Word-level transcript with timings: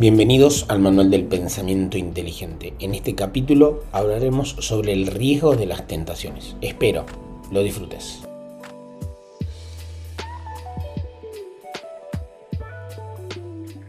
Bienvenidos 0.00 0.64
al 0.70 0.78
Manual 0.78 1.10
del 1.10 1.26
Pensamiento 1.26 1.98
Inteligente. 1.98 2.72
En 2.78 2.94
este 2.94 3.14
capítulo 3.14 3.84
hablaremos 3.92 4.48
sobre 4.52 4.94
el 4.94 5.06
riesgo 5.06 5.56
de 5.56 5.66
las 5.66 5.86
tentaciones. 5.86 6.56
Espero 6.62 7.04
lo 7.52 7.62
disfrutes. 7.62 8.26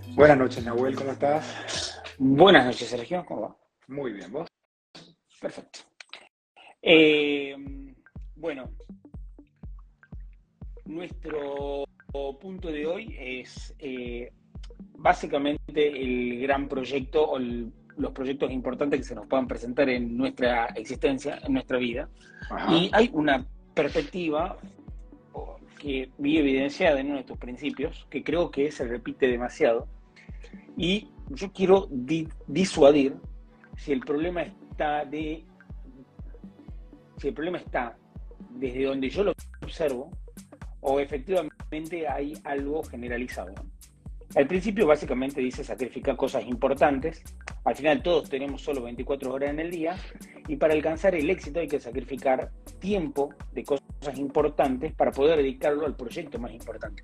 Buenas 0.09 0.37
noches, 0.37 0.65
Nahuel, 0.65 0.97
¿cómo 0.97 1.13
estás? 1.13 2.01
Buenas 2.17 2.65
noches, 2.65 2.89
Sergio, 2.89 3.23
¿cómo 3.25 3.43
va? 3.43 3.57
Muy 3.87 4.11
bien, 4.11 4.33
¿vos? 4.33 4.49
Perfecto. 5.39 5.79
Eh, 6.81 7.55
bueno, 8.35 8.69
nuestro 10.83 11.85
punto 12.41 12.67
de 12.67 12.85
hoy 12.85 13.15
es 13.17 13.73
eh, 13.79 14.33
básicamente 15.01 15.87
el 15.87 16.41
gran 16.41 16.67
proyecto 16.67 17.31
o 17.31 17.39
los 17.39 18.11
proyectos 18.13 18.51
importantes 18.51 18.99
que 18.99 19.05
se 19.05 19.15
nos 19.15 19.27
puedan 19.27 19.47
presentar 19.47 19.89
en 19.89 20.15
nuestra 20.15 20.67
existencia, 20.67 21.39
en 21.43 21.53
nuestra 21.53 21.77
vida. 21.77 22.09
Y 22.69 22.89
hay 22.93 23.09
una 23.13 23.45
perspectiva 23.73 24.57
que 25.79 26.11
vi 26.19 26.37
evidenciada 26.37 26.99
en 26.99 27.07
uno 27.07 27.15
de 27.15 27.21
estos 27.21 27.39
principios, 27.39 28.05
que 28.09 28.23
creo 28.23 28.51
que 28.51 28.71
se 28.71 28.85
repite 28.85 29.27
demasiado. 29.27 29.87
Y 30.77 31.09
yo 31.29 31.51
quiero 31.51 31.87
disuadir 32.47 33.15
si 33.77 33.91
el 33.91 34.01
problema 34.01 34.43
está 34.43 35.05
de 35.05 35.43
si 37.17 37.27
el 37.27 37.33
problema 37.33 37.57
está 37.57 37.95
desde 38.51 38.83
donde 38.83 39.09
yo 39.09 39.23
lo 39.23 39.33
observo 39.61 40.11
o 40.81 40.99
efectivamente 40.99 42.07
hay 42.07 42.33
algo 42.43 42.83
generalizado. 42.83 43.53
El 44.35 44.47
principio 44.47 44.87
básicamente 44.87 45.41
dice 45.41 45.63
sacrificar 45.63 46.15
cosas 46.15 46.45
importantes. 46.45 47.21
Al 47.65 47.75
final 47.75 48.01
todos 48.01 48.29
tenemos 48.29 48.61
solo 48.61 48.81
24 48.83 49.33
horas 49.33 49.49
en 49.49 49.59
el 49.59 49.69
día 49.69 49.95
y 50.47 50.55
para 50.55 50.73
alcanzar 50.73 51.15
el 51.15 51.29
éxito 51.29 51.59
hay 51.59 51.67
que 51.67 51.79
sacrificar 51.79 52.49
tiempo 52.79 53.33
de 53.51 53.63
cosas 53.63 54.17
importantes 54.17 54.93
para 54.93 55.11
poder 55.11 55.37
dedicarlo 55.37 55.85
al 55.85 55.95
proyecto 55.95 56.39
más 56.39 56.51
importante. 56.53 57.03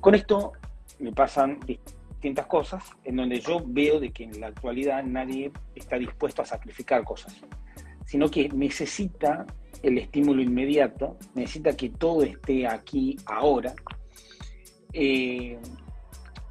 Con 0.00 0.14
esto 0.14 0.52
me 0.98 1.12
pasan 1.12 1.58
distintas 1.60 2.46
cosas 2.46 2.84
en 3.04 3.16
donde 3.16 3.40
yo 3.40 3.62
veo 3.66 4.00
de 4.00 4.10
que 4.10 4.24
en 4.24 4.40
la 4.40 4.48
actualidad 4.48 5.02
nadie 5.02 5.50
está 5.74 5.96
dispuesto 5.96 6.42
a 6.42 6.44
sacrificar 6.44 7.04
cosas, 7.04 7.40
sino 8.04 8.30
que 8.30 8.50
necesita 8.50 9.46
el 9.82 9.98
estímulo 9.98 10.42
inmediato, 10.42 11.16
necesita 11.34 11.74
que 11.76 11.90
todo 11.90 12.22
esté 12.22 12.66
aquí 12.66 13.16
ahora 13.26 13.74
eh, 14.94 15.58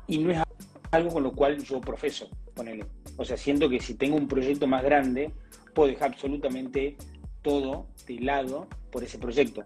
y 0.06 0.18
no 0.18 0.32
es 0.32 0.40
algo 0.92 1.10
con 1.10 1.24
lo 1.24 1.32
cual 1.32 1.64
yo 1.64 1.80
profeso, 1.80 2.30
ponele. 2.54 2.86
O 3.16 3.24
sea, 3.24 3.38
siento 3.38 3.70
que 3.70 3.80
si 3.80 3.96
tengo 3.96 4.18
un 4.18 4.28
proyecto 4.28 4.68
más 4.68 4.84
grande, 4.84 5.32
puedo 5.74 5.90
dejar 5.90 6.12
absolutamente 6.12 6.98
todo 7.42 7.88
de 8.06 8.20
lado 8.20 8.68
por 8.92 9.04
ese 9.04 9.18
proyecto. 9.18 9.64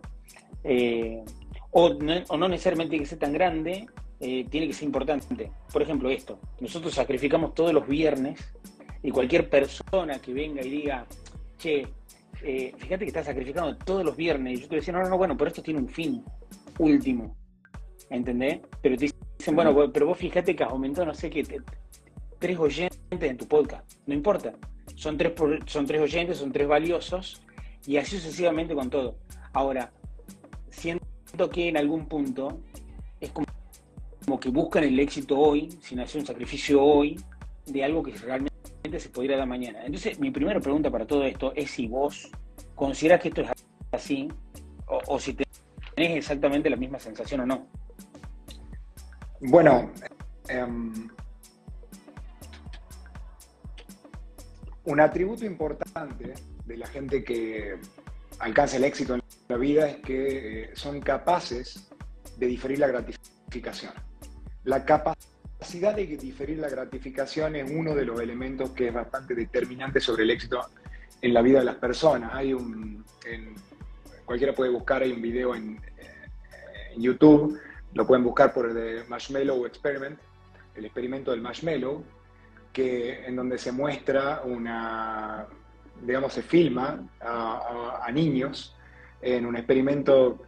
Eh, 0.63 1.23
o, 1.71 1.93
no, 1.95 2.47
necesariamente 2.47 2.91
tiene 2.91 3.03
que 3.03 3.09
ser 3.09 3.19
tan 3.19 3.33
grande, 3.33 3.87
eh, 4.19 4.45
tiene 4.49 4.67
que 4.67 4.73
ser 4.73 4.85
importante. 4.85 5.51
Por 5.73 5.81
ejemplo, 5.81 6.09
esto. 6.09 6.39
Nosotros 6.59 6.93
sacrificamos 6.93 7.55
todos 7.55 7.73
los 7.73 7.87
viernes 7.87 8.39
y 9.01 9.09
cualquier 9.09 9.49
persona 9.49 10.19
que 10.19 10.33
venga 10.33 10.61
y 10.61 10.69
diga, 10.69 11.05
che, 11.57 11.87
fíjate 12.77 12.99
que 12.99 13.07
está 13.07 13.23
sacrificando 13.23 13.75
todos 13.77 14.05
los 14.05 14.15
viernes. 14.15 14.59
Y 14.59 14.61
yo 14.61 14.67
te 14.67 14.75
decía, 14.77 14.93
no, 14.93 15.01
no, 15.01 15.09
no, 15.09 15.17
bueno, 15.17 15.35
pero 15.35 15.49
esto 15.49 15.63
tiene 15.63 15.79
un 15.79 15.89
fin 15.89 16.23
último. 16.77 17.35
¿Entendés? 18.09 18.59
Pero 18.81 18.97
te 18.97 19.11
dicen, 19.37 19.55
bueno, 19.55 19.91
pero 19.91 20.07
vos 20.07 20.17
fíjate 20.17 20.55
que 20.55 20.63
has 20.63 20.71
aumentado, 20.71 21.07
no 21.07 21.13
sé 21.13 21.29
qué, 21.29 21.43
tres 22.39 22.59
oyentes 22.59 22.97
en 23.09 23.37
tu 23.37 23.47
podcast, 23.47 23.91
no 24.05 24.13
importa, 24.13 24.53
son 24.95 25.17
tres, 25.17 25.33
son 25.65 25.85
tres 25.85 26.01
oyentes, 26.01 26.37
son 26.37 26.51
tres 26.51 26.67
valiosos, 26.67 27.41
y 27.85 27.97
así 27.97 28.17
sucesivamente 28.17 28.75
con 28.75 28.89
todo. 28.89 29.17
Ahora, 29.53 29.91
siento 30.69 31.49
que 31.51 31.69
en 31.69 31.77
algún 31.77 32.05
punto 32.07 32.59
es 33.19 33.29
como, 33.31 33.47
como 34.25 34.39
que 34.39 34.49
buscan 34.49 34.83
el 34.83 34.99
éxito 34.99 35.37
hoy, 35.37 35.69
sin 35.81 35.99
hacer 35.99 36.21
un 36.21 36.27
sacrificio 36.27 36.83
hoy, 36.83 37.19
de 37.65 37.83
algo 37.83 38.03
que 38.03 38.11
realmente 38.11 38.99
se 38.99 39.09
podría 39.09 39.37
dar 39.37 39.47
mañana. 39.47 39.85
Entonces, 39.85 40.19
mi 40.19 40.31
primera 40.31 40.59
pregunta 40.59 40.91
para 40.91 41.05
todo 41.05 41.23
esto 41.23 41.53
es 41.55 41.71
si 41.71 41.87
vos 41.87 42.29
consideras 42.75 43.21
que 43.21 43.29
esto 43.29 43.41
es 43.41 43.51
así, 43.91 44.27
o, 44.87 44.99
o 45.07 45.19
si 45.19 45.33
tenés 45.33 46.17
exactamente 46.17 46.69
la 46.69 46.77
misma 46.77 46.99
sensación 46.99 47.41
o 47.41 47.45
no. 47.45 47.67
Bueno, 49.39 49.91
em, 50.49 51.09
un 54.85 54.99
atributo 54.99 55.45
importante 55.45 56.33
de 56.65 56.77
la 56.77 56.87
gente 56.87 57.23
que 57.23 57.77
alcanza 58.39 58.77
el 58.77 58.83
éxito 58.83 59.13
en 59.13 59.21
la 59.47 59.57
vida 59.57 59.89
es 59.89 59.97
que 59.97 60.63
eh, 60.63 60.69
son 60.73 61.01
capaces 61.01 61.87
de 62.37 62.47
diferir 62.47 62.79
la 62.79 62.87
gratificación. 62.87 63.93
La 64.63 64.83
capacidad 64.85 65.95
de 65.95 66.07
diferir 66.17 66.57
la 66.57 66.69
gratificación 66.69 67.55
es 67.55 67.69
uno 67.69 67.93
de 67.93 68.05
los 68.05 68.19
elementos 68.19 68.71
que 68.71 68.87
es 68.87 68.93
bastante 68.93 69.35
determinante 69.35 69.99
sobre 69.99 70.23
el 70.23 70.31
éxito 70.31 70.61
en 71.21 71.33
la 71.33 71.43
vida 71.43 71.59
de 71.59 71.65
las 71.65 71.75
personas. 71.75 72.31
Cualquiera 74.25 74.53
puede 74.53 74.71
buscar, 74.71 75.03
hay 75.03 75.11
un 75.11 75.21
video 75.21 75.55
en, 75.55 75.77
eh, 75.97 76.93
en 76.95 77.01
YouTube 77.01 77.57
lo 77.97 78.05
pueden 78.05 78.23
buscar 78.23 78.53
por 78.53 78.67
el 78.67 78.75
de 78.75 79.03
Marshmallow 79.07 79.65
Experiment, 79.65 80.19
el 80.75 80.85
experimento 80.85 81.31
del 81.31 81.41
marshmallow, 81.41 82.03
que, 82.71 83.25
en 83.25 83.35
donde 83.35 83.57
se 83.57 83.71
muestra 83.71 84.43
una, 84.45 85.47
digamos, 86.03 86.31
se 86.31 86.43
filma 86.43 87.03
a, 87.19 88.07
niños 88.13 88.75
en 89.21 89.45
un 89.45 89.57
experimento, 89.57 90.39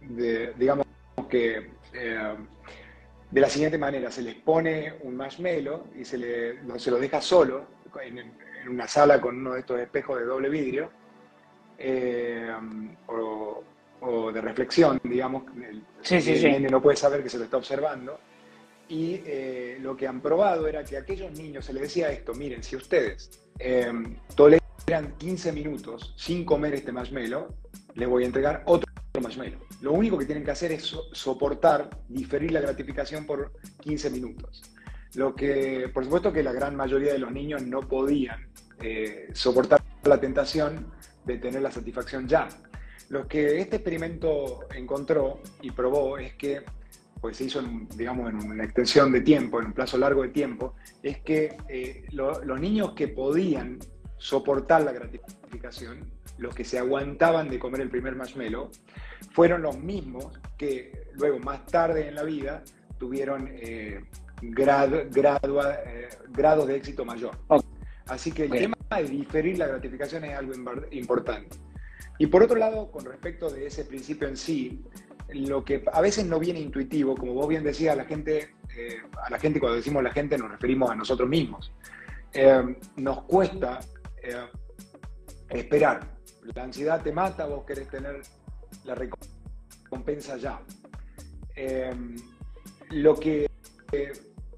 de, 0.00 0.52
digamos 0.58 0.86
que 1.28 1.70
eh, 1.94 2.34
de 3.30 3.40
la 3.40 3.48
siguiente 3.48 3.78
manera, 3.78 4.10
se 4.10 4.22
les 4.22 4.34
pone 4.34 4.94
un 5.02 5.16
marshmallow 5.16 5.86
y 5.96 6.04
se, 6.04 6.18
le, 6.18 6.78
se 6.78 6.90
lo 6.90 6.98
deja 6.98 7.22
solo 7.22 7.66
en, 8.02 8.32
una 8.68 8.88
sala 8.88 9.20
con 9.20 9.38
uno 9.38 9.54
de 9.54 9.60
estos 9.60 9.80
espejos 9.80 10.18
de 10.18 10.26
doble 10.26 10.48
vidrio, 10.50 10.90
eh, 11.78 12.52
o 14.02 14.32
de 14.32 14.40
reflexión, 14.40 15.00
digamos, 15.04 15.44
el, 15.56 15.84
el 16.10 16.70
no 16.70 16.80
puede 16.80 16.96
saber 16.96 17.22
que 17.22 17.28
se 17.28 17.38
lo 17.38 17.44
está 17.44 17.56
observando. 17.56 18.18
Y 18.88 19.22
eh, 19.24 19.78
lo 19.80 19.96
que 19.96 20.08
han 20.08 20.20
probado 20.20 20.66
era 20.66 20.82
que 20.82 20.96
a 20.96 21.00
aquellos 21.00 21.30
niños 21.32 21.64
se 21.64 21.72
les 21.72 21.82
decía 21.82 22.10
esto, 22.10 22.34
miren, 22.34 22.62
si 22.62 22.74
ustedes 22.74 23.30
em, 23.58 24.16
toleran 24.34 25.16
15 25.16 25.52
minutos 25.52 26.12
sin 26.16 26.44
comer 26.44 26.74
este 26.74 26.90
marshmallow, 26.90 27.54
les 27.94 28.08
voy 28.08 28.24
a 28.24 28.26
entregar 28.26 28.62
otro 28.66 28.90
marshmallow. 29.22 29.60
Lo 29.80 29.92
único 29.92 30.18
que 30.18 30.26
tienen 30.26 30.44
que 30.44 30.50
hacer 30.50 30.72
es 30.72 30.96
soportar, 31.12 31.88
diferir 32.08 32.50
la 32.50 32.60
gratificación 32.60 33.26
por 33.26 33.52
15 33.80 34.10
minutos. 34.10 34.62
Lo 35.14 35.34
que, 35.34 35.88
por 35.92 36.04
supuesto 36.04 36.32
que 36.32 36.42
la 36.42 36.52
gran 36.52 36.74
mayoría 36.74 37.12
de 37.12 37.18
los 37.18 37.30
niños 37.32 37.62
no 37.62 37.80
podían 37.88 38.48
eh, 38.82 39.28
soportar 39.32 39.82
la 40.04 40.20
tentación 40.20 40.90
de 41.24 41.38
tener 41.38 41.62
la 41.62 41.70
satisfacción 41.70 42.26
ya. 42.26 42.48
Lo 43.10 43.26
que 43.26 43.60
este 43.60 43.76
experimento 43.76 44.68
encontró 44.72 45.40
y 45.60 45.72
probó 45.72 46.16
es 46.16 46.34
que, 46.34 46.62
pues 47.20 47.36
se 47.36 47.44
hizo, 47.44 47.60
digamos, 47.96 48.30
en 48.30 48.36
una 48.36 48.62
extensión 48.62 49.10
de 49.10 49.20
tiempo, 49.20 49.60
en 49.60 49.66
un 49.66 49.72
plazo 49.72 49.98
largo 49.98 50.22
de 50.22 50.28
tiempo, 50.28 50.74
es 51.02 51.18
que 51.18 51.56
eh, 51.68 52.04
los 52.12 52.60
niños 52.60 52.92
que 52.92 53.08
podían 53.08 53.80
soportar 54.16 54.82
la 54.82 54.92
gratificación, 54.92 56.08
los 56.38 56.54
que 56.54 56.64
se 56.64 56.78
aguantaban 56.78 57.50
de 57.50 57.58
comer 57.58 57.80
el 57.80 57.90
primer 57.90 58.14
marshmallow, 58.14 58.70
fueron 59.32 59.62
los 59.62 59.76
mismos 59.76 60.38
que 60.56 61.08
luego, 61.14 61.40
más 61.40 61.66
tarde 61.66 62.06
en 62.06 62.14
la 62.14 62.22
vida, 62.22 62.62
tuvieron 62.96 63.48
eh, 63.50 64.04
grado, 64.40 64.98
eh, 64.98 66.08
grados 66.28 66.68
de 66.68 66.76
éxito 66.76 67.04
mayor. 67.04 67.36
Así 68.06 68.30
que 68.30 68.44
el 68.44 68.52
tema 68.52 68.76
de 68.96 69.02
diferir 69.02 69.58
la 69.58 69.66
gratificación 69.66 70.24
es 70.26 70.38
algo 70.38 70.52
importante. 70.92 71.56
Y 72.20 72.26
por 72.26 72.42
otro 72.42 72.58
lado, 72.58 72.90
con 72.90 73.06
respecto 73.06 73.48
de 73.48 73.66
ese 73.66 73.86
principio 73.86 74.28
en 74.28 74.36
sí, 74.36 74.84
lo 75.32 75.64
que 75.64 75.82
a 75.90 76.02
veces 76.02 76.26
no 76.26 76.38
viene 76.38 76.60
intuitivo, 76.60 77.14
como 77.14 77.32
vos 77.32 77.48
bien 77.48 77.64
decías, 77.64 77.96
la 77.96 78.04
gente, 78.04 78.56
eh, 78.76 78.98
a 79.24 79.30
la 79.30 79.38
gente 79.38 79.58
cuando 79.58 79.76
decimos 79.76 80.02
la 80.02 80.12
gente 80.12 80.36
nos 80.36 80.50
referimos 80.50 80.90
a 80.90 80.94
nosotros 80.94 81.26
mismos, 81.26 81.72
eh, 82.34 82.76
nos 82.96 83.22
cuesta 83.22 83.80
eh, 84.22 84.36
esperar. 85.48 86.10
La 86.54 86.64
ansiedad 86.64 87.02
te 87.02 87.10
mata, 87.10 87.46
vos 87.46 87.64
querés 87.64 87.88
tener 87.88 88.20
la 88.84 88.94
recompensa 88.94 90.36
ya. 90.36 90.60
lo 92.90 93.18
que 93.18 93.48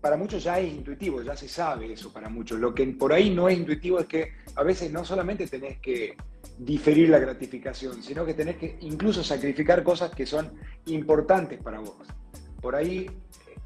para 0.03 0.17
muchos 0.17 0.43
ya 0.43 0.59
es 0.59 0.71
intuitivo, 0.71 1.23
ya 1.23 1.37
se 1.37 1.49
sabe 1.49 1.93
eso 1.93 2.13
para 2.13 2.29
muchos. 2.29 2.59
Lo 2.59 2.75
que 2.75 2.85
por 2.89 3.13
ahí 3.13 3.31
no 3.31 3.49
es 3.49 3.57
intuitivo 3.57 4.01
es 4.01 4.07
que 4.07 4.33
a 4.57 4.65
veces 4.65 4.91
no 4.93 5.05
solamente 5.05 5.47
tenés 5.47 5.79
que 5.79 6.17
diferir 6.59 7.09
la 7.09 7.21
gratificación, 7.21 8.03
sino 8.03 8.27
que 8.27 8.35
tenés 8.35 8.57
que 8.57 8.77
incluso 8.81 9.23
sacrificar 9.23 9.85
cosas 9.85 10.11
que 10.11 10.27
son 10.27 10.53
importantes 10.87 11.63
para 11.63 11.79
vos. 11.79 11.97
Por 12.61 12.75
ahí 12.75 13.09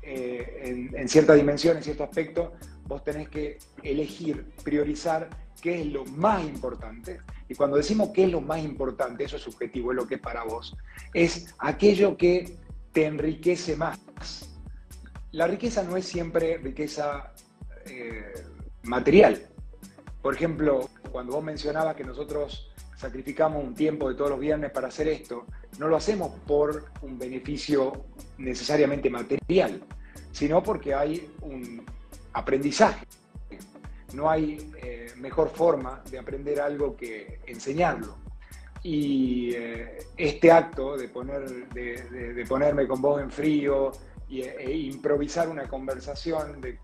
en, 0.02 0.94
en 0.94 1.08
cierta 1.08 1.32
dimensión, 1.32 1.78
en 1.78 1.82
cierto 1.82 2.04
aspecto, 2.04 2.52
vos 2.84 3.02
tenés 3.02 3.30
que 3.30 3.56
elegir, 3.82 4.44
priorizar 4.62 5.30
qué 5.62 5.80
es 5.80 5.86
lo 5.86 6.04
más 6.04 6.44
importante. 6.44 7.18
Y 7.48 7.54
cuando 7.54 7.78
decimos 7.78 8.10
qué 8.14 8.24
es 8.24 8.30
lo 8.30 8.42
más 8.42 8.62
importante, 8.62 9.24
eso 9.24 9.36
es 9.36 9.42
subjetivo, 9.42 9.92
es 9.92 9.96
lo 9.96 10.06
que 10.06 10.16
es 10.16 10.20
para 10.20 10.44
vos, 10.44 10.76
es 11.14 11.54
aquello 11.58 12.16
que 12.18 12.58
te 12.92 13.06
enriquece 13.06 13.74
más. 13.74 13.98
La 15.36 15.46
riqueza 15.46 15.82
no 15.82 15.98
es 15.98 16.06
siempre 16.06 16.56
riqueza 16.56 17.30
eh, 17.84 18.32
material. 18.84 19.38
Por 20.22 20.34
ejemplo, 20.34 20.88
cuando 21.12 21.34
vos 21.34 21.44
mencionabas 21.44 21.94
que 21.94 22.04
nosotros 22.04 22.72
sacrificamos 22.96 23.62
un 23.62 23.74
tiempo 23.74 24.08
de 24.08 24.14
todos 24.14 24.30
los 24.30 24.40
viernes 24.40 24.70
para 24.70 24.88
hacer 24.88 25.08
esto, 25.08 25.44
no 25.78 25.88
lo 25.88 25.96
hacemos 25.96 26.30
por 26.46 26.86
un 27.02 27.18
beneficio 27.18 28.06
necesariamente 28.38 29.10
material, 29.10 29.82
sino 30.32 30.62
porque 30.62 30.94
hay 30.94 31.30
un 31.42 31.84
aprendizaje. 32.32 33.06
No 34.14 34.30
hay 34.30 34.72
eh, 34.82 35.12
mejor 35.18 35.50
forma 35.50 36.02
de 36.10 36.18
aprender 36.18 36.62
algo 36.62 36.96
que 36.96 37.40
enseñarlo. 37.46 38.16
Y 38.82 39.50
eh, 39.54 39.98
este 40.16 40.50
acto 40.50 40.96
de, 40.96 41.08
de, 41.08 42.46
ponerme 42.48 42.86
con 42.86 43.02
voz 43.02 43.20
en 43.20 43.30
frío 43.30 43.92
e, 44.30 44.76
improvisar 44.76 45.48
una 45.48 45.68
conversación 45.68 46.60
de, 46.60 46.78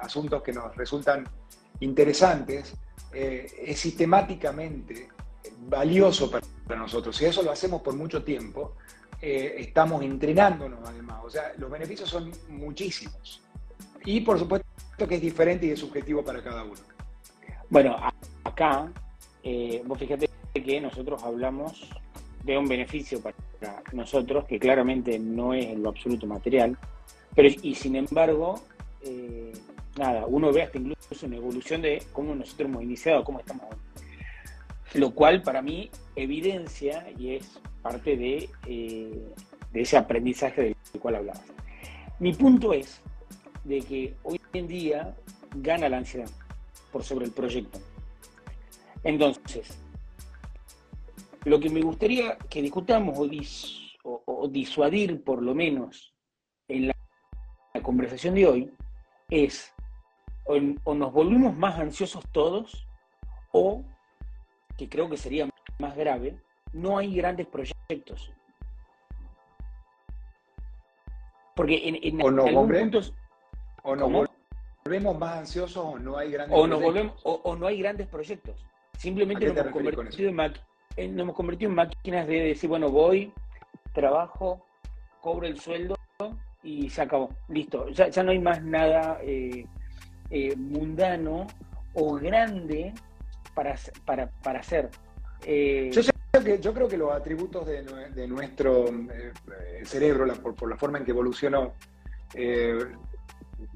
asuntos 0.00 0.42
que 0.42 0.52
nos 0.52 0.74
resultan 0.76 1.26
interesantes 1.80 2.74
eh, 3.12 3.46
es 3.66 3.78
sistemáticamente 3.78 5.08
valioso 5.66 6.30
para, 6.30 6.46
nosotros. 6.76 7.14
Si 7.16 7.26
eso 7.26 7.42
lo 7.42 7.50
hacemos 7.50 7.82
por 7.82 7.94
mucho 7.94 8.24
tiempo, 8.24 8.76
estamos 9.20 10.02
entrenándonos 10.02 10.80
además. 10.88 11.20
O 11.22 11.30
sea, 11.30 11.52
los 11.58 11.70
beneficios 11.70 12.08
son 12.08 12.32
muchísimos. 12.48 13.42
Y 14.04 14.20
por 14.22 14.38
supuesto 14.38 14.66
que 15.08 15.16
es 15.16 15.20
diferente 15.20 15.66
y 15.66 15.70
es 15.70 15.80
subjetivo 15.80 16.24
para 16.24 16.42
cada 16.42 16.64
uno. 16.64 16.80
Bueno, 17.72 17.96
acá, 18.44 18.92
eh, 19.42 19.82
vos 19.86 19.98
fíjate 19.98 20.28
que 20.52 20.80
nosotros 20.80 21.22
hablamos 21.22 21.88
de 22.44 22.58
un 22.58 22.66
beneficio 22.66 23.20
para 23.20 23.36
nosotros, 23.92 24.44
que 24.44 24.58
claramente 24.58 25.18
no 25.18 25.54
es 25.54 25.66
en 25.66 25.82
lo 25.82 25.90
absoluto 25.90 26.26
material, 26.26 26.76
pero 27.34 27.48
y 27.48 27.74
sin 27.74 27.96
embargo, 27.96 28.60
eh, 29.02 29.52
nada, 29.96 30.26
uno 30.26 30.52
ve 30.52 30.62
hasta 30.62 30.78
incluso 30.78 31.26
una 31.26 31.36
evolución 31.36 31.82
de 31.82 32.02
cómo 32.12 32.34
nosotros 32.34 32.68
hemos 32.68 32.82
iniciado, 32.82 33.24
cómo 33.24 33.40
estamos 33.40 33.66
Lo 34.94 35.12
cual 35.14 35.42
para 35.42 35.62
mí 35.62 35.90
evidencia 36.16 37.06
y 37.18 37.36
es 37.36 37.60
parte 37.80 38.16
de, 38.16 38.48
eh, 38.66 39.32
de 39.72 39.80
ese 39.80 39.96
aprendizaje 39.96 40.62
del 40.62 40.76
cual 41.00 41.16
hablabas. 41.16 41.42
Mi 42.18 42.32
punto 42.34 42.72
es 42.72 43.00
de 43.64 43.80
que 43.80 44.14
hoy 44.22 44.40
en 44.52 44.68
día 44.68 45.14
gana 45.56 45.88
la 45.88 45.98
ansiedad 45.98 46.30
por 46.90 47.02
sobre 47.02 47.26
el 47.26 47.32
proyecto. 47.32 47.78
Entonces, 49.04 49.81
lo 51.44 51.60
que 51.60 51.70
me 51.70 51.82
gustaría 51.82 52.36
que 52.48 52.62
discutamos 52.62 53.18
o, 54.04 54.48
disuadir 54.48 55.22
por 55.22 55.42
lo 55.42 55.54
menos 55.54 56.14
en 56.68 56.88
la, 56.88 56.94
conversación 57.82 58.34
de 58.34 58.46
hoy 58.46 58.72
es 59.30 59.72
o, 60.44 60.94
nos 60.94 61.12
volvemos 61.12 61.56
más 61.56 61.78
ansiosos 61.78 62.24
todos 62.32 62.86
o, 63.52 63.84
que 64.76 64.88
creo 64.88 65.08
que 65.08 65.16
sería 65.16 65.48
más 65.78 65.96
grave, 65.96 66.36
no 66.72 66.98
hay 66.98 67.14
grandes 67.14 67.46
proyectos. 67.46 68.32
Porque 71.54 71.88
en, 71.88 71.98
en 72.02 72.20
algún 72.22 72.68
punto 72.68 73.00
o 73.82 73.96
nos 73.96 74.28
volvemos 74.84 75.18
más 75.18 75.38
ansiosos 75.38 75.84
o 75.84 75.98
no 75.98 76.16
hay 76.16 76.30
grandes 76.30 76.56
o 76.56 76.66
proyectos. 76.66 77.20
o, 77.24 77.56
no 77.56 77.66
hay 77.66 77.78
grandes 77.78 78.06
proyectos. 78.06 78.64
Simplemente 78.96 79.46
nos 79.46 79.56
hemos, 79.56 79.72
convertido 79.72 80.30
en, 80.30 80.36
hemos 80.96 81.34
convertido 81.34 81.70
en 81.70 81.76
máquinas 81.76 82.26
de 82.26 82.40
decir, 82.40 82.68
bueno, 82.68 82.90
voy, 82.90 83.32
trabajo, 83.92 84.64
cobro 85.20 85.46
el 85.46 85.58
sueldo 85.58 85.96
y 86.62 86.90
se 86.90 87.02
acabó. 87.02 87.30
Listo. 87.48 87.88
Ya, 87.90 88.22
no 88.22 88.30
hay 88.30 88.38
más 88.38 88.62
nada 88.62 89.18
eh, 89.22 89.66
eh, 90.30 90.56
mundano 90.56 91.46
o 91.94 92.14
grande 92.14 92.92
para, 93.54 93.76
para, 94.04 94.30
para 94.42 94.60
hacer. 94.60 94.90
Eh, 95.44 95.90
yo, 95.92 96.02
que, 96.42 96.58
yo 96.60 96.72
creo 96.72 96.88
que 96.88 96.96
los 96.96 97.12
atributos 97.12 97.66
de, 97.66 98.26
nuestro 98.28 98.86
cerebro, 99.84 100.32
por, 100.40 100.54
por, 100.54 100.70
la 100.70 100.76
forma 100.76 100.98
en 100.98 101.04
que 101.04 101.10
evolucionó, 101.10 101.74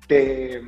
te 0.06 0.62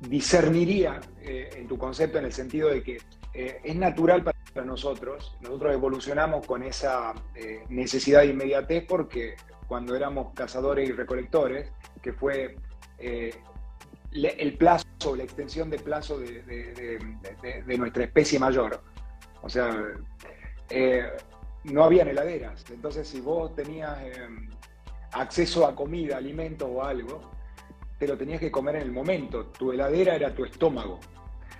discerniría 0.00 1.00
eh, 1.22 1.50
en 1.56 1.68
tu 1.68 1.78
concepto 1.78 2.18
en 2.18 2.26
el 2.26 2.32
sentido 2.32 2.68
de 2.68 2.82
que 2.82 2.98
eh, 3.34 3.60
es 3.64 3.76
natural 3.76 4.22
para 4.22 4.38
nosotros, 4.54 5.36
nosotros 5.40 5.72
evolucionamos 5.72 6.46
con 6.46 6.62
esa 6.62 7.14
eh, 7.34 7.64
necesidad 7.68 8.20
de 8.20 8.28
inmediatez 8.28 8.84
porque 8.86 9.36
cuando 9.66 9.94
éramos 9.94 10.32
cazadores 10.34 10.88
y 10.88 10.92
recolectores, 10.92 11.70
que 12.02 12.12
fue 12.12 12.56
el 12.98 14.56
plazo, 14.58 14.86
la 15.16 15.22
extensión 15.22 15.70
de 15.70 15.78
plazo 15.78 16.18
de, 16.18 16.98
nuestra 17.78 18.04
especie 18.04 18.38
mayor. 18.38 18.82
O 19.42 19.48
sea, 19.48 19.70
no 21.64 21.84
habían 21.84 22.08
heladeras, 22.08 22.64
entonces 22.70 23.06
si 23.06 23.20
vos 23.20 23.54
tenías 23.54 23.96
acceso 25.12 25.66
a 25.66 25.74
comida, 25.74 26.16
alimento 26.16 26.66
o 26.66 26.82
algo, 26.82 27.30
te 27.98 28.06
lo 28.06 28.16
tenías 28.16 28.40
que 28.40 28.50
comer 28.50 28.76
en 28.76 28.82
el 28.82 28.92
momento. 28.92 29.46
Tu 29.46 29.72
heladera 29.72 30.14
era 30.14 30.34
tu 30.34 30.44
estómago. 30.44 31.00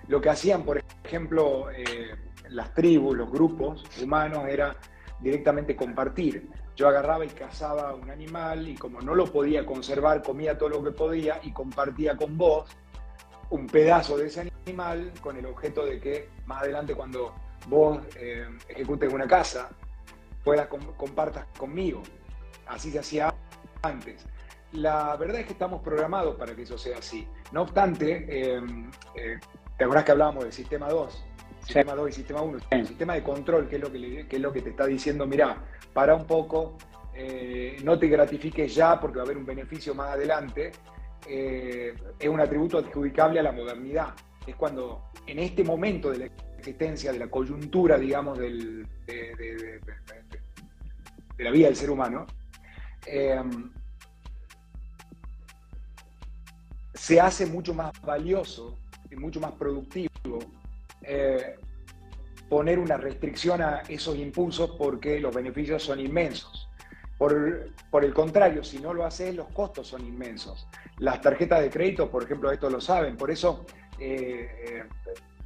Lo 0.08 0.20
que 0.20 0.30
hacían, 0.30 0.64
por 0.64 0.82
ejemplo, 1.04 1.70
eh, 1.70 2.14
las 2.50 2.74
tribus, 2.74 3.16
los 3.16 3.30
grupos 3.30 3.84
humanos, 4.02 4.44
era 4.48 4.76
directamente 5.20 5.76
compartir. 5.76 6.48
Yo 6.76 6.88
agarraba 6.88 7.24
y 7.24 7.28
cazaba 7.28 7.94
un 7.94 8.10
animal 8.10 8.68
y 8.68 8.74
como 8.74 9.00
no 9.00 9.14
lo 9.14 9.26
podía 9.26 9.66
conservar, 9.66 10.22
comía 10.22 10.56
todo 10.56 10.70
lo 10.70 10.84
que 10.84 10.92
podía 10.92 11.40
y 11.42 11.52
compartía 11.52 12.16
con 12.16 12.38
vos 12.38 12.70
un 13.50 13.66
pedazo 13.66 14.16
de 14.16 14.28
ese 14.28 14.50
animal 14.66 15.12
con 15.20 15.36
el 15.36 15.46
objeto 15.46 15.84
de 15.84 16.00
que 16.00 16.28
más 16.46 16.62
adelante 16.62 16.94
cuando 16.94 17.34
vos 17.68 17.98
eh, 18.16 18.46
ejecutes 18.68 19.12
una 19.12 19.26
casa, 19.26 19.70
puedas 20.44 20.68
compartas 20.68 21.46
conmigo. 21.58 22.02
Así 22.66 22.90
se 22.90 23.00
hacía 23.00 23.34
antes. 23.82 24.24
La 24.72 25.16
verdad 25.16 25.40
es 25.40 25.46
que 25.46 25.52
estamos 25.52 25.82
programados 25.82 26.36
para 26.36 26.54
que 26.54 26.62
eso 26.62 26.78
sea 26.78 26.98
así. 26.98 27.26
No 27.52 27.62
obstante, 27.62 28.54
em, 28.54 28.88
eh, 29.16 29.38
¿te 29.76 29.84
acordás 29.84 30.04
que 30.04 30.12
hablábamos 30.12 30.44
del 30.44 30.52
sistema 30.52 30.88
2? 30.88 31.24
Sistema 31.64 31.94
2 31.94 32.10
y 32.10 32.12
sistema 32.12 32.42
1. 32.42 32.58
El 32.70 32.86
sistema 32.86 33.14
de 33.14 33.22
control, 33.22 33.68
que 33.68 33.76
es 33.76 33.82
lo 33.82 33.92
que, 33.92 34.26
es 34.28 34.40
lo 34.40 34.52
que 34.52 34.62
te 34.62 34.70
está 34.70 34.86
diciendo, 34.86 35.26
mira, 35.26 35.56
para 35.92 36.14
un 36.14 36.26
poco, 36.26 36.76
eh, 37.14 37.76
no 37.84 37.98
te 37.98 38.08
gratifiques 38.08 38.74
ya 38.74 38.98
porque 38.98 39.18
va 39.18 39.22
a 39.22 39.26
haber 39.26 39.36
un 39.36 39.46
beneficio 39.46 39.94
más 39.94 40.08
adelante, 40.08 40.72
eh, 41.28 41.94
es 42.18 42.28
un 42.28 42.40
atributo 42.40 42.78
adjudicable 42.78 43.40
a 43.40 43.42
la 43.42 43.52
modernidad. 43.52 44.14
Es 44.46 44.56
cuando 44.56 45.10
en 45.26 45.38
este 45.38 45.62
momento 45.62 46.10
de 46.10 46.18
la 46.18 46.26
existencia, 46.58 47.12
de 47.12 47.18
la 47.18 47.28
coyuntura, 47.28 47.98
digamos, 47.98 48.38
del, 48.38 48.86
de, 49.06 49.34
de, 49.36 49.80
la 51.38 51.50
vida 51.50 51.66
del 51.66 51.76
ser 51.76 51.90
humano, 51.90 52.26
em, 53.06 53.70
se 56.94 57.20
hace 57.20 57.46
mucho 57.46 57.74
más 57.74 57.92
valioso 58.02 58.76
y 59.10 59.16
mucho 59.16 59.40
más 59.40 59.52
productivo 59.52 60.10
eh, 61.02 61.56
poner 62.48 62.78
una 62.78 62.96
restricción 62.96 63.62
a 63.62 63.82
esos 63.88 64.16
impulsos 64.16 64.72
porque 64.78 65.20
los 65.20 65.34
beneficios 65.34 65.82
son 65.82 66.00
inmensos. 66.00 66.68
Por, 67.16 68.04
el 68.04 68.14
contrario, 68.14 68.64
si 68.64 68.78
no 68.78 68.94
lo 68.94 69.04
haces, 69.04 69.34
los 69.34 69.48
costos 69.48 69.88
son 69.88 70.06
inmensos. 70.06 70.66
Las 70.98 71.20
tarjetas 71.20 71.60
de 71.60 71.68
crédito, 71.68 72.10
por 72.10 72.24
ejemplo, 72.24 72.50
esto 72.50 72.70
lo 72.70 72.80
saben, 72.80 73.16
por 73.16 73.30
eso 73.30 73.66
eh, 73.98 74.84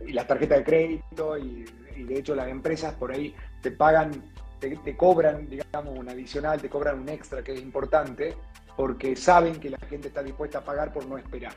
y 0.06 0.12
las 0.12 0.26
tarjetas 0.26 0.58
de 0.58 0.64
crédito 0.64 1.38
y, 1.38 1.64
de 1.96 2.18
hecho 2.18 2.34
las 2.34 2.48
empresas 2.48 2.92
por 2.94 3.12
ahí 3.12 3.34
te 3.62 3.70
pagan, 3.70 4.32
te, 4.58 4.96
cobran, 4.96 5.48
digamos, 5.48 5.96
un 5.96 6.08
adicional, 6.08 6.60
te 6.60 6.68
cobran 6.68 6.98
un 6.98 7.08
extra 7.08 7.42
que 7.42 7.52
es 7.52 7.60
importante, 7.60 8.36
porque 8.76 9.14
saben 9.14 9.60
que 9.60 9.70
la 9.70 9.78
gente 9.78 10.08
está 10.08 10.22
dispuesta 10.22 10.58
a 10.58 10.64
pagar 10.64 10.92
por 10.92 11.06
no 11.06 11.18
esperar. 11.18 11.54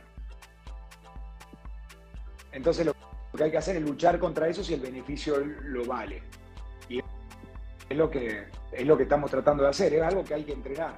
Entonces 2.52 2.86
lo 2.86 2.94
que 3.38 3.46
hay 3.46 3.52
que 3.52 3.58
hacer 3.58 3.78
es 3.78 3.84
luchar 3.84 4.20
contra 4.20 4.50
eso 4.50 4.64
si 4.64 4.74
el 4.74 4.82
beneficio 4.82 5.38
lo 5.38 5.86
vale. 5.86 6.22
Y 6.90 7.00
es 7.00 7.98
lo 7.98 8.10
que, 8.10 8.46
es 8.72 8.86
lo 8.86 8.98
que 8.98 9.04
estamos 9.04 9.32
tratando 9.32 9.64
de 9.64 9.70
hacer, 9.70 9.94
es 9.94 10.02
algo 10.02 10.24
que 10.24 10.34
hay 10.34 10.44
que 10.44 10.54
entrenar. 10.54 10.96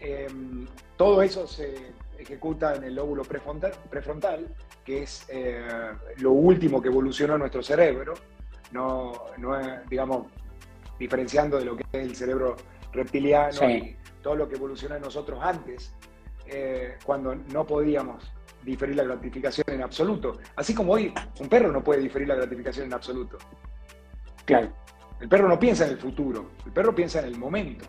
Em, 0.00 0.66
todo 0.96 1.22
eso 1.22 1.46
se 1.46 1.92
ejecuta 2.18 2.74
en 2.74 2.84
el 2.84 2.94
lóbulo 2.94 3.22
prefrontal, 3.22 4.48
que 4.84 5.04
es 5.04 5.24
eh, 5.28 5.64
lo 6.18 6.32
último 6.32 6.82
que 6.82 6.88
evolucionó 6.88 7.38
nuestro 7.38 7.62
cerebro, 7.62 8.14
no, 8.72 9.12
no 9.38 9.56
digamos, 9.88 10.26
diferenciando 10.98 11.58
de 11.58 11.64
lo 11.64 11.76
que 11.76 11.84
es 11.92 12.04
el 12.04 12.16
cerebro 12.16 12.56
reptiliano 12.92 13.68
y 13.68 13.96
todo 14.22 14.36
lo 14.36 14.48
que 14.48 14.56
evoluciona 14.56 14.96
en 14.96 15.02
nosotros 15.02 15.40
antes 15.42 15.92
eh, 16.46 16.96
cuando 17.04 17.34
no 17.34 17.66
podíamos 17.66 18.30
diferir 18.62 18.96
la 18.96 19.04
gratificación 19.04 19.64
en 19.68 19.82
absoluto. 19.82 20.38
Así 20.56 20.74
como 20.74 20.92
hoy 20.92 21.12
un 21.40 21.48
perro 21.48 21.72
no 21.72 21.82
puede 21.82 22.00
diferir 22.00 22.28
la 22.28 22.36
gratificación 22.36 22.86
en 22.86 22.94
absoluto. 22.94 23.38
Claro. 24.44 24.72
El 25.20 25.28
perro 25.28 25.48
no 25.48 25.58
piensa 25.58 25.84
en 25.84 25.92
el 25.92 25.98
futuro, 25.98 26.50
el 26.66 26.72
perro 26.72 26.92
piensa 26.92 27.20
en 27.20 27.26
el 27.26 27.38
momento. 27.38 27.84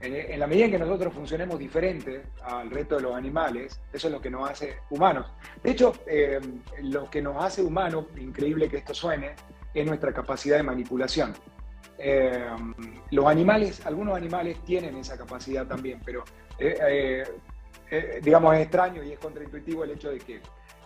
En, 0.00 0.38
la 0.38 0.46
medida 0.46 0.66
en 0.66 0.70
que 0.72 0.78
nosotros 0.78 1.14
funcionemos 1.14 1.58
diferente 1.58 2.26
al 2.44 2.70
resto 2.70 2.96
de 2.96 3.02
los 3.02 3.14
animales, 3.14 3.80
eso 3.92 4.08
es 4.08 4.12
lo 4.12 4.20
que 4.20 4.30
nos 4.30 4.50
hace 4.50 4.76
humanos. 4.90 5.26
De 5.62 5.70
hecho, 5.70 5.94
eh, 6.06 6.40
lo 6.82 7.08
que 7.10 7.22
nos 7.22 7.42
hace 7.42 7.62
humanos, 7.62 8.06
increíble 8.16 8.68
que 8.68 8.78
esto 8.78 8.92
suene, 8.92 9.34
es 9.72 9.86
nuestra 9.86 10.12
capacidad 10.12 10.56
de 10.58 10.62
manipulación. 10.62 11.32
Eh, 11.98 12.46
los 13.10 13.26
animales, 13.26 13.84
algunos 13.86 14.16
animales 14.16 14.58
tienen 14.64 14.96
esa 14.96 15.16
capacidad 15.16 15.66
también, 15.66 16.00
pero 16.04 16.24
eh, 16.58 17.24
digamos 18.22 18.54
es 18.54 18.62
extraño 18.62 19.02
y 19.02 19.12
es 19.12 19.18
contraintuitivo 19.18 19.84
el 19.84 19.92
hecho 19.92 20.10
de 20.10 20.18
que 20.18 20.40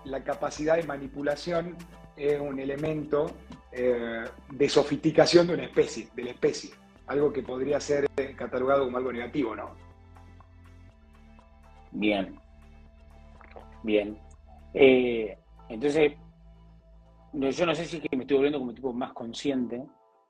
la 0.05 0.23
capacidad 0.23 0.77
de 0.77 0.85
manipulación 0.85 1.77
es 2.17 2.41
un 2.41 2.59
elemento 2.59 3.31
de 3.73 4.69
sofisticación 4.69 5.47
de 5.47 5.55
una 5.55 5.65
especie, 5.65 6.09
de 6.15 6.25
la 6.25 6.31
especie 6.31 6.71
algo 7.11 7.33
que 7.33 7.43
podría 7.43 7.81
ser 7.81 8.09
catalogado 8.37 8.85
como 8.85 8.97
algo 8.97 9.13
negativo, 9.13 9.57
¿no? 9.57 9.71
Bien. 11.91 12.39
Bien. 13.83 14.17
Eh, 14.73 15.37
entonces, 15.69 16.13
yo 17.33 17.67
no 17.67 17.75
sé 17.75 17.85
si 17.85 17.97
es 17.97 18.03
que 18.05 18.17
me 18.17 18.23
estoy 18.23 18.37
volviendo 18.37 18.61
como 18.61 18.73
tipo 18.73 18.93
más 18.93 19.13
consciente 19.13 19.85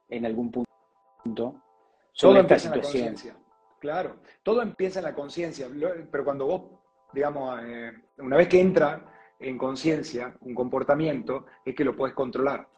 en 0.08 0.24
algún 0.24 0.50
punto. 0.50 1.54
Todo 2.18 2.36
en 2.38 2.48
la 2.48 2.72
conciencia. 2.72 3.36
Claro, 3.80 4.18
todo 4.42 4.60
empieza 4.60 5.00
en 5.00 5.06
la 5.06 5.14
conciencia, 5.14 5.66
pero 6.12 6.22
cuando 6.22 6.46
vos, 6.46 6.62
digamos, 7.14 7.58
eh, 7.64 7.90
una 8.18 8.36
vez 8.36 8.46
que 8.46 8.60
entra 8.60 9.34
en 9.38 9.56
conciencia 9.56 10.36
un 10.40 10.54
comportamiento, 10.54 11.46
es 11.64 11.74
que 11.74 11.84
lo 11.84 11.96
puedes 11.96 12.14
controlar. 12.14 12.68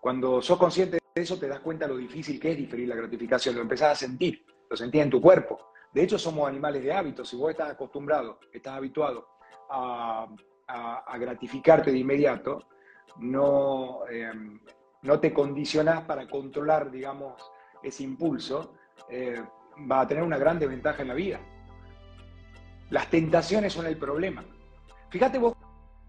Cuando 0.00 0.40
sos 0.40 0.56
consciente 0.56 0.98
eso 1.12 1.36
te 1.38 1.48
das 1.48 1.58
cuenta 1.58 1.88
lo 1.88 1.96
difícil 1.96 2.38
que 2.38 2.52
es 2.52 2.56
diferir 2.56 2.88
la 2.88 2.94
gratificación, 2.94 3.56
lo 3.56 3.62
empezás 3.62 3.92
a 3.92 3.94
sentir, 3.96 4.46
lo 4.70 4.76
sentís 4.76 5.02
en 5.02 5.10
tu 5.10 5.20
cuerpo. 5.20 5.72
De 5.92 6.04
hecho, 6.04 6.16
somos 6.16 6.48
animales 6.48 6.84
de 6.84 6.92
hábitos. 6.92 7.28
Si 7.28 7.36
vos 7.36 7.50
estás 7.50 7.70
acostumbrado, 7.70 8.38
estás 8.52 8.76
habituado 8.76 9.26
a, 9.68 10.28
gratificarte 11.18 11.90
de 11.90 11.98
inmediato, 11.98 12.68
no, 13.18 14.02
eh, 14.08 14.30
no 15.02 15.18
te 15.18 15.32
condicionás 15.32 16.02
para 16.02 16.28
controlar, 16.28 16.90
digamos, 16.90 17.50
ese 17.82 18.04
impulso, 18.04 18.74
eh, 19.08 19.42
va 19.90 20.00
a 20.00 20.08
tener 20.08 20.22
una 20.22 20.38
gran 20.38 20.58
desventaja 20.58 21.02
en 21.02 21.08
la 21.08 21.14
vida. 21.14 21.40
Las 22.90 23.10
tentaciones 23.10 23.72
son 23.72 23.86
el 23.86 23.96
problema. 23.96 24.44
Fíjate 25.10 25.38
vos 25.38 25.54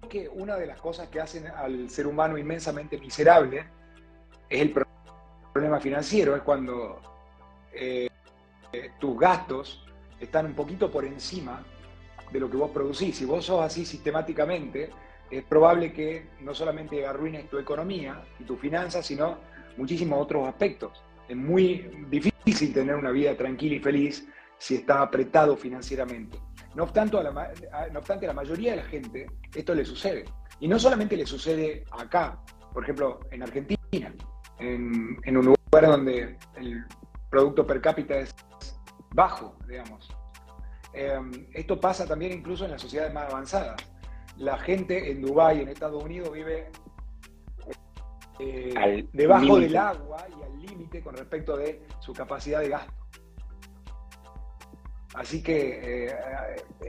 que 0.10 0.30
una 0.30 0.56
de 0.56 0.66
las 0.66 0.80
cosas 0.80 1.10
que 1.10 1.20
hacen 1.20 1.48
al 1.48 1.90
ser 1.90 2.08
humano 2.08 2.38
inmensamente 2.38 2.98
miserable 2.98 3.66
es 4.50 4.62
el 4.62 4.74
problema 5.54 5.80
financiero 5.80 6.36
es 6.36 6.42
cuando 6.42 7.02
eh, 7.74 8.10
tus 9.00 9.20
gastos 9.20 9.86
están 10.20 10.48
un 10.48 10.54
poquito 10.54 10.92
por 10.92 11.06
encima 11.06 11.64
de 12.32 12.40
lo 12.40 12.50
que 12.50 12.58
vos 12.58 12.72
producís. 12.72 13.18
Si 13.18 13.26
vos 13.26 13.46
sos 13.46 13.62
así 13.62 13.86
sistemáticamente, 13.86 14.90
es 15.30 15.44
probable 15.44 15.94
que 15.94 16.28
no 16.42 16.54
solamente 16.54 17.06
arruines 17.06 17.50
tu 17.50 17.58
economía 17.58 18.24
y 18.40 18.44
tus 18.44 18.60
finanzas, 18.60 19.06
sino 19.06 19.38
muchísimos 19.78 20.22
otros 20.22 20.48
aspectos. 20.48 21.04
Es 21.28 21.38
muy 21.38 21.90
difícil 22.10 22.29
tener 22.74 22.96
una 22.96 23.12
vida 23.12 23.36
tranquila 23.36 23.76
y 23.76 23.80
feliz 23.80 24.28
si 24.58 24.76
está 24.76 25.02
apretado 25.02 25.56
financieramente. 25.56 26.40
No 26.76 26.84
obstante, 26.84 27.18
a 27.18 27.24
la, 27.24 27.54
no 27.92 28.00
obstante, 28.00 28.26
a 28.26 28.30
la 28.30 28.34
mayoría 28.34 28.72
de 28.72 28.78
la 28.78 28.84
gente 28.84 29.28
esto 29.56 29.74
le 29.74 29.86
sucede. 29.86 30.26
Y 30.60 30.68
no 30.68 30.78
solamente 30.78 31.16
le 31.16 31.26
sucede 31.26 31.86
acá, 31.92 32.40
por 32.74 32.84
ejemplo, 32.84 33.20
en 33.32 33.44
Argentina 33.44 34.14
en, 34.60 35.38
un 35.38 35.46
lugar 35.46 35.88
donde 35.88 36.38
el 36.56 36.86
producto 37.30 37.66
per 37.66 37.82
cápita 37.82 38.20
es 38.20 38.36
bajo, 39.12 39.56
digamos. 39.68 40.10
Em, 40.94 41.48
esto 41.54 41.80
pasa 41.80 42.06
también 42.06 42.34
incluso 42.34 42.66
en 42.66 42.72
las 42.72 42.82
sociedades 42.82 43.14
más 43.14 43.30
avanzadas. 43.30 43.78
La 44.38 44.58
gente 44.58 45.12
en 45.12 45.22
Dubái, 45.22 45.62
en 45.62 45.70
Estados 45.70 46.04
Unidos, 46.04 46.32
vive 46.32 46.72
eh, 48.40 49.06
debajo 49.14 49.60
del 49.60 49.76
agua 49.76 50.26
y 50.30 50.44
al 50.44 50.49
límite 50.90 51.02
con 51.02 51.16
respecto 51.16 51.58
de 51.58 51.82
su 52.00 52.14
capacidad 52.14 52.60
de 52.60 52.70
gasto. 52.70 52.94
Así 55.16 55.42
que 55.42 56.08
eh, 56.08 56.16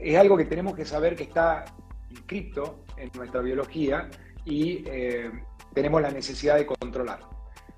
es 0.01 0.17
algo 0.17 0.37
que 0.37 0.45
tenemos 0.45 0.75
que 0.75 0.85
saber 0.85 1.15
que 1.15 1.23
está 1.23 1.65
inscrito 2.09 2.85
en 2.97 3.09
nuestra 3.15 3.41
biología 3.41 4.09
y 4.45 4.83
eh, 4.87 5.31
tenemos 5.73 6.01
la 6.01 6.11
necesidad 6.11 6.57
de 6.57 6.65
controlar 6.65 7.31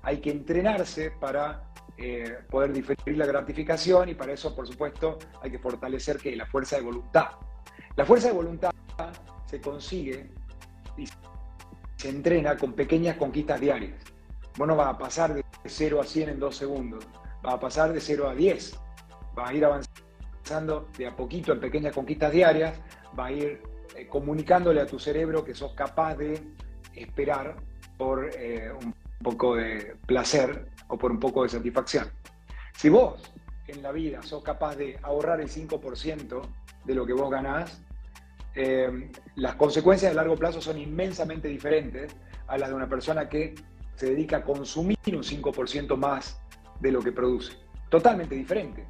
hay 0.04 0.18
que 0.18 0.30
entrenarse 0.30 1.10
para 1.12 1.64
eh, 1.96 2.38
poder 2.50 2.72
diferir 2.72 3.16
la 3.16 3.26
gratificación 3.26 4.10
y 4.10 4.14
para 4.14 4.32
eso, 4.32 4.54
por 4.54 4.66
supuesto, 4.66 5.18
hay 5.42 5.50
que 5.50 5.58
fortalecer 5.58 6.18
que 6.18 6.36
la 6.36 6.46
fuerza 6.46 6.76
de 6.76 6.82
voluntad. 6.82 7.28
La 7.96 8.04
fuerza 8.04 8.28
de 8.28 8.34
voluntad 8.34 8.70
se 9.46 9.60
consigue 9.60 10.30
y 10.98 11.08
se 11.96 12.08
entrena 12.08 12.56
con 12.56 12.74
pequeñas 12.74 13.16
conquistas 13.16 13.60
diarias. 13.60 13.94
Vos 14.56 14.68
no 14.68 14.80
a 14.80 14.98
pasar 14.98 15.34
de 15.34 15.43
0 15.68 16.00
a 16.00 16.04
100 16.04 16.28
en 16.28 16.40
dos 16.40 16.56
segundos, 16.56 17.06
vas 17.42 17.54
a 17.54 17.60
pasar 17.60 17.92
de 17.92 18.00
0 18.00 18.28
a 18.28 18.34
10, 18.34 18.78
vas 19.34 19.50
a 19.50 19.54
ir 19.54 19.64
avanzando 19.64 20.88
de 20.96 21.06
a 21.06 21.16
poquito 21.16 21.52
en 21.52 21.60
pequeñas 21.60 21.94
conquistas 21.94 22.32
diarias, 22.32 22.80
vas 23.14 23.28
a 23.28 23.32
ir 23.32 23.62
eh, 23.96 24.06
comunicándole 24.08 24.80
a 24.80 24.86
tu 24.86 24.98
cerebro 24.98 25.44
que 25.44 25.54
sos 25.54 25.74
capaz 25.74 26.16
de 26.16 26.40
esperar 26.94 27.56
por 27.96 28.30
eh, 28.34 28.72
un 28.72 28.94
poco 29.22 29.56
de 29.56 29.96
placer 30.06 30.68
o 30.88 30.98
por 30.98 31.10
un 31.10 31.18
poco 31.18 31.42
de 31.42 31.48
satisfacción. 31.48 32.08
Si 32.76 32.88
vos 32.88 33.32
en 33.66 33.82
la 33.82 33.92
vida 33.92 34.22
sos 34.22 34.42
capaz 34.42 34.76
de 34.76 34.98
ahorrar 35.02 35.40
el 35.40 35.48
5% 35.48 36.42
de 36.84 36.94
lo 36.94 37.06
que 37.06 37.12
vos 37.12 37.30
ganás, 37.30 37.80
eh, 38.54 39.10
las 39.36 39.56
consecuencias 39.56 40.12
a 40.12 40.14
largo 40.14 40.36
plazo 40.36 40.60
son 40.60 40.78
inmensamente 40.78 41.48
diferentes 41.48 42.14
a 42.46 42.58
las 42.58 42.68
de 42.68 42.74
una 42.74 42.88
persona 42.88 43.28
que 43.28 43.54
se 43.96 44.06
dedica 44.06 44.38
a 44.38 44.42
consumir 44.42 44.98
un 45.08 45.22
5% 45.22 45.96
más 45.96 46.40
de 46.80 46.92
lo 46.92 47.00
que 47.00 47.12
produce. 47.12 47.52
Totalmente 47.88 48.34
diferente. 48.34 48.86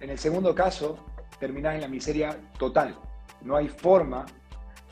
En 0.00 0.10
el 0.10 0.18
segundo 0.18 0.54
caso, 0.54 0.96
terminás 1.38 1.74
en 1.76 1.82
la 1.82 1.88
miseria 1.88 2.38
total. 2.58 2.98
No 3.42 3.56
hay 3.56 3.68
forma 3.68 4.26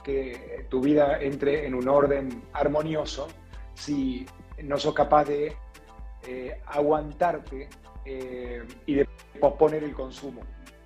que 0.02 0.66
tu 0.68 0.80
vida 0.80 1.20
entre 1.20 1.66
en 1.66 1.74
un 1.74 1.88
orden 1.88 2.42
armonioso 2.52 3.28
si 3.74 4.26
no 4.62 4.78
sos 4.78 4.94
capaz 4.94 5.24
de 5.24 5.56
eh, 6.26 6.60
aguantarte 6.66 7.68
eh, 8.04 8.62
y 8.86 8.94
de 8.94 9.08
posponer 9.40 9.84
el 9.84 9.94
consumo 9.94 10.42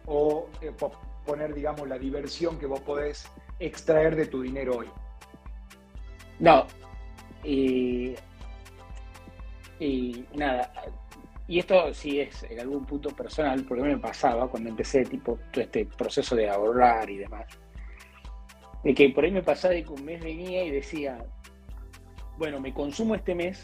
o 0.06 0.48
eh, 0.60 0.70
posponer, 0.70 1.54
digamos, 1.54 1.88
la 1.88 1.98
diversión 1.98 2.58
que 2.58 2.66
vos 2.66 2.80
podés 2.80 3.26
extraer 3.58 4.16
de 4.16 4.26
tu 4.26 4.42
dinero 4.42 4.78
hoy. 4.78 4.88
No, 6.38 6.66
y, 7.42 8.14
nada, 10.34 10.72
y 11.46 11.58
esto 11.58 11.92
sí 11.92 12.20
es 12.20 12.42
en 12.44 12.60
algún 12.60 12.84
punto 12.86 13.10
personal, 13.10 13.64
porque 13.64 13.82
me 13.82 13.98
pasaba 13.98 14.48
cuando 14.48 14.70
empecé 14.70 15.04
tipo 15.04 15.38
este 15.52 15.84
proceso 15.84 16.34
de 16.34 16.48
ahorrar 16.48 17.10
y 17.10 17.18
demás, 17.18 17.46
de 18.82 18.94
que 18.94 19.10
por 19.10 19.24
ahí 19.24 19.30
me 19.30 19.42
pasaba 19.42 19.74
de 19.74 19.84
que 19.84 19.92
un 19.92 20.04
mes 20.04 20.22
venía 20.22 20.64
y 20.64 20.70
decía, 20.70 21.24
bueno, 22.38 22.60
me 22.60 22.72
consumo 22.72 23.14
este 23.14 23.34
mes 23.34 23.62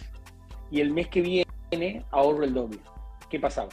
y 0.70 0.80
el 0.80 0.92
mes 0.92 1.08
que 1.08 1.20
viene 1.22 2.04
ahorro 2.10 2.44
el 2.44 2.54
doble. 2.54 2.78
¿Qué 3.28 3.40
pasaba? 3.40 3.70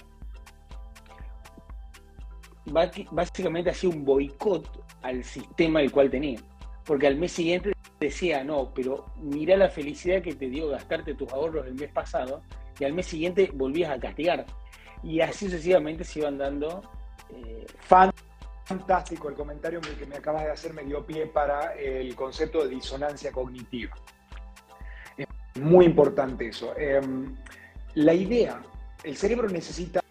Básicamente 3.12 3.70
hacía 3.70 3.90
un 3.90 4.04
boicot 4.04 4.86
al 5.02 5.24
sistema 5.24 5.82
el 5.82 5.92
cual 5.92 6.10
tenía. 6.10 6.40
Porque 6.86 7.08
al 7.08 7.16
mes 7.16 7.32
siguiente 7.32 7.72
decía, 8.00 8.44
no, 8.44 8.72
pero 8.74 9.06
mira 9.18 9.58
la 9.58 9.70
felicidad 9.70 10.22
que 10.22 10.36
te 10.36 10.50
dio 10.50 10.70
gastarte 10.70 11.16
tus 11.16 11.32
ahorros 11.32 11.66
el 11.68 11.76
mes 11.76 11.92
pasado 11.92 12.42
y 12.80 12.84
al 12.84 12.94
mes 12.94 13.08
siguiente 13.08 13.50
volvías 13.54 13.92
a 13.92 14.00
castigar. 14.00 14.46
Y 15.04 15.22
así 15.22 15.46
sucesivamente 15.46 16.04
se 16.04 16.20
iban 16.20 16.38
dando. 16.38 16.82
Eh, 17.30 17.66
Fantástico 18.68 19.30
el 19.30 19.36
comentario 19.36 19.80
que 19.80 20.06
me 20.06 20.18
acabas 20.18 20.44
de 20.44 20.52
hacer, 20.52 20.74
me 20.74 20.84
dio 20.84 21.06
pie 21.06 21.26
para 21.26 21.74
el 21.76 22.14
concepto 22.16 22.66
de 22.66 22.76
disonancia 22.76 23.32
cognitiva. 23.32 23.96
Muy 25.62 25.86
importante 25.86 26.50
eso. 26.50 26.78
Em, 26.78 27.34
la 27.96 28.14
idea, 28.14 28.62
el 29.04 29.16
cerebro 29.16 29.48
necesita 29.48 30.02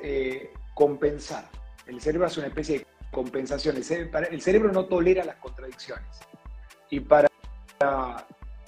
eh, 0.00 0.52
compensar. 0.74 1.48
El 1.86 2.00
cerebro 2.00 2.26
es 2.26 2.36
una 2.36 2.48
especie 2.48 2.80
de 2.80 2.86
compensación. 3.10 3.76
El 3.76 4.42
cerebro, 4.42 4.72
no 4.72 4.86
tolera 4.86 5.24
las 5.24 5.36
contradicciones. 5.36 6.20
Y 6.92 7.00
para 7.00 7.26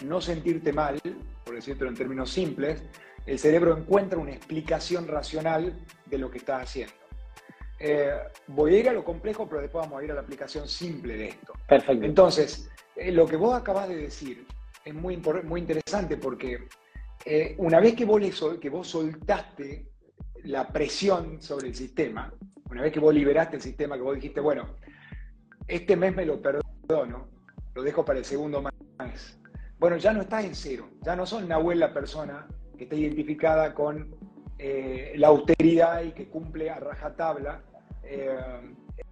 no 0.02 0.18
sentirte 0.18 0.72
mal, 0.72 0.98
por 1.44 1.54
decirlo 1.54 1.88
en 1.88 1.94
términos 1.94 2.30
simples, 2.30 2.82
el 3.26 3.38
cerebro 3.38 3.76
encuentra 3.76 4.18
una 4.18 4.32
explicación 4.32 5.06
racional 5.06 5.78
de 6.06 6.18
lo 6.18 6.30
que 6.30 6.38
estás 6.38 6.62
haciendo. 6.62 6.94
Eh, 7.78 8.14
voy 8.46 8.76
a 8.76 8.78
ir 8.78 8.88
a 8.88 8.94
lo 8.94 9.04
complejo, 9.04 9.46
pero 9.46 9.60
después 9.60 9.84
vamos 9.84 10.00
a 10.00 10.04
ir 10.04 10.10
a 10.10 10.14
la 10.14 10.22
aplicación 10.22 10.66
simple 10.66 11.18
de 11.18 11.28
esto. 11.28 11.52
Perfecto. 11.68 12.06
Entonces, 12.06 12.70
eh, 12.96 13.12
lo 13.12 13.26
que 13.26 13.36
vos 13.36 13.54
acabas 13.54 13.90
de 13.90 13.96
decir 13.96 14.46
es 14.82 14.94
muy, 14.94 15.18
muy 15.44 15.60
interesante 15.60 16.16
porque 16.16 16.66
eh, 17.26 17.54
una 17.58 17.78
vez 17.78 17.94
que 17.94 18.06
vos, 18.06 18.22
que 18.58 18.70
vos 18.70 18.88
soltaste 18.88 19.86
la 20.44 20.66
presión 20.68 21.42
sobre 21.42 21.68
el 21.68 21.74
sistema, 21.74 22.32
una 22.70 22.80
vez 22.80 22.90
que 22.90 23.00
vos 23.00 23.12
liberaste 23.12 23.56
el 23.56 23.62
sistema, 23.62 23.96
que 23.96 24.02
vos 24.02 24.14
dijiste, 24.14 24.40
bueno, 24.40 24.76
este 25.68 25.94
mes 25.94 26.16
me 26.16 26.24
lo 26.24 26.40
perdono, 26.40 27.33
lo 27.74 27.82
dejo 27.82 28.04
para 28.04 28.18
el 28.18 28.24
segundo 28.24 28.62
mes. 28.62 29.38
Bueno, 29.78 29.96
ya 29.96 30.12
no 30.12 30.22
estás 30.22 30.44
en 30.44 30.54
cero, 30.54 30.88
ya 31.02 31.16
no 31.16 31.26
son 31.26 31.48
Nahuel 31.48 31.80
la 31.80 31.92
persona 31.92 32.46
que 32.78 32.84
está 32.84 32.96
identificada 32.96 33.74
con 33.74 34.14
eh, 34.58 35.14
la 35.16 35.28
austeridad 35.28 36.02
y 36.02 36.12
que 36.12 36.28
cumple 36.28 36.70
a 36.70 36.78
rajatabla 36.78 37.60
eh, 38.04 38.38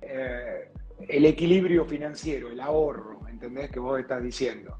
eh, 0.00 0.72
el 1.08 1.26
equilibrio 1.26 1.84
financiero, 1.84 2.48
el 2.48 2.60
ahorro, 2.60 3.26
¿entendés? 3.28 3.70
Que 3.70 3.80
vos 3.80 3.98
estás 3.98 4.22
diciendo. 4.22 4.78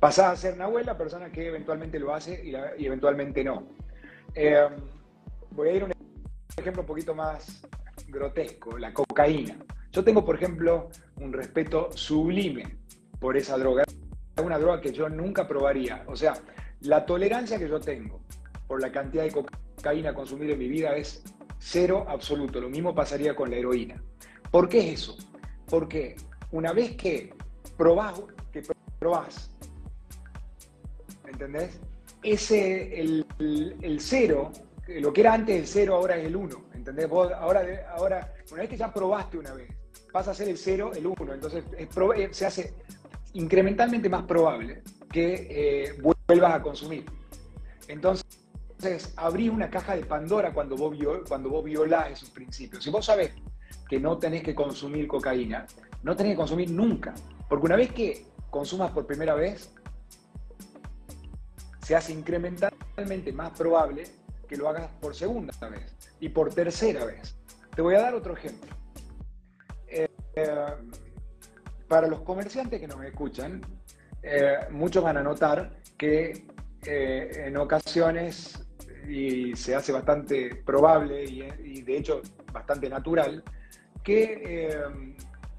Pasás 0.00 0.32
a 0.32 0.36
ser 0.36 0.56
Nahuel 0.56 0.86
la 0.86 0.98
persona 0.98 1.30
que 1.30 1.46
eventualmente 1.46 1.98
lo 1.98 2.12
hace 2.12 2.44
y, 2.44 2.50
y 2.82 2.86
eventualmente 2.86 3.44
no. 3.44 3.68
voy 5.52 5.68
a 5.68 5.72
ir 5.72 5.82
a 5.82 5.84
un 5.86 5.92
ejemplo 6.56 6.82
un 6.82 6.86
poquito 6.86 7.14
más 7.14 7.62
grotesco, 8.08 8.76
la 8.78 8.92
cocaína. 8.92 9.56
Yo 9.92 10.02
tengo, 10.02 10.24
por 10.24 10.36
ejemplo, 10.36 10.90
un 11.16 11.32
respeto 11.32 11.90
sublime 11.92 12.79
por 13.20 13.36
esa 13.36 13.56
droga. 13.56 13.84
Es 13.84 14.42
una 14.44 14.58
droga 14.58 14.80
que 14.80 14.92
yo 14.92 15.08
nunca 15.08 15.46
probaría. 15.46 16.02
O 16.06 16.16
sea, 16.16 16.34
la 16.80 17.04
tolerancia 17.04 17.58
que 17.58 17.68
yo 17.68 17.78
tengo 17.78 18.20
por 18.66 18.80
la 18.80 18.90
cantidad 18.90 19.24
de 19.24 19.32
cocaína 19.32 20.14
consumida 20.14 20.54
en 20.54 20.58
mi 20.58 20.68
vida 20.68 20.96
es 20.96 21.22
cero 21.58 22.06
absoluto. 22.08 22.60
Lo 22.60 22.70
mismo 22.70 22.94
pasaría 22.94 23.36
con 23.36 23.50
la 23.50 23.56
heroína. 23.56 24.02
¿Por 24.50 24.68
qué 24.68 24.78
es 24.80 25.00
eso? 25.00 25.16
Porque 25.68 26.16
una 26.50 26.72
vez 26.72 26.96
que 26.96 27.34
probás, 27.76 28.20
¿entendés? 31.26 31.78
Ese, 32.22 33.00
el, 33.00 33.26
el, 33.38 34.00
cero, 34.00 34.50
lo 34.88 35.12
que 35.12 35.20
era 35.22 35.32
antes 35.32 35.58
el 35.58 35.66
cero 35.66 35.94
ahora 35.94 36.16
es 36.16 36.26
el 36.26 36.36
uno, 36.36 36.64
¿entendés? 36.74 37.08
ahora, 37.10 37.62
ahora, 37.94 38.34
una 38.52 38.60
vez 38.60 38.70
que 38.70 38.76
ya 38.76 38.92
probaste 38.92 39.38
una 39.38 39.54
vez, 39.54 39.70
pasa 40.12 40.32
a 40.32 40.34
ser 40.34 40.48
el 40.48 40.58
0, 40.58 40.92
el 40.94 41.06
1. 41.06 41.34
Entonces 41.34 41.64
eh, 41.76 42.28
se 42.32 42.46
hace 42.46 42.74
incrementalmente 43.34 44.08
más 44.08 44.24
probable 44.24 44.82
que 45.10 45.46
eh, 45.50 46.02
vuelvas 46.26 46.54
a 46.54 46.62
consumir. 46.62 47.04
Entonces, 47.88 49.12
abrí 49.16 49.48
una 49.48 49.70
caja 49.70 49.96
de 49.96 50.04
Pandora 50.04 50.52
cuando 50.52 50.76
vos, 50.76 50.96
cuando 51.28 51.50
vos 51.50 51.64
violás 51.64 52.10
esos 52.10 52.30
principios. 52.30 52.84
Si 52.84 52.90
vos 52.90 53.06
sabés 53.06 53.32
que 53.88 53.98
no 53.98 54.18
tenés 54.18 54.42
que 54.42 54.54
consumir 54.54 55.06
cocaína, 55.06 55.66
no 56.02 56.16
tenés 56.16 56.32
que 56.32 56.36
consumir 56.36 56.70
nunca. 56.70 57.14
Porque 57.48 57.66
una 57.66 57.76
vez 57.76 57.92
que 57.92 58.26
consumas 58.48 58.90
por 58.92 59.06
primera 59.06 59.34
vez, 59.34 59.72
se 61.82 61.96
hace 61.96 62.12
incrementalmente 62.12 63.32
más 63.32 63.50
probable 63.50 64.04
que 64.48 64.56
lo 64.56 64.68
hagas 64.68 64.88
por 65.00 65.14
segunda 65.14 65.52
vez 65.68 65.94
y 66.20 66.28
por 66.28 66.54
tercera 66.54 67.04
vez. 67.04 67.36
Te 67.74 67.82
voy 67.82 67.94
a 67.94 68.00
dar 68.00 68.14
otro 68.14 68.36
ejemplo. 68.36 68.70
Eh, 69.88 70.08
para 71.90 72.06
los 72.06 72.20
comerciantes 72.20 72.80
que 72.80 72.86
nos 72.86 73.04
escuchan, 73.04 73.60
eh, 74.22 74.58
muchos 74.70 75.02
van 75.02 75.16
a 75.16 75.24
notar 75.24 75.70
que 75.98 76.46
eh, 76.86 77.46
en 77.46 77.56
ocasiones, 77.56 78.64
y 79.08 79.56
se 79.56 79.74
hace 79.74 79.90
bastante 79.90 80.54
probable 80.54 81.24
y, 81.24 81.82
de 81.82 81.96
hecho 81.96 82.22
bastante 82.52 82.88
natural, 82.88 83.42
que 84.04 84.72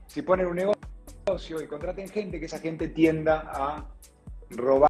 si 0.08 0.22
ponen 0.22 0.48
un 0.48 0.56
negocio 0.56 1.62
y 1.62 1.68
contraten 1.68 2.08
gente, 2.08 2.40
que 2.40 2.46
esa 2.46 2.60
gente 2.60 2.88
tienda 2.88 3.44
a 3.46 3.86
robar 4.52 4.90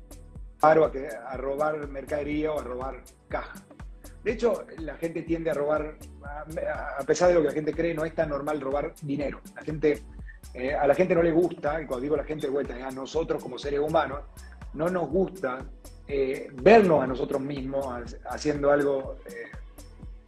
o 0.62 0.92
a 1.26 1.38
robar 1.38 1.88
mercadería 1.88 2.52
o 2.52 2.60
a 2.60 2.64
robar 2.64 3.04
caja. 3.28 3.56
De 4.24 4.34
hecho, 4.34 4.68
la 4.78 4.96
gente 4.98 5.24
tiende 5.24 5.50
a 5.50 5.56
robar, 5.56 5.98
a 6.24 7.04
pesar 7.04 7.30
de 7.30 7.34
lo 7.34 7.42
que 7.42 7.48
la 7.48 7.54
gente 7.54 7.74
cree, 7.74 7.96
no 7.96 8.06
es 8.06 8.14
tan 8.14 8.30
normal 8.30 8.62
robar 8.62 8.94
dinero. 9.02 9.42
La 9.56 9.64
gente, 9.64 10.04
eh, 10.54 10.74
a 10.74 10.86
la 10.86 10.96
gente 10.96 11.16
no 11.16 11.24
le 11.24 11.32
gusta, 11.32 11.82
y 11.82 11.86
cuando 11.86 12.02
digo 12.02 12.18
la 12.18 12.24
gente 12.24 12.48
de 12.48 12.52
vuelta, 12.52 12.76
a 12.86 12.92
nosotros 12.92 13.42
como 13.42 13.58
seres 13.58 13.80
humanos, 13.80 14.20
no 14.74 14.90
nos 14.90 15.10
gusta 15.10 15.66
eh, 16.08 16.50
vernos 16.54 17.02
a 17.04 17.08
nosotros 17.08 17.42
mismos 17.42 17.86
haciendo 18.30 18.72
algo 18.72 19.18
eh, 19.26 19.50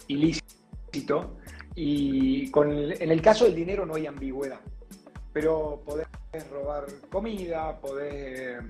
ilícito. 0.07 1.37
Y 1.75 2.51
con 2.51 2.71
en 2.71 3.11
el 3.11 3.21
caso 3.21 3.45
del 3.45 3.55
dinero 3.55 3.85
no 3.85 3.95
hay 3.95 4.05
ambigüedad. 4.05 4.59
Pero 5.33 5.81
podés 5.83 6.07
robar 6.51 6.85
comida, 7.09 7.79
podés 7.79 8.61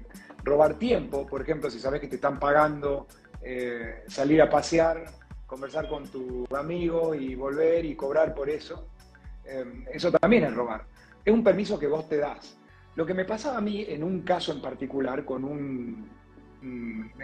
robar 0.43 0.75
tiempo, 0.75 1.27
por 1.27 1.41
ejemplo, 1.41 1.69
si 1.69 1.79
sabes 1.79 1.99
que 1.99 2.07
te 2.07 2.15
están 2.15 2.39
pagando 2.39 3.07
salir 4.07 4.41
a 4.41 4.49
pasear, 4.49 5.03
conversar 5.45 5.89
con 5.89 6.07
tu 6.07 6.45
amigo 6.55 7.13
y 7.13 7.35
volver 7.35 7.83
y 7.83 7.93
cobrar 7.95 8.33
por 8.33 8.49
eso. 8.49 8.87
Eso 9.91 10.09
también 10.13 10.45
es 10.45 10.53
robar. 10.53 10.85
Es 11.23 11.33
un 11.33 11.43
permiso 11.43 11.79
que 11.79 11.87
vos 11.87 12.07
te 12.07 12.17
das. 12.17 12.57
Lo 12.95 13.05
que 13.05 13.13
me 13.13 13.25
pasaba 13.25 13.57
a 13.57 13.61
mí 13.61 13.85
en 13.87 14.03
un 14.03 14.21
caso 14.21 14.51
en 14.51 14.61
particular, 14.61 15.25
con 15.25 15.43
un, 15.43 16.09
mm, 16.61 17.21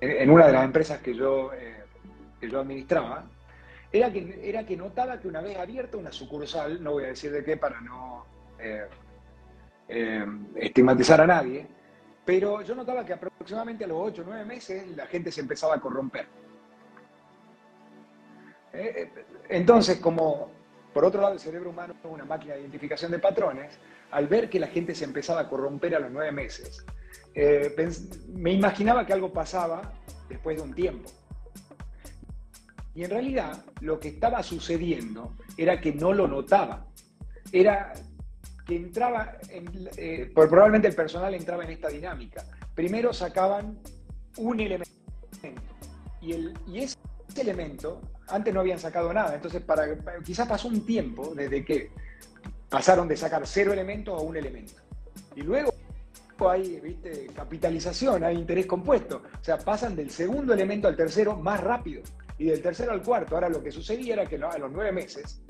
en 0.00 0.30
una 0.30 0.46
de 0.46 0.52
las 0.52 0.64
empresas 0.64 1.00
que 1.00 1.14
yo, 1.14 1.52
eh, 1.54 1.84
que 2.40 2.50
yo 2.50 2.60
administraba, 2.60 3.24
era 3.92 4.12
que, 4.12 4.40
era 4.42 4.66
que 4.66 4.76
notaba 4.76 5.18
que 5.18 5.28
una 5.28 5.40
vez 5.40 5.56
abierta 5.56 5.96
una 5.96 6.12
sucursal, 6.12 6.82
no 6.82 6.92
voy 6.92 7.04
a 7.04 7.08
decir 7.08 7.30
de 7.30 7.44
qué 7.44 7.56
para 7.56 7.80
no 7.80 8.26
estigmatizar 10.56 11.20
a 11.20 11.26
nadie, 11.26 11.66
pero 12.26 12.60
yo 12.62 12.74
notaba 12.74 13.06
que 13.06 13.12
aproximadamente 13.12 13.84
a 13.84 13.86
los 13.86 13.98
8 14.00 14.22
o 14.22 14.24
9 14.26 14.44
meses 14.44 14.88
la 14.96 15.06
gente 15.06 15.30
se 15.30 15.40
empezaba 15.40 15.76
a 15.76 15.80
corromper. 15.80 16.26
Eh, 18.72 18.92
eh, 18.96 19.24
entonces, 19.48 19.98
como 19.98 20.50
por 20.96 21.04
otro 21.04 21.20
lado 21.20 21.34
el 21.34 21.40
cerebro 21.40 21.68
humano 21.68 21.92
es 21.92 22.10
una 22.10 22.24
máquina 22.24 22.54
de 22.54 22.62
identificación 22.62 23.10
de 23.10 23.18
patrones, 23.18 23.70
al 24.12 24.28
ver 24.28 24.48
que 24.48 24.58
la 24.58 24.66
gente 24.66 24.94
se 24.94 25.04
empezaba 25.04 25.42
a 25.42 25.46
corromper 25.46 25.94
a 25.94 25.98
los 25.98 26.10
9 26.10 26.32
meses, 26.32 26.86
eh, 27.34 27.76
me 28.28 28.52
imaginaba 28.52 29.04
que 29.04 29.12
algo 29.12 29.30
pasaba 29.30 29.92
después 30.26 30.56
de 30.56 30.62
un 30.62 30.72
tiempo. 30.72 31.10
Y 32.94 33.04
en 33.04 33.10
realidad 33.10 33.62
lo 33.82 34.00
que 34.00 34.08
estaba 34.08 34.42
sucediendo 34.42 35.36
era 35.58 35.82
que 35.82 35.92
no 35.92 36.14
lo 36.14 36.26
notaba. 36.26 36.86
Era 37.52 37.92
que 38.66 38.76
entraba, 38.76 39.36
eh, 39.50 40.32
probablemente 40.34 40.88
el 40.88 40.94
personal 40.94 41.34
entraba 41.34 41.64
en 41.64 41.72
esta 41.72 41.88
dinámica. 41.88 42.42
Primero 42.74 43.12
sacaban 43.12 43.78
un 44.38 44.60
elemento 44.60 44.90
y, 46.22 46.32
el, 46.32 46.58
y 46.66 46.78
ese 46.78 46.96
elemento, 47.36 48.00
antes 48.28 48.52
no 48.52 48.60
habían 48.60 48.78
sacado 48.78 49.12
nada, 49.12 49.34
entonces 49.34 49.62
para, 49.62 49.86
quizás 50.22 50.48
pasó 50.48 50.68
un 50.68 50.84
tiempo 50.84 51.34
desde 51.34 51.64
que 51.64 51.90
pasaron 52.68 53.08
de 53.08 53.16
sacar 53.16 53.46
cero 53.46 53.72
elementos 53.72 54.20
a 54.20 54.22
un 54.22 54.36
elemento. 54.36 54.74
Y 55.34 55.42
luego 55.42 55.72
hay 56.50 56.80
¿viste? 56.80 57.28
capitalización, 57.34 58.24
hay 58.24 58.36
interés 58.36 58.66
compuesto. 58.66 59.22
O 59.40 59.44
sea, 59.44 59.58
pasan 59.58 59.96
del 59.96 60.10
segundo 60.10 60.52
elemento 60.52 60.88
al 60.88 60.96
tercero 60.96 61.36
más 61.36 61.60
rápido 61.60 62.02
y 62.38 62.46
del 62.46 62.60
tercero 62.60 62.92
al 62.92 63.02
cuarto. 63.02 63.34
Ahora 63.34 63.48
lo 63.48 63.62
que 63.62 63.70
sucedía 63.70 64.14
era 64.14 64.26
que 64.26 64.36
a 64.36 64.58
los 64.58 64.70
nueve 64.70 64.92
meses 64.92 65.40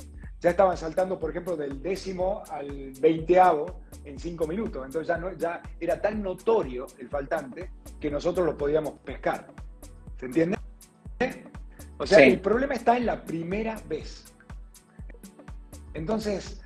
ya 0.41 0.51
estaban 0.51 0.77
saltando, 0.77 1.19
por 1.19 1.31
ejemplo, 1.31 1.57
del 1.57 1.83
décimo 1.83 2.43
al 2.51 2.93
veinteavo 3.01 3.81
en 4.05 4.19
cinco 4.19 4.47
minutos. 4.47 4.85
Entonces 4.85 5.09
ya, 5.09 5.35
ya 5.37 5.63
era 5.81 6.01
tan 6.01 6.23
notorio 6.23 6.87
el 6.99 7.09
faltante 7.09 7.71
que 7.99 8.11
nosotros 8.11 8.47
lo 8.47 8.57
podíamos 8.57 8.99
pescar. 9.01 9.49
¿Se 10.21 10.27
entiende? 10.27 10.57
O 11.99 12.07
sea, 12.07 12.21
el 12.21 12.41
problema 12.41 12.75
está 12.75 12.97
en 12.97 13.07
la 13.07 13.25
primera 13.25 13.81
vez. 13.89 14.25
Entonces, 15.95 16.61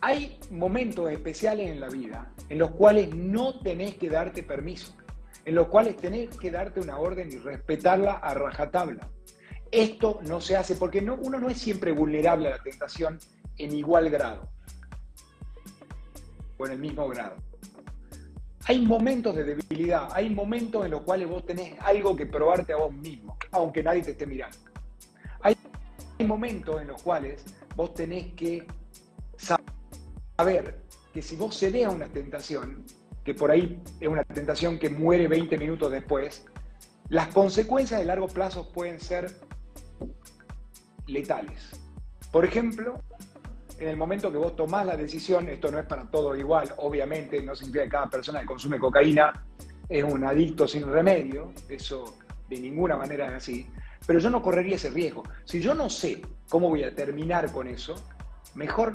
hay 0.00 0.38
momentos 0.50 1.10
especiales 1.10 1.70
en 1.70 1.80
la 1.80 1.88
vida 1.88 2.30
en 2.48 2.58
los 2.58 2.70
cuales 2.72 3.14
no 3.14 3.58
tenés 3.60 3.96
que 3.96 4.08
darte 4.10 4.42
permiso, 4.42 4.94
en 5.44 5.54
los 5.54 5.68
cuales 5.68 5.96
tenés 5.96 6.36
que 6.36 6.50
darte 6.50 6.80
una 6.80 6.98
orden 6.98 7.30
y 7.32 7.36
respetarla 7.36 8.12
a 8.12 8.34
rajatabla. 8.34 9.08
Esto 9.70 10.20
no 10.22 10.40
se 10.40 10.56
hace 10.56 10.76
porque 10.76 11.02
no, 11.02 11.14
uno 11.14 11.38
no 11.38 11.48
es 11.48 11.58
siempre 11.58 11.92
vulnerable 11.92 12.48
a 12.48 12.56
la 12.56 12.62
tentación 12.62 13.18
en 13.58 13.74
igual 13.74 14.08
grado 14.08 14.48
o 16.56 16.66
en 16.66 16.72
el 16.72 16.78
mismo 16.78 17.08
grado. 17.08 17.36
Hay 18.68 18.82
momentos 18.82 19.34
de 19.34 19.44
debilidad, 19.44 20.10
hay 20.12 20.28
momentos 20.28 20.84
en 20.84 20.90
los 20.90 21.00
cuales 21.00 21.26
vos 21.26 21.42
tenés 21.46 21.74
algo 21.80 22.14
que 22.14 22.26
probarte 22.26 22.74
a 22.74 22.76
vos 22.76 22.92
mismo, 22.92 23.34
aunque 23.50 23.82
nadie 23.82 24.02
te 24.02 24.10
esté 24.10 24.26
mirando. 24.26 24.58
Hay, 25.40 25.56
momentos 26.26 26.78
en 26.82 26.88
los 26.88 27.02
cuales 27.02 27.42
vos 27.74 27.94
tenés 27.94 28.34
que 28.34 28.66
saber 30.36 30.82
que 31.14 31.22
si 31.22 31.36
vos 31.36 31.56
cedes 31.56 31.86
a 31.86 31.90
una 31.90 32.08
tentación, 32.08 32.84
que 33.24 33.32
por 33.32 33.50
ahí 33.50 33.82
es 34.00 34.08
una 34.08 34.22
tentación 34.22 34.78
que 34.78 34.90
muere 34.90 35.28
20 35.28 35.56
minutos 35.56 35.90
después, 35.90 36.44
las 37.08 37.28
consecuencias 37.28 38.00
de 38.00 38.04
largo 38.04 38.28
plazo 38.28 38.70
pueden 38.70 39.00
ser 39.00 39.34
letales. 41.06 41.70
Por 42.30 42.44
ejemplo, 42.44 43.00
en 43.78 43.88
el 43.88 43.96
momento 43.96 44.30
que 44.30 44.38
vos 44.38 44.56
tomás 44.56 44.84
la 44.84 44.96
decisión, 44.96 45.48
esto 45.48 45.70
no 45.70 45.78
es 45.78 45.86
para 45.86 46.04
todos 46.04 46.36
igual, 46.38 46.72
obviamente, 46.78 47.40
no 47.42 47.54
significa 47.54 47.84
que 47.84 47.90
cada 47.90 48.10
persona 48.10 48.40
que 48.40 48.46
consume 48.46 48.78
cocaína 48.78 49.32
es 49.88 50.04
un 50.04 50.24
adicto 50.24 50.66
sin 50.66 50.86
remedio, 50.86 51.52
eso 51.68 52.18
de 52.48 52.58
ninguna 52.58 52.96
manera 52.96 53.28
es 53.28 53.34
así, 53.34 53.66
pero 54.06 54.18
yo 54.18 54.30
no 54.30 54.42
correría 54.42 54.76
ese 54.76 54.90
riesgo. 54.90 55.22
Si 55.44 55.60
yo 55.60 55.74
no 55.74 55.88
sé 55.88 56.22
cómo 56.48 56.68
voy 56.68 56.82
a 56.82 56.94
terminar 56.94 57.52
con 57.52 57.68
eso, 57.68 57.94
mejor 58.54 58.94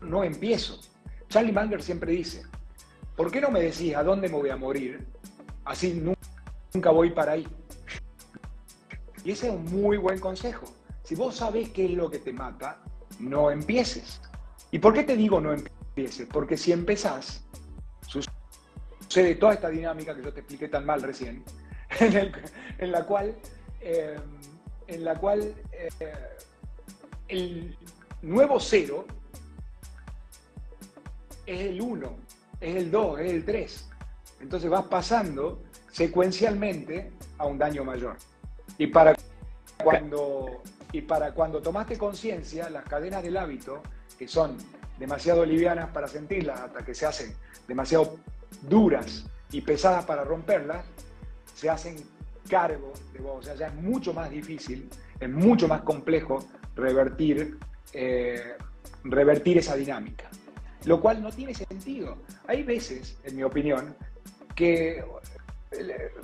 no 0.00 0.24
empiezo. 0.24 0.80
Charlie 1.28 1.52
Munger 1.52 1.82
siempre 1.82 2.12
dice, 2.12 2.42
¿por 3.16 3.30
qué 3.30 3.40
no 3.40 3.50
me 3.50 3.60
decís 3.60 3.94
a 3.94 4.02
dónde 4.02 4.28
me 4.28 4.36
voy 4.36 4.50
a 4.50 4.56
morir? 4.56 5.06
Así 5.64 6.02
nunca 6.74 6.90
voy 6.90 7.10
para 7.10 7.32
ahí. 7.32 7.46
Y 9.24 9.32
ese 9.32 9.48
es 9.48 9.52
un 9.52 9.64
muy 9.64 9.96
buen 9.96 10.18
consejo. 10.18 10.66
Si 11.02 11.14
vos 11.14 11.36
sabés 11.36 11.68
qué 11.70 11.84
es 11.84 11.90
lo 11.92 12.10
que 12.10 12.18
te 12.18 12.32
mata, 12.32 12.80
no 13.18 13.50
empieces. 13.50 14.20
¿Y 14.70 14.78
por 14.78 14.94
qué 14.94 15.04
te 15.04 15.16
digo 15.16 15.40
no 15.40 15.52
empieces? 15.52 16.28
Porque 16.30 16.56
si 16.56 16.72
empezás, 16.72 17.44
sucede 18.06 19.34
toda 19.36 19.54
esta 19.54 19.68
dinámica 19.68 20.14
que 20.14 20.22
yo 20.22 20.32
te 20.32 20.40
expliqué 20.40 20.68
tan 20.68 20.84
mal 20.84 21.02
recién, 21.02 21.42
en, 22.00 22.92
la 22.92 23.04
cual, 23.04 23.34
en 23.80 25.04
la 25.04 25.14
cual 25.14 25.54
eh, 25.72 25.88
eh, 26.00 26.12
el 27.28 27.76
nuevo 28.22 28.60
cero 28.60 29.06
es 31.46 31.60
el 31.60 31.80
1, 31.80 32.16
es 32.60 32.76
el 32.76 32.90
2, 32.90 33.20
es 33.20 33.32
el 33.32 33.44
3. 33.44 33.88
Entonces 34.40 34.70
vas 34.70 34.84
pasando 34.84 35.62
secuencialmente 35.92 37.10
a 37.38 37.46
un 37.46 37.58
daño 37.58 37.84
mayor. 37.84 38.16
Y 38.76 38.86
para 38.88 39.14
cuando, 39.82 40.62
y 40.92 41.02
para 41.02 41.32
cuando 41.32 41.60
tomaste 41.60 41.98
conciencia, 41.98 42.70
las 42.70 42.84
cadenas 42.84 43.22
del 43.22 43.36
hábito, 43.36 43.82
que 44.18 44.26
son 44.26 44.56
demasiado 44.98 45.44
livianas 45.44 45.90
para 45.90 46.08
sentirlas 46.08 46.60
hasta 46.60 46.84
que 46.84 46.94
se 46.94 47.06
hacen 47.06 47.34
demasiado 47.66 48.16
duras 48.62 49.24
y 49.52 49.60
pesadas 49.60 50.04
para 50.04 50.24
romperlas, 50.24 50.84
se 51.54 51.68
hacen 51.68 51.96
cargo 52.48 52.92
de 53.12 53.20
vos. 53.20 53.38
O 53.38 53.42
sea, 53.42 53.54
ya 53.54 53.66
es 53.68 53.74
mucho 53.74 54.14
más 54.14 54.30
difícil, 54.30 54.88
es 55.20 55.28
mucho 55.28 55.68
más 55.68 55.82
complejo 55.82 56.46
revertir, 56.74 57.58
eh, 57.92 58.54
revertir 59.04 59.58
esa 59.58 59.76
dinámica. 59.76 60.28
Lo 60.84 61.00
cual 61.00 61.22
no 61.22 61.30
tiene 61.30 61.54
sentido. 61.54 62.18
Hay 62.46 62.62
veces, 62.62 63.18
en 63.24 63.36
mi 63.36 63.42
opinión, 63.42 63.94
que 64.54 65.04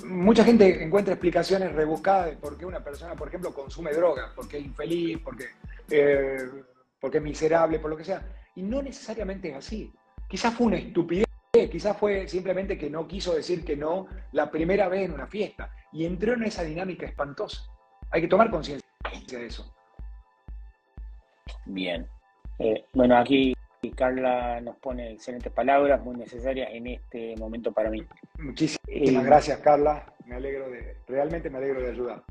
mucha 0.04 0.44
gente 0.44 0.82
encuentra 0.82 1.14
explicaciones 1.14 1.72
rebuscadas 1.72 2.26
de 2.26 2.36
por 2.36 2.56
qué 2.56 2.66
una 2.66 2.82
persona, 2.82 3.14
por 3.14 3.28
ejemplo, 3.28 3.52
consume 3.52 3.92
drogas, 3.92 4.32
porque 4.34 4.58
es 4.58 4.64
infeliz, 4.64 5.18
porque, 5.22 5.46
eh, 5.90 6.38
porque 7.00 7.18
es 7.18 7.24
miserable, 7.24 7.78
por 7.78 7.90
lo 7.90 7.96
que 7.96 8.04
sea. 8.04 8.22
Y 8.56 8.62
no 8.62 8.82
necesariamente 8.82 9.50
es 9.50 9.56
así. 9.56 9.92
Quizás 10.28 10.54
fue 10.54 10.66
una 10.66 10.76
estupidez, 10.76 11.26
quizás 11.70 11.96
fue 11.96 12.26
simplemente 12.28 12.78
que 12.78 12.90
no 12.90 13.06
quiso 13.06 13.34
decir 13.34 13.64
que 13.64 13.76
no 13.76 14.06
la 14.32 14.50
primera 14.50 14.88
vez 14.88 15.04
en 15.04 15.12
una 15.12 15.26
fiesta 15.26 15.74
y 15.92 16.04
entró 16.04 16.34
en 16.34 16.44
esa 16.44 16.62
dinámica 16.62 17.06
espantosa. 17.06 17.62
Hay 18.10 18.22
que 18.22 18.28
tomar 18.28 18.50
conciencia 18.50 18.84
de 19.38 19.46
eso. 19.46 19.74
Bien. 21.66 22.06
Eh, 22.58 22.84
bueno, 22.92 23.16
aquí 23.16 23.53
Carla 23.90 24.60
nos 24.60 24.76
pone 24.76 25.12
excelentes 25.12 25.52
palabras, 25.52 26.02
muy 26.02 26.16
necesarias 26.16 26.68
en 26.72 26.86
este 26.86 27.36
momento 27.36 27.72
para 27.72 27.90
mí. 27.90 28.04
Muchísimas 28.38 28.80
eh, 28.88 29.26
gracias, 29.26 29.58
Carla. 29.60 30.06
Me 30.26 30.36
alegro 30.36 30.70
de, 30.70 30.96
realmente 31.06 31.50
me 31.50 31.58
alegro 31.58 31.82
de 31.82 31.90
ayudar. 31.90 32.22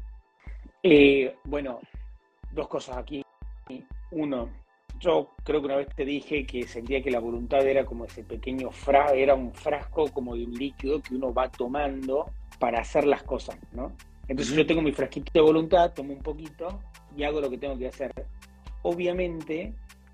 Eh, 0.81 1.35
bueno, 1.45 1.79
dos 2.51 2.67
cosas 2.67 2.97
aquí. 2.97 3.23
Uno, 4.11 4.49
yo 4.99 5.31
creo 5.43 5.59
que 5.59 5.65
una 5.65 5.75
vez 5.77 5.87
te 5.95 6.05
dije 6.05 6.45
que 6.45 6.67
sentía 6.67 7.01
que 7.01 7.11
la 7.11 7.19
voluntad 7.19 7.65
era 7.65 7.85
como 7.85 8.05
ese 8.05 8.23
pequeño 8.23 8.71
frasco, 8.71 9.13
era 9.13 9.35
un 9.35 9.53
frasco 9.53 10.09
como 10.11 10.35
de 10.35 10.45
un 10.45 10.53
líquido 10.53 11.01
que 11.01 11.15
uno 11.15 11.33
va 11.33 11.49
tomando 11.51 12.29
para 12.59 12.81
hacer 12.81 13.05
las 13.05 13.23
cosas, 13.23 13.57
¿no? 13.73 13.91
Entonces 14.27 14.55
yo 14.55 14.65
tengo 14.65 14.81
mi 14.81 14.91
frasquito 14.91 15.31
de 15.33 15.41
voluntad, 15.41 15.93
tomo 15.93 16.13
un 16.13 16.21
poquito 16.21 16.79
y 17.15 17.23
hago 17.23 17.41
lo 17.41 17.49
que 17.49 17.57
tengo 17.57 17.77
que 17.77 17.87
hacer. 17.87 18.13
Obviamente, 18.83 19.73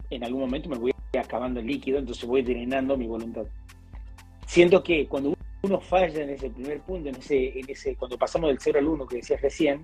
en 0.09 0.23
algún 0.23 0.41
momento 0.41 0.69
me 0.69 0.77
voy 0.77 0.91
acabando 1.17 1.59
el 1.59 1.65
líquido, 1.65 1.97
entonces 1.97 2.25
voy 2.25 2.41
drenando 2.43 2.97
mi 2.97 3.07
voluntad. 3.07 3.45
Siento 4.45 4.83
que 4.83 5.07
cuando 5.07 5.33
uno 5.61 5.79
falla 5.79 6.23
en 6.23 6.29
ese 6.29 6.49
primer 6.49 6.81
punto, 6.81 7.09
en 7.09 7.15
ese, 7.15 7.59
en 7.59 7.69
ese, 7.69 7.95
cuando 7.95 8.17
pasamos 8.17 8.49
del 8.49 8.59
0 8.59 8.79
al 8.79 8.87
1 8.87 9.07
que 9.07 9.15
decías 9.17 9.41
recién, 9.41 9.81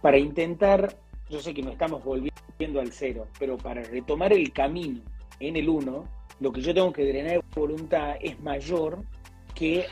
para 0.00 0.18
intentar, 0.18 0.96
yo 1.30 1.40
sé 1.40 1.54
que 1.54 1.62
no 1.62 1.70
estamos 1.70 2.02
volviendo 2.04 2.80
al 2.80 2.92
0, 2.92 3.26
pero 3.38 3.56
para 3.56 3.82
retomar 3.82 4.32
el 4.32 4.52
camino 4.52 5.00
en 5.40 5.56
el 5.56 5.68
1, 5.68 6.08
lo 6.40 6.52
que 6.52 6.60
yo 6.60 6.74
tengo 6.74 6.92
que 6.92 7.04
drenar 7.04 7.32
de 7.32 7.42
voluntad 7.54 8.16
es 8.20 8.38
mayor 8.40 9.04
que 9.54 9.86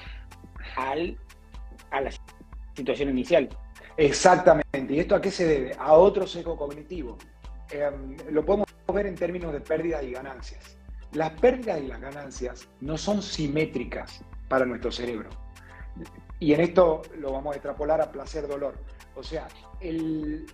al, 0.76 1.16
a 1.90 2.00
la 2.00 2.10
situación 2.74 3.10
inicial. 3.10 3.48
Exactamente. 3.96 4.94
¿Y 4.94 5.00
esto 5.00 5.14
a 5.14 5.20
qué 5.20 5.30
se 5.30 5.46
debe? 5.46 5.74
A 5.78 5.92
otro 5.94 6.26
sesgo 6.26 6.56
cognitivo. 6.56 7.18
Em, 7.70 8.16
lo 8.32 8.44
podemos 8.44 8.66
ver 8.92 9.06
en 9.06 9.14
términos 9.14 9.52
de 9.52 9.60
pérdidas 9.60 10.02
y 10.02 10.12
ganancias. 10.12 10.76
Las 11.12 11.30
pérdidas 11.40 11.80
y 11.80 11.86
las 11.88 12.00
ganancias 12.00 12.68
no 12.80 12.96
son 12.96 13.22
simétricas 13.22 14.22
para 14.48 14.64
nuestro 14.64 14.92
cerebro. 14.92 15.30
Y 16.38 16.54
en 16.54 16.60
esto 16.60 17.02
lo 17.18 17.32
vamos 17.32 17.52
a 17.52 17.56
extrapolar 17.56 18.00
a 18.00 18.10
placer-dolor. 18.10 18.74
O 19.14 19.22
sea, 19.22 19.48
el, 19.80 20.46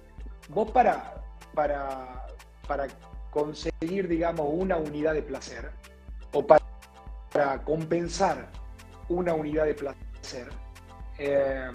vos 0.48 0.70
para, 0.70 1.22
para, 1.54 2.26
para 2.66 2.86
conseguir, 3.30 4.08
digamos, 4.08 4.46
una 4.50 4.76
unidad 4.76 5.14
de 5.14 5.22
placer 5.22 5.70
o 6.32 6.46
para, 6.46 6.64
compensar 7.64 8.48
una 9.10 9.34
unidad 9.34 9.66
de 9.66 9.74
placer, 9.74 10.48
eh, 11.18 11.70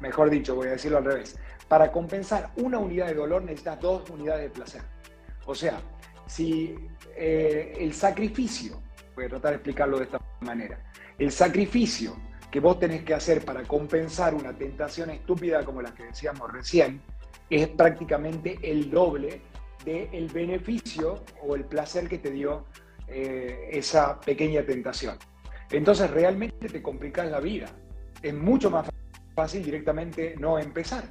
mejor 0.00 0.28
dicho, 0.28 0.54
voy 0.54 0.68
a 0.68 0.72
decirlo 0.72 0.98
al 0.98 1.04
revés, 1.06 1.38
para 1.66 1.90
compensar 1.90 2.50
una 2.56 2.78
unidad 2.78 3.06
de 3.06 3.14
dolor 3.14 3.42
necesitas 3.42 3.80
dos 3.80 4.08
unidades 4.10 4.42
de 4.42 4.50
placer. 4.50 4.82
O 5.46 5.54
sea, 5.54 5.80
si 6.26 6.74
eh, 7.16 7.72
el 7.78 7.94
sacrificio, 7.94 8.82
voy 9.14 9.26
a 9.26 9.28
tratar 9.28 9.52
de 9.52 9.56
explicarlo 9.56 9.98
de 9.98 10.04
esta 10.04 10.20
manera, 10.40 10.78
el 11.18 11.30
sacrificio 11.30 12.16
que 12.50 12.60
vos 12.60 12.78
tenés 12.78 13.04
que 13.04 13.14
hacer 13.14 13.44
para 13.44 13.62
compensar 13.62 14.34
una 14.34 14.52
tentación 14.52 15.10
estúpida 15.10 15.64
como 15.64 15.82
la 15.82 15.94
que 15.94 16.04
decíamos 16.04 16.52
recién, 16.52 17.00
es 17.48 17.68
prácticamente 17.68 18.58
el 18.62 18.90
doble 18.90 19.40
del 19.84 20.26
beneficio 20.28 21.24
o 21.42 21.54
el 21.54 21.64
placer 21.64 22.08
que 22.08 22.18
te 22.18 22.30
dio 22.30 22.66
eh, 23.06 23.68
esa 23.70 24.20
pequeña 24.20 24.64
tentación. 24.64 25.16
Entonces 25.70 26.10
realmente 26.10 26.68
te 26.68 26.82
complicas 26.82 27.30
la 27.30 27.38
vida. 27.38 27.68
Es 28.20 28.34
mucho 28.34 28.68
más 28.68 28.88
fácil 29.34 29.62
directamente 29.64 30.34
no 30.38 30.58
empezar. 30.58 31.04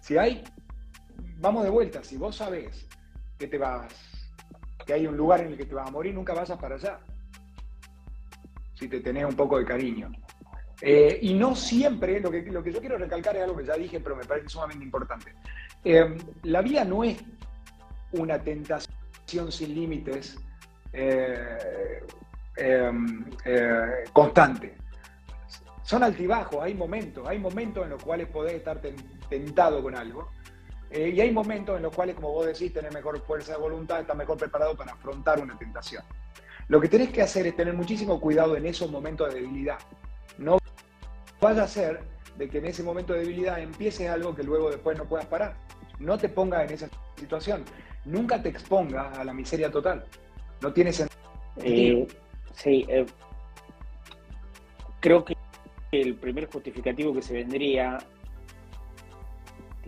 Si 0.00 0.16
hay, 0.16 0.44
vamos 1.38 1.64
de 1.64 1.70
vuelta, 1.70 2.04
si 2.04 2.16
vos 2.16 2.36
sabés 2.36 2.86
que 3.42 3.48
te 3.48 3.58
vas, 3.58 3.92
que 4.86 4.92
hay 4.92 5.04
un 5.04 5.16
lugar 5.16 5.40
en 5.40 5.48
el 5.48 5.56
que 5.56 5.64
te 5.64 5.74
vas 5.74 5.88
a 5.88 5.90
morir, 5.90 6.14
nunca 6.14 6.32
vas 6.32 6.48
a 6.50 6.56
para 6.56 6.76
allá. 6.76 7.00
Si 8.74 8.86
te 8.86 9.00
tenés 9.00 9.24
un 9.24 9.34
poco 9.34 9.58
de 9.58 9.64
cariño. 9.64 10.12
Eh, 10.80 11.18
y 11.22 11.34
no 11.34 11.56
siempre, 11.56 12.20
lo 12.20 12.30
que, 12.30 12.42
lo 12.42 12.62
que 12.62 12.72
yo 12.72 12.78
quiero 12.78 12.98
recalcar 12.98 13.34
es 13.36 13.42
algo 13.42 13.56
que 13.56 13.64
ya 13.64 13.74
dije, 13.74 13.98
pero 13.98 14.14
me 14.14 14.24
parece 14.24 14.48
sumamente 14.48 14.84
importante. 14.84 15.34
Eh, 15.84 16.16
la 16.44 16.62
vida 16.62 16.84
no 16.84 17.02
es 17.02 17.18
una 18.12 18.38
tentación 18.38 19.50
sin 19.50 19.74
límites 19.74 20.38
eh, 20.92 22.00
constante. 24.12 24.76
Son 25.82 26.04
altibajos, 26.04 26.62
hay 26.62 26.74
momentos, 26.74 27.26
hay 27.26 27.40
momentos 27.40 27.82
en 27.82 27.90
los 27.90 28.04
cuales 28.04 28.28
podés 28.28 28.54
estar 28.54 28.80
tentado 29.28 29.82
con 29.82 29.96
algo 29.96 30.30
eh, 30.92 31.12
y 31.14 31.20
hay 31.20 31.30
momentos 31.30 31.76
en 31.76 31.82
los 31.82 31.94
cuales, 31.94 32.14
como 32.14 32.32
vos 32.32 32.46
decís, 32.46 32.72
tenés 32.72 32.92
mejor 32.92 33.18
fuerza 33.20 33.52
de 33.52 33.58
voluntad, 33.58 34.00
estás 34.00 34.16
mejor 34.16 34.36
preparado 34.36 34.76
para 34.76 34.92
afrontar 34.92 35.40
una 35.40 35.56
tentación. 35.56 36.02
Lo 36.68 36.80
que 36.80 36.88
tenés 36.88 37.10
que 37.10 37.22
hacer 37.22 37.46
es 37.46 37.56
tener 37.56 37.74
muchísimo 37.74 38.20
cuidado 38.20 38.56
en 38.56 38.66
esos 38.66 38.90
momentos 38.90 39.32
de 39.32 39.40
debilidad. 39.40 39.78
No 40.38 40.58
vaya 41.40 41.64
a 41.64 41.68
ser 41.68 42.00
de 42.36 42.48
que 42.48 42.58
en 42.58 42.66
ese 42.66 42.82
momento 42.82 43.12
de 43.12 43.20
debilidad 43.20 43.58
empieces 43.60 44.08
algo 44.08 44.34
que 44.34 44.42
luego 44.42 44.70
después 44.70 44.96
no 44.96 45.06
puedas 45.06 45.26
parar. 45.26 45.56
No 45.98 46.18
te 46.18 46.28
pongas 46.28 46.64
en 46.68 46.74
esa 46.74 46.88
situación. 47.16 47.64
Nunca 48.04 48.42
te 48.42 48.48
expongas 48.48 49.18
a 49.18 49.24
la 49.24 49.32
miseria 49.32 49.70
total. 49.70 50.04
No 50.60 50.72
tiene 50.72 50.92
sentido. 50.92 51.18
Eh, 51.56 52.06
sí, 52.54 52.84
eh, 52.88 53.06
creo 55.00 55.24
que 55.24 55.36
el 55.92 56.16
primer 56.16 56.50
justificativo 56.50 57.12
que 57.12 57.22
se 57.22 57.34
vendría 57.34 57.98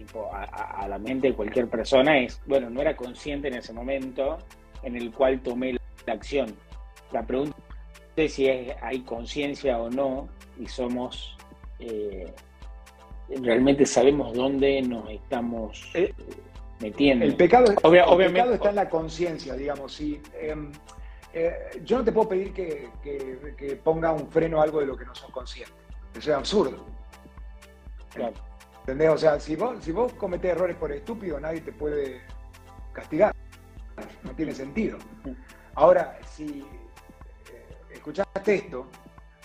tipo, 0.05 0.31
a, 0.33 0.87
la 0.88 0.99
mente 0.99 1.29
de 1.29 1.35
cualquier 1.35 1.69
persona 1.69 2.19
es, 2.19 2.40
bueno, 2.47 2.69
no 2.71 2.81
era 2.81 2.95
consciente 2.97 3.49
en 3.49 3.55
ese 3.55 3.73
momento 3.73 4.38
en 4.83 4.97
el 4.97 5.11
cual 5.12 5.40
tomé 5.40 5.73
la 5.73 6.12
acción. 6.12 6.55
La 7.12 7.23
pregunta 7.23 7.57
es 8.17 8.35
si 8.35 8.49
hay 8.49 9.01
conciencia 9.01 9.79
o 9.79 9.90
no 9.90 10.29
y 10.59 10.67
somos, 10.67 11.37
eh, 11.79 12.33
realmente 13.40 13.87
sabemos 13.87 14.35
dónde 14.35 14.83
nos 14.83 15.09
estamos, 15.11 15.90
eh, 15.95 16.12
El 16.81 17.37
pecado, 17.37 17.73
obviamente, 17.83 18.55
está 18.55 18.69
en 18.69 18.77
la 18.77 18.90
conciencia, 18.90 19.55
digamos. 19.55 19.95
Si, 19.95 20.21
em, 20.38 20.71
eh, 21.33 21.81
yo 21.83 21.99
no 21.99 22.05
te 22.05 22.12
puedo 22.12 22.29
pedir 22.29 22.53
que, 22.53 23.81
ponga 23.83 24.12
un 24.12 24.29
freno 24.29 24.61
a 24.61 24.64
algo 24.64 24.81
de 24.81 24.87
lo 24.87 24.97
que 24.97 25.07
no 25.07 25.14
sos 25.14 25.31
consciente. 25.31 25.73
Eso 26.14 26.31
es 26.31 26.37
absurdo. 26.37 26.85
Claro. 28.12 28.35
¿Entendés? 28.85 29.09
O 29.09 29.16
sea, 29.16 29.40
si 29.40 29.57
vos, 29.57 29.83
si 29.83 29.92
vos 29.92 30.12
cometés 30.12 30.51
errores 30.51 30.77
por 30.77 30.92
estúpido, 30.92 31.40
nadie 31.40 31.62
te 31.62 31.73
puede 31.73 32.20
castigar. 32.92 33.35
No 34.23 34.33
tiene 34.37 34.53
sentido. 34.53 34.99
Ahora, 35.75 36.18
si 36.29 36.61
eh, 37.51 37.66
escuchaste 37.90 38.57
esto, 38.57 38.87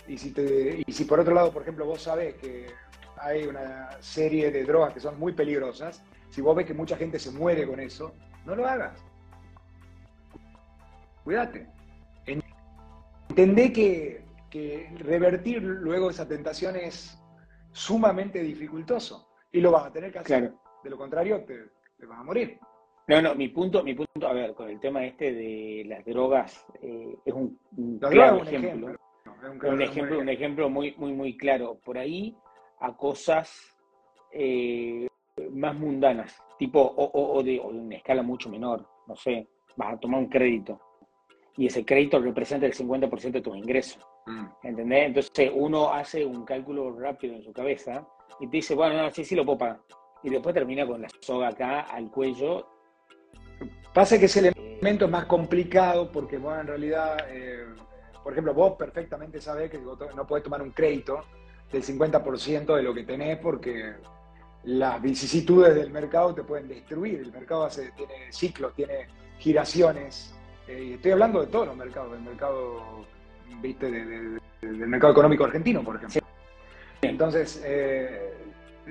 y 0.10 0.18
si, 0.18 0.32
te, 0.32 0.84
y 0.86 0.92
si 0.92 1.06
por 1.06 1.22
otro 1.22 1.34
lado, 1.34 1.54
por 1.54 1.62
ejemplo, 1.62 1.86
vos 1.86 2.02
sabés 2.02 2.36
que 2.36 2.68
hay 3.16 3.46
una 3.46 3.90
serie 4.02 4.52
de 4.52 4.66
drogas 4.66 4.94
que 4.94 5.00
son 5.00 5.18
muy 5.18 5.32
peligrosas, 5.32 6.04
si 6.30 6.42
vos 6.42 6.54
ves 6.54 6.66
que 6.66 6.74
mucha 6.74 6.98
gente 6.98 7.18
se 7.18 7.32
muere 7.32 7.66
con 7.66 7.80
eso, 7.80 8.14
no 8.46 8.58
lo 8.58 8.68
hagas. 8.68 9.02
Cuídate. 11.24 11.66
Entendé 13.30 13.72
que, 13.72 14.26
que 14.50 14.94
revertir 14.98 15.64
luego 15.64 16.10
esa 16.10 16.28
tentación 16.28 16.76
es 16.76 17.18
sumamente 17.72 18.42
dificultoso 18.42 19.29
y 19.52 19.62
lo 19.62 19.72
vas 19.72 19.88
a 19.88 19.92
tener 19.92 20.12
que 20.12 20.20
hacer. 20.20 20.54
De 20.84 20.90
lo 20.90 20.98
contrario, 20.98 21.44
te, 21.46 22.06
vas 22.06 22.20
a 22.20 22.24
morir. 22.24 22.60
No, 23.08 23.22
no, 23.22 23.36
mi 23.36 23.50
punto, 23.50 23.84
mi 23.84 23.96
punto, 23.96 24.28
a 24.28 24.34
ver, 24.34 24.54
con 24.54 24.70
el 24.70 24.80
tema 24.80 25.04
este 25.06 25.34
de 25.34 25.84
las 25.88 26.06
drogas, 26.06 26.66
eh, 26.82 27.16
es 27.26 27.34
un, 27.34 27.60
ejemplo. 28.46 28.96
un, 29.64 29.82
ejemplo, 29.82 30.20
un 30.20 30.30
ejemplo 30.30 30.70
muy, 30.70 30.94
muy, 30.98 31.14
muy 31.14 31.36
claro. 31.36 31.80
Por 31.84 31.98
ahí 31.98 32.38
a 32.80 32.96
cosas 32.96 33.76
eh, 34.32 35.08
más 35.52 35.76
mundanas, 35.76 36.40
tipo, 36.60 36.94
o, 36.96 37.42
de, 37.42 37.60
una 37.60 37.96
escala 37.96 38.22
mucho 38.22 38.50
menor, 38.50 38.88
no 39.08 39.16
sé, 39.16 39.48
vas 39.76 39.96
a 39.96 40.00
tomar 40.00 40.20
un 40.20 40.30
crédito 40.30 40.80
y 41.58 41.66
ese 41.66 41.84
crédito 41.84 42.20
representa 42.20 42.68
el 42.68 42.74
50% 42.74 43.32
de 43.32 43.42
tus 43.42 43.58
ingresos. 43.58 44.02
Mm. 44.28 44.46
¿Entendés? 44.64 45.08
Entonces 45.08 45.52
uno 45.54 45.92
hace 45.92 46.24
un 46.24 46.46
cálculo 46.46 46.98
rápido 46.98 47.36
en 47.36 47.44
su 47.44 47.52
cabeza 47.52 48.08
y 48.40 48.48
te 48.48 48.58
dice, 48.58 48.76
bueno, 48.76 49.02
no, 49.02 49.12
sí, 49.12 49.24
sí 49.24 49.36
lo 49.36 49.46
puedo 49.46 49.58
pagar. 49.58 49.80
Y 50.24 50.30
después 50.30 50.54
termina 50.54 50.86
con 50.86 51.02
la 51.02 51.08
soga 51.22 51.50
acá 51.50 51.82
al 51.82 52.10
cuello. 52.12 52.68
Pasa 53.94 54.20
que 54.20 54.26
ese 54.26 54.40
elemento 54.40 55.06
es 55.06 55.12
más 55.12 55.26
complicado 55.26 56.12
porque, 56.12 56.38
bueno, 56.38 56.62
en 56.62 56.68
realidad, 56.68 57.18
eh, 57.30 57.66
por 58.24 58.34
ejemplo, 58.34 58.54
vos 58.54 58.74
perfectamente 58.78 59.42
sabés 59.42 59.72
que 59.72 59.80
no 59.80 60.28
podés 60.28 60.44
tomar 60.44 60.62
un 60.62 60.72
crédito 60.72 61.22
del 61.72 61.84
50% 61.84 62.76
de 62.76 62.84
lo 62.84 62.94
que 62.94 63.04
tenés 63.04 63.38
porque 63.38 63.96
las 64.64 65.02
vicisitudes 65.02 65.76
del 65.76 65.92
mercado 65.92 66.34
te 66.34 66.44
pueden 66.44 66.68
destruir. 66.68 67.20
El 67.20 67.32
mercado 67.32 67.66
hace, 67.66 67.92
tiene 67.92 68.32
ciclos, 68.32 68.74
tiene 68.76 69.08
giraciones. 69.38 70.36
Eh, 70.68 70.94
estoy 70.96 71.12
hablando 71.12 71.42
de 71.42 71.48
todos 71.48 71.68
los 71.68 71.76
mercados, 71.76 72.12
del 72.12 72.22
mercado, 72.22 73.06
viste, 73.62 73.90
del 73.90 74.88
mercado 74.88 75.14
económico 75.14 75.46
argentino, 75.46 75.84
por 75.84 75.96
ejemplo. 75.96 76.29
Entonces, 77.02 77.62
eh, 77.66 78.34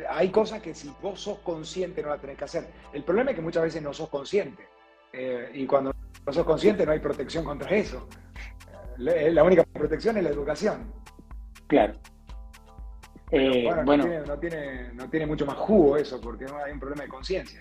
hay 0.08 0.30
cosas 0.30 0.62
que 0.62 0.74
si 0.74 0.92
vos 1.02 1.20
sos 1.20 1.38
consciente 1.40 2.02
no 2.02 2.10
las 2.10 2.20
tenés 2.20 2.38
que 2.38 2.44
hacer. 2.44 2.66
El 2.92 3.04
problema 3.04 3.30
es 3.30 3.36
que 3.36 3.42
muchas 3.42 3.62
veces 3.64 3.82
no 3.82 3.92
sos 3.92 4.08
consciente. 4.08 4.66
Eh, 5.12 5.50
y 5.54 5.66
cuando 5.66 5.94
no 6.26 6.32
sos 6.32 6.44
consciente 6.44 6.86
no 6.86 6.92
hay 6.92 7.00
protección 7.00 7.44
contra 7.44 7.70
eso. 7.70 8.08
La, 8.98 9.44
única 9.44 9.64
protección 9.64 10.16
es 10.16 10.24
la 10.24 10.30
educación. 10.30 10.92
Claro. 11.66 11.94
Eh, 13.30 13.64
bueno, 13.84 14.04
No, 14.26 14.38
tiene, 14.38 14.92
no, 14.94 15.08
tiene, 15.08 15.26
mucho 15.26 15.46
más 15.46 15.56
jugo 15.56 15.96
eso, 15.96 16.20
porque 16.20 16.46
no 16.46 16.56
hay 16.58 16.72
un 16.72 16.80
problema 16.80 17.04
de 17.04 17.08
conciencia. 17.08 17.60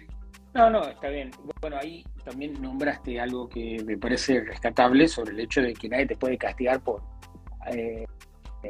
No, 0.53 0.69
no, 0.69 0.81
está 0.87 1.09
bien. 1.09 1.29
Bueno, 1.61 1.77
ahí 1.79 2.03
también 2.23 2.59
nombraste 2.59 3.19
algo 3.19 3.47
que 3.47 3.77
me 3.85 3.97
parece 3.97 4.39
rescatable 4.39 5.07
sobre 5.07 5.33
el 5.33 5.41
hecho 5.41 5.61
de 5.61 5.73
que 5.73 5.89
nadie 5.89 6.07
te 6.07 6.15
puede 6.15 6.37
castigar 6.37 6.79
por... 6.79 7.03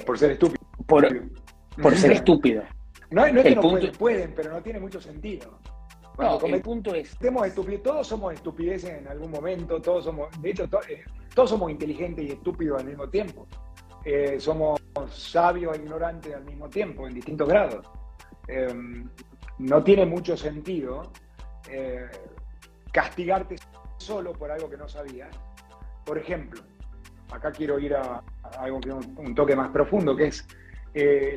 por 0.06 0.20
ser 0.20 0.32
estúpido. 0.32 0.58
Por, 0.86 1.08
por 1.82 1.96
ser 1.96 2.12
estúpido. 2.12 2.64
No, 3.10 3.26
es 3.26 3.44
que 3.44 3.56
no 3.56 3.62
pueden, 3.98 4.34
pero 4.36 4.52
no 4.52 4.62
tiene 4.62 4.80
mucho 4.80 5.00
sentido. 5.00 5.60
no, 6.18 6.40
el 6.42 6.62
punto 6.62 6.94
es. 6.94 7.18
Todos 7.84 8.08
somos 8.08 8.34
estupideces 8.34 8.90
en 8.90 9.08
algún 9.08 9.32
momento, 9.32 9.82
todos 9.82 10.04
somos, 10.06 10.30
de 10.42 10.50
hecho, 10.50 10.68
eh, 10.90 11.04
todos 11.34 11.52
somos 11.52 11.72
inteligentes 11.72 12.26
y 12.26 12.32
estúpidos 12.32 12.82
al 12.82 12.88
mismo 12.88 13.08
tiempo. 13.10 13.48
Eh, 14.04 14.40
somos 14.40 14.80
sabios 15.10 15.78
e 15.78 15.82
ignorantes 15.82 16.34
al 16.34 16.46
mismo 16.46 16.70
tiempo, 16.70 17.08
en 17.08 17.14
distintos 17.14 17.48
grados. 17.48 17.86
Em, 18.48 19.10
no 19.60 19.84
tiene 19.84 20.06
mucho 20.06 20.38
sentido 20.38 21.12
eh, 21.70 22.08
castigarte 22.92 23.56
solo 23.98 24.34
por 24.34 24.52
algo 24.52 24.70
que 24.70 24.78
no 24.78 24.88
sabías. 24.88 25.30
Por 26.06 26.18
ejemplo, 26.18 26.62
acá 27.32 27.52
quiero 27.52 27.80
ir 27.80 27.96
a, 27.96 28.24
algo 28.58 28.80
que 28.80 28.92
un 28.92 29.36
toque 29.36 29.56
más 29.56 29.70
profundo, 29.70 30.16
que 30.16 30.28
es 30.28 30.48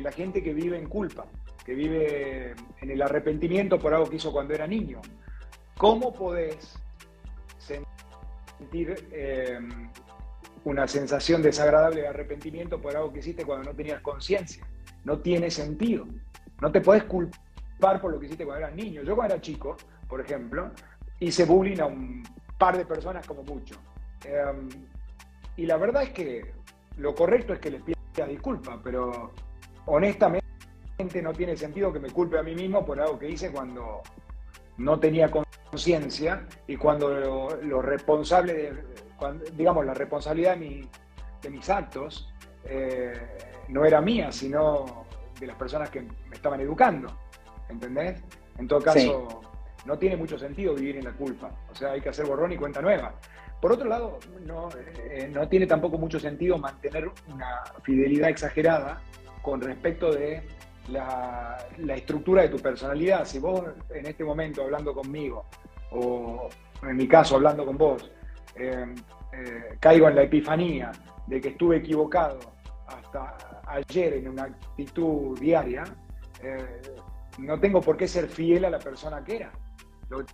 la 0.01 0.11
gente 0.11 0.41
que 0.41 0.53
vive 0.53 0.77
en 0.77 0.87
culpa, 0.87 1.25
que 1.65 1.75
vive 1.75 2.55
en 2.81 2.89
el 2.89 3.01
arrepentimiento 3.01 3.77
por 3.77 3.93
algo 3.93 4.09
que 4.09 4.15
hizo 4.15 4.31
cuando 4.31 4.53
era 4.53 4.67
niño. 4.67 5.01
¿Cómo 5.77 6.13
podés 6.13 6.75
sentir 7.57 9.07
eh, 9.11 9.59
una 10.63 10.87
sensación 10.87 11.41
desagradable 11.41 12.01
de 12.01 12.07
arrepentimiento 12.07 12.79
por 12.79 12.95
algo 12.95 13.11
que 13.11 13.19
hiciste 13.19 13.45
cuando 13.45 13.71
no 13.71 13.75
tenías 13.75 14.01
conciencia? 14.01 14.65
No 15.03 15.19
tiene 15.19 15.49
sentido. 15.49 16.07
No 16.61 16.71
te 16.71 16.81
podés 16.81 17.03
culpar 17.05 17.99
por 17.99 18.11
lo 18.11 18.19
que 18.19 18.27
hiciste 18.27 18.45
cuando 18.45 18.65
eras 18.65 18.75
niño. 18.75 19.01
Yo 19.03 19.15
cuando 19.15 19.35
era 19.35 19.41
chico, 19.41 19.77
por 20.07 20.21
ejemplo, 20.21 20.71
hice 21.19 21.45
bullying 21.45 21.79
a 21.79 21.85
un 21.85 22.23
par 22.57 22.77
de 22.77 22.85
personas 22.85 23.25
como 23.25 23.43
mucho. 23.43 23.75
Em, 24.23 24.69
y 25.57 25.65
la 25.65 25.77
verdad 25.77 26.03
es 26.03 26.11
que 26.11 26.53
lo 26.97 27.15
correcto 27.15 27.53
es 27.53 27.59
que 27.59 27.71
les 27.71 27.81
pida 27.81 28.27
disculpas, 28.27 28.77
pero 28.83 29.33
honestamente 29.85 30.41
no 31.21 31.33
tiene 31.33 31.57
sentido 31.57 31.91
que 31.91 31.99
me 31.99 32.09
culpe 32.09 32.37
a 32.37 32.43
mí 32.43 32.55
mismo 32.55 32.85
por 32.85 32.99
algo 32.99 33.17
que 33.17 33.29
hice 33.29 33.51
cuando 33.51 34.01
no 34.77 34.99
tenía 34.99 35.29
conciencia 35.71 36.47
y 36.67 36.75
cuando 36.77 37.09
lo, 37.61 37.81
responsable, 37.81 38.73
digamos, 39.53 39.85
la 39.85 39.93
responsabilidad 39.93 40.57
de, 40.57 40.87
mis 41.49 41.69
actos 41.69 42.31
eh, 42.65 43.13
no 43.69 43.85
era 43.85 44.01
mía, 44.01 44.31
sino 44.31 45.05
de 45.39 45.47
las 45.47 45.55
personas 45.55 45.89
que 45.89 46.01
me 46.01 46.35
estaban 46.35 46.61
educando. 46.61 47.07
¿Entendés? 47.69 48.21
En 48.57 48.67
todo 48.67 48.81
caso, 48.81 49.41
no 49.85 49.97
tiene 49.97 50.17
mucho 50.17 50.37
sentido 50.37 50.75
vivir 50.75 50.97
en 50.97 51.05
la 51.05 51.13
culpa. 51.13 51.51
O 51.71 51.75
sea, 51.75 51.91
hay 51.91 52.01
que 52.01 52.09
hacer 52.09 52.25
borrón 52.25 52.51
y 52.51 52.57
cuenta 52.57 52.81
nueva. 52.81 53.13
Por 53.61 53.71
otro 53.71 53.87
lado, 53.87 54.19
no, 54.45 54.69
eh, 54.75 55.29
no 55.31 55.47
tiene 55.47 55.67
tampoco 55.67 55.97
mucho 55.97 56.19
sentido 56.19 56.57
mantener 56.57 57.09
una 57.27 57.61
fidelidad 57.83 58.29
exagerada 58.29 59.01
con 59.41 59.61
respecto 59.61 60.11
de 60.11 60.43
la, 60.89 61.57
estructura 61.95 62.43
de 62.43 62.49
tu 62.49 62.57
personalidad. 62.57 63.25
Si 63.25 63.39
vos 63.39 63.63
en 63.89 64.05
este 64.05 64.23
momento 64.23 64.63
hablando 64.63 64.93
conmigo, 64.93 65.45
o 65.91 66.49
en 66.83 66.95
mi 66.95 67.07
caso 67.07 67.35
hablando 67.35 67.65
con 67.65 67.77
vos, 67.77 68.11
eh, 68.55 68.85
eh, 69.33 69.77
caigo 69.79 70.09
en 70.09 70.15
la 70.15 70.23
epifanía 70.23 70.91
de 71.27 71.39
que 71.39 71.49
estuve 71.49 71.77
equivocado 71.77 72.39
hasta 72.87 73.61
ayer 73.67 74.15
en 74.15 74.29
una 74.29 74.43
actitud 74.43 75.39
diaria, 75.39 75.83
eh, 76.41 76.81
no 77.39 77.59
tengo 77.59 77.81
por 77.81 77.95
qué 77.95 78.07
ser 78.07 78.27
fiel 78.27 78.65
a 78.65 78.69
la 78.69 78.79
persona 78.79 79.23
que 79.23 79.37
era. 79.37 79.51
Lo 80.09 80.25
que 80.25 80.33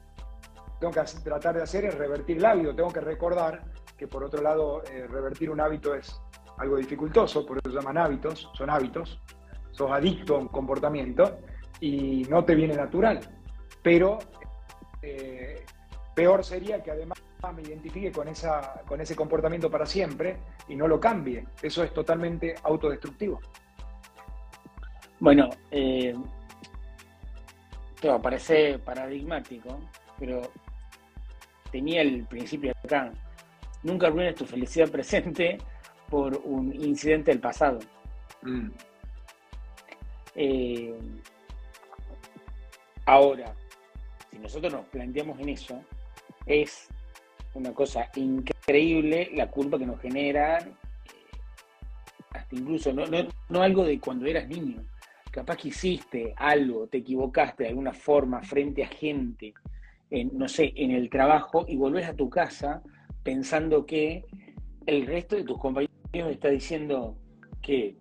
tengo 0.79 0.93
que 0.93 1.01
tratar 1.23 1.55
de 1.55 1.63
hacer 1.63 1.85
es 1.85 1.95
revertir 1.95 2.37
el 2.37 2.45
hábito, 2.45 2.75
tengo 2.75 2.91
que 2.91 3.01
recordar 3.01 3.63
que 3.97 4.07
por 4.07 4.23
otro 4.23 4.41
lado 4.41 4.83
revertir 5.09 5.49
un 5.49 5.59
hábito 5.59 5.95
es 5.95 6.21
algo 6.57 6.77
dificultoso, 6.77 7.45
por 7.45 7.57
eso 7.57 7.69
llaman 7.69 7.97
hábitos, 7.97 8.49
son 8.53 8.69
hábitos, 8.69 9.19
sos 9.71 9.91
adicto 9.91 10.35
a 10.35 10.39
un 10.39 10.47
comportamiento 10.47 11.39
y 11.79 12.23
no 12.29 12.43
te 12.43 12.55
viene 12.55 12.75
natural. 12.75 13.19
Pero 13.83 14.19
eh, 15.01 15.63
peor 16.15 16.43
sería 16.43 16.81
que 16.81 16.91
además 16.91 17.19
me 17.55 17.61
identifique 17.61 18.11
con, 18.11 18.27
esa, 18.27 18.81
con 18.87 18.99
ese 18.99 19.15
comportamiento 19.15 19.69
para 19.69 19.85
siempre 19.85 20.37
y 20.67 20.75
no 20.75 20.87
lo 20.87 20.99
cambie. 20.99 21.45
Eso 21.61 21.83
es 21.83 21.93
totalmente 21.93 22.55
autodestructivo. 22.63 23.39
Bueno, 25.19 25.49
eh, 25.71 26.13
parece 28.21 28.79
paradigmático, 28.79 29.79
pero 30.19 30.41
tenía 31.71 32.01
el 32.01 32.25
principio 32.25 32.73
acá. 32.83 33.11
Nunca 33.83 34.07
arruines 34.07 34.35
tu 34.35 34.45
felicidad 34.45 34.89
presente 34.89 35.57
por 36.09 36.41
un 36.43 36.73
incidente 36.73 37.31
del 37.31 37.39
pasado. 37.39 37.79
Mm. 38.41 38.69
Eh, 40.35 40.95
ahora, 43.05 43.53
si 44.29 44.37
nosotros 44.39 44.73
nos 44.73 44.85
planteamos 44.85 45.39
en 45.39 45.49
eso, 45.49 45.81
es 46.45 46.89
una 47.53 47.73
cosa 47.73 48.09
increíble 48.15 49.31
la 49.33 49.49
culpa 49.49 49.79
que 49.79 49.85
nos 49.85 49.99
genera, 49.99 50.59
eh, 50.59 50.71
hasta 52.31 52.55
incluso, 52.55 52.93
no, 52.93 53.05
no, 53.49 53.61
algo 53.61 53.83
de 53.83 53.99
cuando 53.99 54.27
eras 54.27 54.47
niño, 54.47 54.83
capaz 55.31 55.57
que 55.57 55.69
hiciste 55.69 56.33
algo, 56.37 56.87
te 56.87 56.99
equivocaste 56.99 57.63
de 57.63 57.69
alguna 57.69 57.93
forma 57.93 58.41
frente 58.43 58.83
a 58.83 58.87
gente 58.87 59.53
no 60.09 60.47
sé, 60.47 60.73
en 60.75 60.91
el 60.91 61.09
trabajo 61.09 61.65
y 61.67 61.75
volvés 61.75 62.07
a 62.07 62.15
tu 62.15 62.29
casa 62.29 62.81
pensando 63.23 63.85
que 63.85 64.25
el 64.85 65.05
resto 65.05 65.35
de 65.35 65.43
tus 65.43 65.57
compañeros 65.57 65.95
está 66.25 66.49
diciendo 66.49 67.15
que 67.61 67.95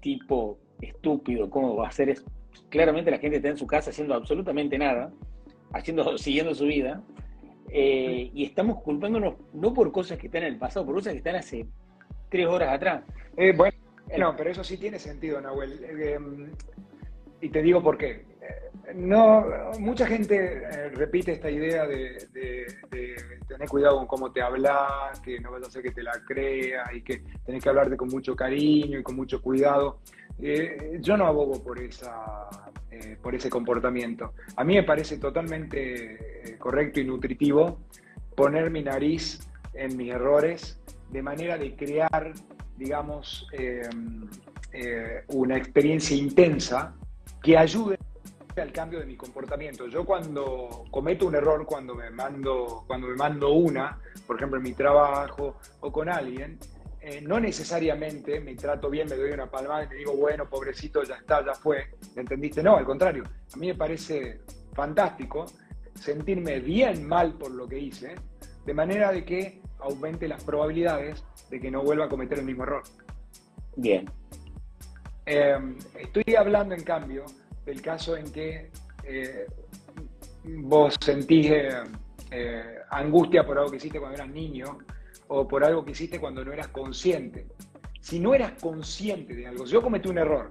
tipo 0.00 0.58
estúpido, 0.80 1.50
¿cómo 1.50 1.76
va 1.76 1.88
a 1.88 1.92
ser 1.92 2.08
eso? 2.08 2.24
Claramente 2.68 3.10
la 3.10 3.18
gente 3.18 3.36
está 3.36 3.48
en 3.48 3.56
su 3.56 3.66
casa 3.66 3.90
haciendo 3.90 4.14
absolutamente 4.14 4.78
nada, 4.78 5.12
haciendo, 5.72 6.18
siguiendo 6.18 6.54
su 6.54 6.66
vida, 6.66 7.02
eh, 7.70 8.30
y 8.34 8.44
estamos 8.44 8.82
culpándonos 8.82 9.34
no 9.52 9.74
por 9.74 9.92
cosas 9.92 10.18
que 10.18 10.26
están 10.26 10.42
en 10.42 10.54
el 10.54 10.58
pasado, 10.58 10.86
por 10.86 10.96
cosas 10.96 11.12
que 11.12 11.18
están 11.18 11.36
hace 11.36 11.66
tres 12.30 12.46
horas 12.46 12.72
atrás. 12.72 13.02
Eh, 13.36 13.52
bueno, 13.56 13.76
no, 14.18 14.34
pero 14.36 14.50
eso 14.50 14.64
sí 14.64 14.76
tiene 14.76 14.98
sentido, 14.98 15.40
Nahuel. 15.40 15.84
Eh, 15.84 16.18
y 17.40 17.48
te 17.50 17.62
digo 17.62 17.82
por 17.82 17.98
qué. 17.98 18.24
No, 18.94 19.44
mucha 19.78 20.06
gente 20.06 20.62
eh, 20.64 20.88
repite 20.90 21.32
esta 21.32 21.50
idea 21.50 21.86
de, 21.86 22.26
tener 23.46 23.68
cuidado 23.68 23.98
con 23.98 24.06
cómo 24.06 24.32
te 24.32 24.40
hablas, 24.40 25.20
que 25.20 25.40
no 25.40 25.50
vas 25.50 25.64
a 25.64 25.66
hacer 25.66 25.82
que 25.82 25.90
te 25.90 26.02
la 26.02 26.12
creas 26.26 26.88
y 26.94 27.02
que 27.02 27.22
tenés 27.44 27.62
que 27.62 27.68
hablarte 27.68 27.96
con 27.96 28.08
mucho 28.08 28.34
cariño 28.34 28.98
y 28.98 29.02
con 29.02 29.16
mucho 29.16 29.42
cuidado. 29.42 30.00
Eh, 30.40 30.98
yo 31.00 31.16
no 31.16 31.26
abogo 31.26 31.62
por, 31.62 31.80
esa, 31.80 32.48
eh, 32.90 33.16
por 33.20 33.34
ese 33.34 33.50
comportamiento. 33.50 34.32
A 34.56 34.64
mí 34.64 34.74
me 34.74 34.84
parece 34.84 35.18
totalmente 35.18 36.56
correcto 36.58 37.00
y 37.00 37.04
nutritivo 37.04 37.80
poner 38.34 38.70
mi 38.70 38.82
nariz 38.82 39.40
en 39.74 39.96
mis 39.96 40.12
errores 40.12 40.80
de 41.10 41.22
manera 41.22 41.58
de 41.58 41.74
crear, 41.74 42.32
digamos, 42.76 43.46
una 45.28 45.56
experiencia 45.56 46.16
intensa 46.16 46.94
que 47.42 47.56
ayude 47.56 47.98
al 48.60 48.72
cambio 48.72 49.00
de 49.00 49.06
mi 49.06 49.16
comportamiento. 49.16 49.86
Yo 49.86 50.04
cuando 50.04 50.84
cometo 50.90 51.26
un 51.26 51.34
error, 51.34 51.64
cuando 51.66 51.94
me 51.94 52.10
mando, 52.10 52.84
cuando 52.86 53.08
me 53.08 53.14
mando 53.14 53.52
una, 53.52 53.98
por 54.26 54.36
ejemplo 54.36 54.58
en 54.58 54.64
mi 54.64 54.72
trabajo 54.72 55.56
o 55.80 55.92
con 55.92 56.08
alguien, 56.08 56.58
eh, 57.00 57.20
no 57.20 57.38
necesariamente 57.38 58.40
me 58.40 58.54
trato 58.54 58.90
bien, 58.90 59.08
me 59.08 59.16
doy 59.16 59.30
una 59.30 59.50
palmada 59.50 59.84
y 59.84 59.88
me 59.88 59.94
digo, 59.96 60.14
bueno, 60.14 60.48
pobrecito, 60.48 61.02
ya 61.04 61.16
está, 61.16 61.44
ya 61.44 61.54
fue. 61.54 61.90
¿Me 62.14 62.22
entendiste? 62.22 62.62
No, 62.62 62.76
al 62.76 62.84
contrario. 62.84 63.24
A 63.52 63.56
mí 63.56 63.68
me 63.68 63.74
parece 63.74 64.40
fantástico 64.74 65.46
sentirme 65.94 66.60
bien 66.60 67.06
mal 67.06 67.34
por 67.34 67.50
lo 67.50 67.68
que 67.68 67.78
hice, 67.78 68.14
de 68.64 68.74
manera 68.74 69.12
de 69.12 69.24
que 69.24 69.62
aumente 69.78 70.28
las 70.28 70.44
probabilidades 70.44 71.24
de 71.50 71.60
que 71.60 71.70
no 71.70 71.82
vuelva 71.82 72.06
a 72.06 72.08
cometer 72.08 72.38
el 72.38 72.44
mismo 72.44 72.64
error. 72.64 72.82
Bien. 73.76 74.10
Eh, 75.24 75.58
estoy 75.98 76.34
hablando, 76.34 76.74
en 76.74 76.82
cambio, 76.82 77.24
el 77.70 77.82
caso 77.82 78.16
en 78.16 78.30
que 78.30 78.70
eh, 79.04 79.46
vos 80.44 80.96
sentís 81.00 81.50
eh, 81.50 81.70
eh, 82.30 82.78
angustia 82.90 83.46
por 83.46 83.58
algo 83.58 83.70
que 83.70 83.76
hiciste 83.76 83.98
cuando 83.98 84.16
eras 84.16 84.28
niño 84.28 84.78
o 85.28 85.46
por 85.46 85.64
algo 85.64 85.84
que 85.84 85.92
hiciste 85.92 86.20
cuando 86.20 86.44
no 86.44 86.52
eras 86.52 86.68
consciente. 86.68 87.46
Si 88.00 88.18
no 88.18 88.34
eras 88.34 88.52
consciente 88.60 89.34
de 89.34 89.46
algo, 89.46 89.66
si 89.66 89.72
yo 89.72 89.82
cometí 89.82 90.08
un 90.08 90.18
error 90.18 90.50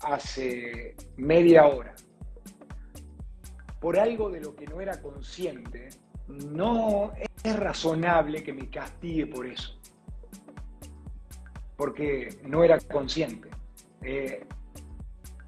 hace 0.00 0.96
media 1.16 1.66
hora 1.66 1.94
por 3.80 3.98
algo 3.98 4.30
de 4.30 4.40
lo 4.40 4.56
que 4.56 4.66
no 4.66 4.80
era 4.80 5.00
consciente, 5.02 5.90
no 6.28 7.12
es 7.42 7.56
razonable 7.56 8.42
que 8.42 8.54
me 8.54 8.70
castigue 8.70 9.26
por 9.26 9.46
eso, 9.46 9.78
porque 11.76 12.38
no 12.44 12.64
era 12.64 12.78
consciente. 12.80 13.50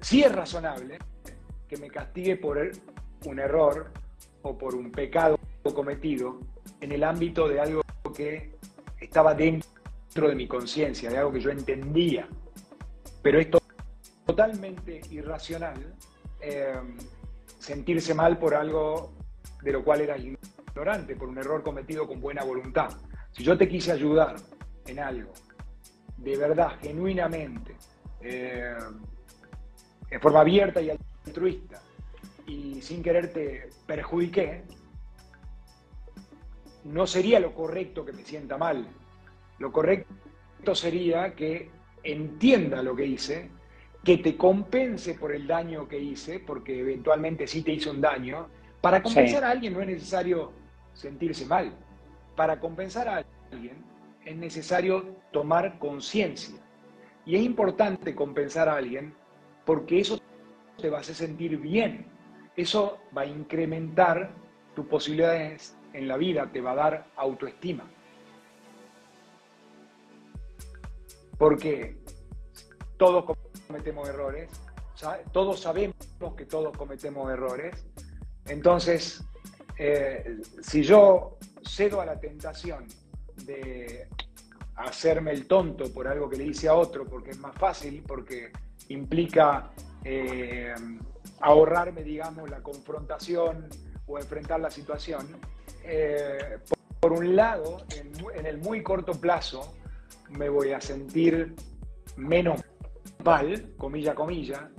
Sí 0.01 0.23
es 0.23 0.31
razonable 0.33 0.99
que 1.67 1.77
me 1.77 1.89
castigue 1.89 2.37
por 2.37 2.59
un 3.25 3.39
error 3.39 3.91
o 4.41 4.57
por 4.57 4.75
un 4.75 4.91
pecado 4.91 5.37
cometido 5.73 6.39
en 6.79 6.91
el 6.91 7.03
ámbito 7.03 7.47
de 7.47 7.59
algo 7.59 7.81
que 8.15 8.55
estaba 8.99 9.33
dentro 9.33 10.29
de 10.29 10.35
mi 10.35 10.47
conciencia, 10.47 11.09
de 11.09 11.17
algo 11.17 11.31
que 11.31 11.41
yo 11.41 11.49
entendía. 11.49 12.27
Pero 13.21 13.39
es 13.39 13.47
totalmente 14.25 15.01
irracional 15.09 15.95
eh, 16.39 16.79
sentirse 17.59 18.13
mal 18.13 18.37
por 18.37 18.55
algo 18.55 19.13
de 19.61 19.71
lo 19.71 19.83
cual 19.83 20.01
eras 20.01 20.21
ignorante, 20.21 21.15
por 21.15 21.27
un 21.27 21.37
error 21.37 21.63
cometido 21.63 22.07
con 22.07 22.21
buena 22.21 22.43
voluntad. 22.43 22.89
Si 23.31 23.43
yo 23.43 23.57
te 23.57 23.67
quise 23.67 23.91
ayudar 23.91 24.35
en 24.85 24.99
algo, 24.99 25.33
de 26.17 26.37
verdad, 26.37 26.71
genuinamente, 26.81 27.75
eh, 28.21 28.75
en 30.09 30.21
forma 30.21 30.41
abierta 30.41 30.81
y 30.81 30.89
altruista 30.89 31.81
y 32.45 32.81
sin 32.81 33.03
querer 33.03 33.33
te 33.33 33.69
perjudiqué, 33.85 34.63
no 36.85 37.05
sería 37.05 37.39
lo 37.39 37.53
correcto 37.53 38.05
que 38.05 38.13
me 38.13 38.23
sienta 38.23 38.57
mal. 38.57 38.87
Lo 39.59 39.71
correcto 39.71 40.73
sería 40.73 41.35
que 41.35 41.69
entienda 42.03 42.81
lo 42.81 42.95
que 42.95 43.05
hice, 43.05 43.49
que 44.03 44.19
te 44.19 44.37
compense 44.37 45.15
por 45.15 45.33
el 45.33 45.45
daño 45.45 45.87
que 45.87 45.99
hice, 45.99 46.39
porque 46.39 46.79
eventualmente 46.79 47.45
sí 47.47 47.61
te 47.61 47.73
hice 47.73 47.89
un 47.89 47.99
daño. 47.99 48.47
Para 48.79 49.03
compensar 49.03 49.43
a 49.43 49.51
alguien 49.51 49.73
no 49.73 49.81
es 49.81 49.87
necesario 49.87 50.53
sentirse 50.93 51.45
mal. 51.45 51.73
Para 52.35 52.59
compensar 52.59 53.09
a 53.09 53.25
alguien 53.51 53.83
es 54.23 54.37
necesario 54.37 55.05
tomar 55.31 55.77
conciencia. 55.79 56.55
Y 57.25 57.35
es 57.35 57.41
importante 57.41 58.15
compensar 58.15 58.69
a 58.69 58.77
alguien 58.77 59.13
porque 59.67 59.99
eso 59.99 60.17
te 60.77 60.89
va 60.89 60.99
a 60.99 61.01
hacer 61.01 61.13
sentir 61.13 61.57
bien. 61.57 62.07
Eso 62.55 62.99
va 63.15 63.23
a 63.23 63.25
incrementar 63.25 64.33
tus 64.73 64.87
posibilidades 64.87 65.75
en 65.91 66.07
la 66.07 66.15
vida, 66.15 66.49
te 66.53 66.61
va 66.61 66.71
a 66.71 66.75
dar 66.75 67.07
autoestima. 67.17 67.83
Porque 71.37 71.97
todos 72.95 73.25
cometemos 73.67 74.07
errores, 74.07 74.49
todos 75.33 75.59
sabemos 75.59 75.97
que 76.37 76.45
todos 76.45 76.75
cometemos 76.77 77.29
errores. 77.29 77.85
Entonces, 78.45 79.21
eh, 79.77 80.39
si 80.61 80.81
yo 80.81 81.37
cedo 81.61 81.99
a 81.99 82.05
la 82.05 82.17
tentación 82.17 82.87
de 83.45 84.07
hacerme 84.75 85.31
el 85.31 85.45
tonto 85.45 85.91
por 85.91 86.07
algo 86.07 86.29
que 86.29 86.37
le 86.37 86.45
hice 86.45 86.69
a 86.69 86.73
otro, 86.73 87.05
porque 87.05 87.31
es 87.31 87.39
más 87.39 87.55
fácil, 87.55 88.01
porque 88.07 88.53
implica 88.89 89.71
eh, 90.03 90.73
ahorrarme, 91.41 92.03
digamos, 92.03 92.49
la 92.49 92.61
confrontación 92.61 93.67
o 94.05 94.17
enfrentar 94.17 94.59
la 94.59 94.71
situación. 94.71 95.27
Eh, 95.83 96.59
por, 96.99 97.11
un 97.11 97.35
lado, 97.35 97.85
en, 98.35 98.45
el 98.45 98.57
muy 98.57 98.83
corto 98.83 99.13
plazo, 99.13 99.75
me 100.29 100.49
voy 100.49 100.71
a 100.71 100.81
sentir 100.81 101.55
menos 102.15 102.61
mal, 103.23 103.73
comilla, 103.77 104.15
comilla, 104.15 104.69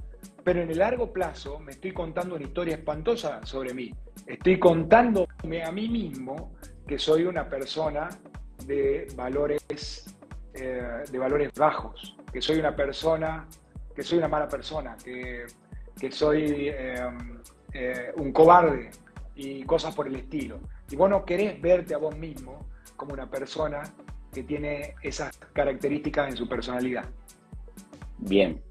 pero 0.44 0.62
en 0.62 0.71
el 0.71 0.79
largo 0.79 1.12
plazo 1.12 1.59
me 1.61 1.73
estoy 1.73 1.92
contando 1.92 2.35
una 2.35 2.44
historia 2.44 2.77
espantosa 2.77 3.44
sobre 3.44 3.75
mí. 3.75 3.94
Estoy 4.27 4.59
contándome 4.59 5.62
a 5.64 5.71
mí 5.71 5.88
mismo 5.88 6.55
que 6.87 6.99
soy 6.99 7.25
una 7.25 7.49
persona 7.49 8.09
de 8.64 9.07
valores, 9.14 10.16
eh, 10.55 11.05
de 11.11 11.18
valores 11.18 11.53
bajos, 11.55 12.16
que 12.33 12.40
soy 12.40 12.59
una 12.59 12.75
persona 12.75 13.47
que 13.98 14.04
soy 14.04 14.18
una 14.18 14.28
mala 14.28 14.48
persona, 14.48 14.96
que, 15.04 15.44
soy 16.12 16.68
em, 16.68 17.40
eh, 17.72 18.12
un 18.14 18.30
cobarde 18.30 18.90
y 19.34 19.64
cosas 19.64 19.92
por 19.92 20.06
el 20.06 20.14
estilo. 20.14 20.61
Y 20.88 20.94
vos 20.94 21.11
no 21.11 21.24
querés 21.24 21.61
verte 21.61 21.94
a 21.94 21.98
vos 21.98 22.16
mismo 22.16 22.64
como 22.94 23.12
una 23.12 23.28
persona 23.28 23.82
que 24.32 24.44
tiene 24.44 24.94
esas 25.02 25.37
características 25.52 26.31
en 26.31 26.37
su 26.37 26.48
personalidad. 26.48 27.06
Bien. 28.18 28.62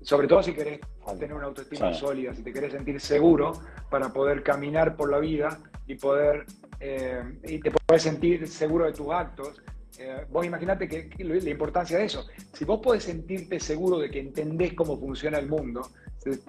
Sobre 0.00 0.26
todo 0.26 0.42
si 0.42 0.52
querés 0.52 0.80
tener 1.16 1.32
una 1.32 1.46
autoestima 1.46 1.94
sólida, 1.94 2.34
si 2.34 2.42
te 2.42 2.52
querés 2.52 2.72
sentir 2.72 3.00
seguro 3.00 3.52
para 3.88 4.12
poder 4.12 4.42
caminar 4.42 4.96
por 4.96 5.12
la 5.12 5.20
vida 5.20 5.60
y 5.86 5.94
poder 5.94 6.44
eh, 6.80 7.22
y 7.44 7.60
te 7.60 7.70
puedes 7.70 8.02
sentir 8.02 8.48
seguro 8.48 8.86
de 8.86 8.92
tus 8.94 9.10
actos 9.10 9.62
eh, 10.04 10.26
vos 10.30 10.44
imaginate 10.44 10.88
que, 10.88 11.10
la 11.24 11.50
importancia 11.50 11.98
de 11.98 12.04
eso. 12.04 12.26
Si 12.52 12.64
vos 12.64 12.80
podés 12.80 13.04
sentirte 13.04 13.60
seguro 13.60 13.98
de 13.98 14.10
que 14.10 14.18
entendés 14.18 14.74
cómo 14.74 14.98
funciona 14.98 15.38
el 15.38 15.48
mundo, 15.48 15.90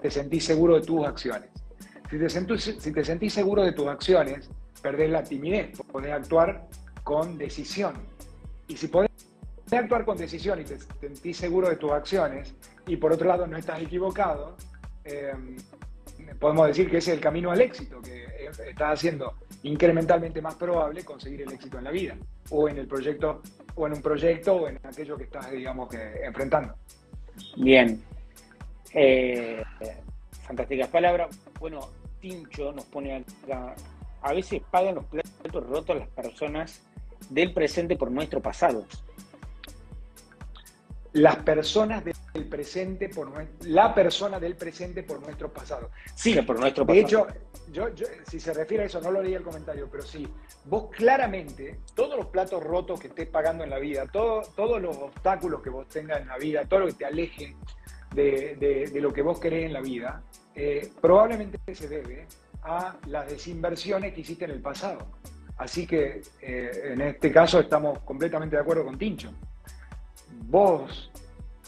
te 0.00 0.10
sentís 0.10 0.44
seguro 0.44 0.74
de 0.74 0.82
tus 0.82 1.06
acciones. 1.06 1.50
Si 2.10 2.18
te, 2.18 2.28
sentís, 2.28 2.76
si 2.78 2.92
te 2.92 3.04
sentís 3.04 3.32
seguro 3.32 3.62
de 3.62 3.72
tus 3.72 3.86
acciones, 3.86 4.50
perdés 4.82 5.10
la 5.10 5.22
timidez, 5.22 5.78
podés 5.90 6.12
actuar 6.12 6.68
con 7.04 7.38
decisión. 7.38 7.94
Y 8.66 8.76
si 8.76 8.88
podés 8.88 9.10
actuar 9.70 10.04
con 10.04 10.16
decisión 10.16 10.60
y 10.60 10.64
te 10.64 10.78
sentís 11.00 11.36
seguro 11.36 11.68
de 11.68 11.76
tus 11.76 11.92
acciones, 11.92 12.54
y 12.86 12.96
por 12.96 13.12
otro 13.12 13.28
lado 13.28 13.46
no 13.46 13.56
estás 13.56 13.80
equivocado, 13.80 14.56
eh, 15.04 15.32
podemos 16.38 16.66
decir 16.66 16.90
que 16.90 16.98
ese 16.98 17.12
es 17.12 17.16
el 17.18 17.22
camino 17.22 17.50
al 17.50 17.60
éxito, 17.60 18.00
que 18.02 18.26
estás 18.46 18.98
haciendo 18.98 19.34
incrementalmente 19.62 20.40
más 20.40 20.54
probable 20.54 21.04
conseguir 21.04 21.42
el 21.42 21.52
éxito 21.52 21.78
en 21.78 21.84
la 21.84 21.90
vida, 21.90 22.16
o 22.50 22.68
en 22.68 22.78
el 22.78 22.86
proyecto, 22.86 23.42
o 23.74 23.86
en 23.86 23.94
un 23.94 24.02
proyecto, 24.02 24.54
o 24.54 24.68
en 24.68 24.78
aquello 24.82 25.16
que 25.16 25.24
estás, 25.24 25.50
digamos, 25.50 25.88
que 25.88 26.24
enfrentando. 26.24 26.74
Bien. 27.56 28.02
Eh, 28.92 29.62
fantásticas 30.46 30.88
palabras. 30.88 31.36
Bueno, 31.58 31.90
Tincho 32.20 32.72
nos 32.72 32.84
pone 32.86 33.16
acá, 33.16 33.74
a 34.22 34.32
veces 34.32 34.62
pagan 34.70 34.96
los 34.96 35.04
platos 35.04 35.68
rotos 35.68 35.98
las 35.98 36.08
personas 36.08 36.80
del 37.30 37.52
presente 37.52 37.96
por 37.96 38.10
nuestro 38.10 38.40
pasado. 38.40 38.86
Las 41.14 41.36
personas 41.36 42.04
del 42.04 42.44
presente 42.48 43.08
por 43.08 43.32
la 43.62 43.94
persona 43.94 44.38
del 44.38 44.56
presente 44.56 45.02
por 45.02 45.20
nuestro 45.22 45.52
pasado. 45.52 45.90
Sí, 46.14 46.34
por 46.42 46.58
nuestro 46.58 46.84
pasado. 46.84 46.94
De 46.94 47.00
hecho, 47.00 47.26
yo, 47.72 47.86
si 48.26 48.38
se 48.38 48.52
refiere 48.52 48.84
a 48.84 48.86
eso, 48.86 49.00
no 49.00 49.10
lo 49.10 49.22
leí 49.22 49.34
el 49.34 49.42
comentario, 49.42 49.88
pero 49.90 50.02
sí, 50.02 50.28
vos 50.64 50.90
claramente, 50.90 51.80
todos 51.94 52.16
los 52.16 52.26
platos 52.26 52.62
rotos 52.62 53.00
que 53.00 53.08
estés 53.08 53.28
pagando 53.28 53.64
en 53.64 53.70
la 53.70 53.78
vida, 53.78 54.06
todo, 54.12 54.42
todos 54.54 54.80
los 54.80 54.96
obstáculos 54.96 55.62
que 55.62 55.70
vos 55.70 55.88
tengas 55.88 56.20
en 56.20 56.28
la 56.28 56.38
vida, 56.38 56.64
todo 56.64 56.80
lo 56.80 56.86
que 56.86 56.92
te 56.94 57.04
aleje 57.04 57.56
de, 58.14 58.90
lo 58.94 59.12
que 59.12 59.22
vos 59.22 59.40
querés 59.40 59.66
en 59.66 59.72
la 59.72 59.80
vida, 59.80 60.22
eh, 60.54 60.90
probablemente 61.00 61.58
se 61.74 61.88
debe 61.88 62.26
a 62.62 62.96
las 63.06 63.28
desinversiones 63.28 64.14
que 64.14 64.20
hiciste 64.20 64.44
en 64.44 64.52
el 64.52 64.60
pasado. 64.60 65.06
Así 65.56 65.86
que 65.86 66.22
eh, 66.40 66.90
en 66.92 67.00
este 67.00 67.30
caso 67.30 67.60
estamos 67.60 68.00
completamente 68.00 68.56
de 68.56 68.62
acuerdo 68.62 68.84
con 68.84 68.98
Tincho. 68.98 69.32
Vos, 70.46 71.10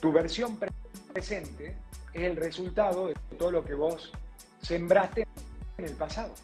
tu 0.01 0.13
versión 0.13 0.59
presente 1.13 1.77
es 2.13 2.23
el 2.23 2.37
resultado 2.37 3.09
de 3.09 3.15
todo 3.39 3.51
lo 3.51 3.65
que 3.65 3.75
vos 3.75 4.13
sembraste 4.63 5.27
en 5.79 5.85
el 5.85 5.93
pasado. 5.95 6.35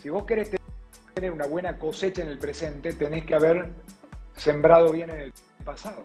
Si 0.00 0.10
vos 0.10 0.24
querés 0.24 0.50
tener 1.14 1.32
una 1.32 1.46
buena 1.46 1.78
cosecha 1.78 2.22
en 2.22 2.28
el 2.28 2.38
presente, 2.38 2.92
tenés 2.92 3.24
que 3.24 3.34
haber 3.34 3.70
sembrado 4.36 4.92
bien 4.92 5.10
en 5.10 5.20
el 5.20 5.32
pasado. 5.64 6.04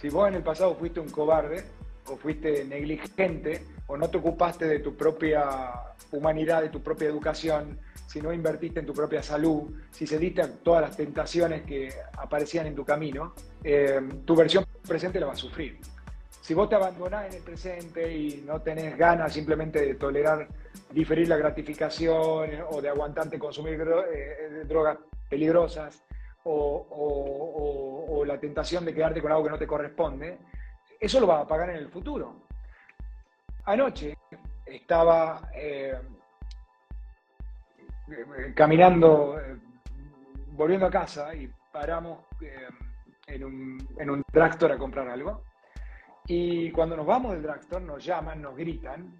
Si 0.00 0.08
vos 0.08 0.28
en 0.28 0.34
el 0.34 0.42
pasado 0.42 0.74
fuiste 0.74 0.98
un 0.98 1.10
cobarde, 1.10 1.64
o 2.08 2.16
fuiste 2.16 2.64
negligente, 2.64 3.64
o 3.86 3.96
no 3.96 4.08
te 4.08 4.18
ocupaste 4.18 4.66
de 4.66 4.80
tu 4.80 4.96
propia 4.96 5.70
humanidad, 6.10 6.62
de 6.62 6.68
tu 6.68 6.82
propia 6.82 7.08
educación, 7.08 7.78
si 8.06 8.20
no 8.20 8.32
invertiste 8.32 8.80
en 8.80 8.86
tu 8.86 8.92
propia 8.92 9.22
salud, 9.22 9.72
si 9.90 10.06
cediste 10.06 10.42
a 10.42 10.52
todas 10.52 10.82
las 10.82 10.96
tentaciones 10.96 11.62
que 11.62 11.92
aparecían 12.18 12.66
en 12.66 12.74
tu 12.74 12.84
camino, 12.84 13.34
eh, 13.64 14.00
tu 14.24 14.36
versión 14.36 14.66
presente 14.86 15.18
la 15.18 15.26
va 15.26 15.32
a 15.32 15.36
sufrir. 15.36 15.78
Si 16.42 16.54
vos 16.54 16.68
te 16.68 16.74
abandonás 16.74 17.26
en 17.28 17.38
el 17.38 17.42
presente 17.42 18.12
y 18.14 18.44
no 18.46 18.60
tenés 18.60 18.98
ganas 18.98 19.32
simplemente 19.32 19.80
de 19.80 19.94
tolerar, 19.94 20.48
diferir 20.90 21.28
la 21.28 21.36
gratificación 21.36 22.50
o 22.68 22.82
de 22.82 22.88
aguantarte 22.88 23.38
consumir 23.38 23.80
eh, 24.12 24.64
drogas 24.66 24.98
peligrosas 25.28 26.02
o, 26.44 28.24
la 28.26 28.38
tentación 28.38 28.84
de 28.84 28.94
quedarte 28.94 29.20
con 29.20 29.32
algo 29.32 29.44
que 29.44 29.50
no 29.50 29.58
te 29.58 29.66
corresponde, 29.66 30.38
eso 31.02 31.18
lo 31.18 31.26
vas 31.26 31.42
a 31.42 31.48
pagar 31.48 31.70
en 31.70 31.76
el 31.76 31.88
futuro. 31.88 32.46
Anoche 33.64 34.16
estaba 34.64 35.50
eh, 35.52 35.98
caminando, 38.54 39.36
eh, 39.40 39.56
volviendo 40.52 40.86
a 40.86 40.90
casa 40.90 41.34
y 41.34 41.50
paramos 41.72 42.20
en, 43.26 43.44
un, 43.44 43.88
en 43.98 44.10
un 44.10 44.22
drugstore 44.32 44.74
a 44.74 44.78
comprar 44.78 45.08
algo. 45.08 45.42
Y 46.28 46.70
cuando 46.70 46.96
nos 46.96 47.04
vamos 47.04 47.32
del 47.32 47.42
drugstore 47.42 47.84
nos 47.84 48.04
llaman, 48.04 48.40
nos 48.40 48.56
gritan, 48.56 49.18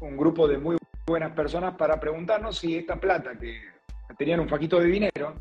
un 0.00 0.16
grupo 0.16 0.48
de 0.48 0.56
muy 0.56 0.78
buenas 1.06 1.32
personas 1.32 1.74
para 1.74 2.00
preguntarnos 2.00 2.56
si 2.56 2.78
esta 2.78 2.96
plata 2.96 3.36
que 3.38 3.60
tenían 4.16 4.40
un 4.40 4.48
faquito 4.48 4.80
de 4.80 4.86
dinero 4.86 5.34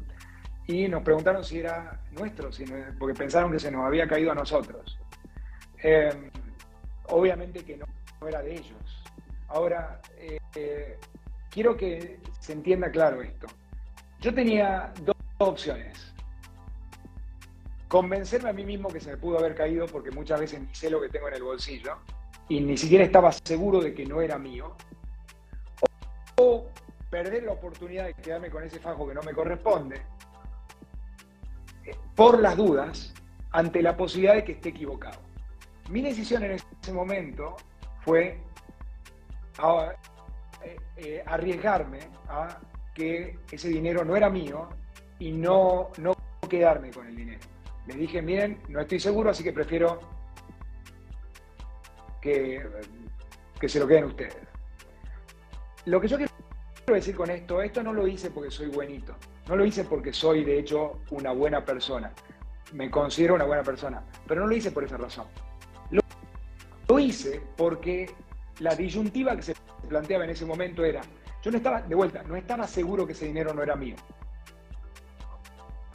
y 0.65 0.89
nos 0.89 1.01
preguntaron 1.01 1.45
si 1.45 1.59
era 1.59 2.01
nuestro, 2.11 2.49
porque 2.99 3.17
pensaron 3.17 3.53
que 3.53 3.59
se 3.59 3.71
nos 3.71 3.85
había 3.85 4.05
caído 4.05 4.33
a 4.33 4.35
nosotros. 4.35 4.99
Eh, 5.83 6.31
obviamente 7.09 7.63
que 7.63 7.77
no, 7.77 7.85
era 8.27 8.41
de 8.41 8.53
ellos. 8.53 9.03
Ahora, 9.49 10.01
eh, 10.17 10.97
quiero 11.49 11.77
que 11.77 12.19
se 12.39 12.53
entienda 12.53 12.91
claro 12.91 13.21
esto. 13.21 13.47
Yo 14.19 14.33
tenía 14.33 14.91
dos 15.03 15.15
opciones 15.37 16.07
convencerme 17.87 18.49
a 18.49 18.53
mí 18.53 18.65
mismo 18.65 18.89
que 18.89 18.99
se 18.99 19.11
me 19.11 19.17
pudo 19.17 19.39
haber 19.39 19.55
caído 19.55 19.85
porque 19.87 20.11
muchas 20.11 20.39
veces 20.39 20.61
ni 20.61 20.73
sé 20.75 20.89
lo 20.89 21.01
que 21.01 21.09
tengo 21.09 21.27
en 21.29 21.35
el 21.35 21.43
bolsillo 21.43 21.97
y 22.49 22.59
ni 22.59 22.77
siquiera 22.77 23.03
estaba 23.03 23.31
seguro 23.31 23.81
de 23.81 23.93
que 23.93 24.05
no 24.05 24.21
era 24.21 24.37
mío, 24.37 24.75
o 26.37 26.65
perder 27.09 27.43
la 27.43 27.53
oportunidad 27.53 28.05
de 28.05 28.13
quedarme 28.13 28.49
con 28.49 28.63
ese 28.63 28.79
fajo 28.79 29.07
que 29.07 29.13
no 29.13 29.21
me 29.21 29.33
corresponde, 29.33 30.01
eh, 31.85 31.95
por 32.15 32.39
las 32.39 32.55
dudas, 32.55 33.13
ante 33.51 33.81
la 33.81 33.97
posibilidad 33.97 34.35
de 34.35 34.45
que 34.45 34.53
esté 34.53 34.69
equivocado. 34.69 35.19
Mi 35.89 36.01
decisión 36.01 36.43
en 36.43 36.51
ese 36.51 36.93
momento 36.93 37.55
fue 38.01 38.39
eh, 40.63 40.77
eh, 40.97 41.23
arriesgarme 41.25 41.99
a 42.27 42.59
que 42.93 43.39
ese 43.51 43.69
dinero 43.69 44.03
no 44.03 44.15
era 44.15 44.29
mío 44.29 44.67
y 45.19 45.31
no, 45.31 45.91
no 45.97 46.13
quedarme 46.49 46.91
con 46.91 47.07
el 47.07 47.15
dinero. 47.15 47.39
Le 47.85 47.95
dije, 47.95 48.21
miren, 48.21 48.61
no 48.67 48.81
estoy 48.81 48.99
seguro, 48.99 49.29
así 49.29 49.43
que 49.43 49.53
prefiero 49.53 49.99
que, 52.21 52.61
que 53.59 53.69
se 53.69 53.79
lo 53.79 53.87
queden 53.87 54.05
ustedes. 54.05 54.37
Lo 55.85 56.01
que 56.01 56.07
yo 56.09 56.17
quiero 56.17 56.31
decir 56.87 57.15
con 57.15 57.29
esto, 57.29 57.61
esto 57.61 57.81
no 57.81 57.93
lo 57.93 58.05
hice 58.07 58.29
porque 58.29 58.51
soy 58.51 58.67
buenito, 58.67 59.15
no 59.47 59.55
lo 59.55 59.63
hice 59.63 59.85
porque 59.85 60.11
soy 60.11 60.43
de 60.43 60.59
hecho 60.59 60.99
una 61.11 61.31
buena 61.31 61.63
persona, 61.63 62.11
me 62.73 62.91
considero 62.91 63.35
una 63.35 63.45
buena 63.45 63.63
persona, 63.63 64.03
pero 64.27 64.41
no 64.41 64.47
lo 64.47 64.55
hice 64.55 64.71
por 64.71 64.83
esa 64.83 64.97
razón. 64.97 65.27
Hice 66.99 67.41
porque 67.55 68.09
la 68.59 68.75
disyuntiva 68.75 69.35
que 69.35 69.41
se 69.41 69.55
planteaba 69.87 70.23
en 70.23 70.31
ese 70.31 70.45
momento 70.45 70.83
era, 70.83 71.01
yo 71.41 71.51
no 71.51 71.57
estaba, 71.57 71.81
de 71.81 71.95
vuelta, 71.95 72.23
no 72.23 72.35
estaba 72.35 72.67
seguro 72.67 73.05
que 73.05 73.13
ese 73.13 73.25
dinero 73.25 73.53
no 73.53 73.63
era 73.63 73.75
mío. 73.75 73.95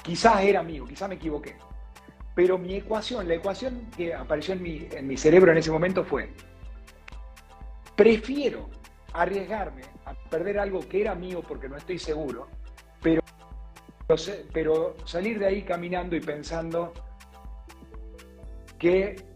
Quizás 0.03 0.42
era 0.42 0.62
mío, 0.62 0.84
quizás 0.86 1.09
me 1.09 1.16
equivoqué. 1.16 1.57
Pero 2.34 2.59
mi 2.59 2.76
ecuación, 2.76 3.28
la 3.28 3.34
ecuación 3.34 3.88
que 3.96 4.14
apareció 4.14 4.55
en 4.55 4.62
mi, 4.62 4.88
en 4.90 5.07
mi 5.07 5.16
cerebro 5.16 5.53
en 5.53 5.59
ese 5.59 5.70
momento 5.70 6.05
fue, 6.05 6.32
prefiero 7.94 8.70
arriesgarme 9.12 9.82
a 10.07 10.14
perder 10.14 10.59
algo 10.59 10.80
que 10.88 11.03
era 11.03 11.14
mío 11.14 11.42
porque 11.46 11.68
no 11.68 11.76
estoy 11.76 11.98
seguro, 11.98 12.48
pero, 13.03 13.22
pero 14.53 14.96
salir 15.05 15.38
de 15.38 15.46
ahí 15.46 15.62
caminando 15.62 16.16
y 16.16 16.20
pensando 16.20 16.92
qué 18.78 19.31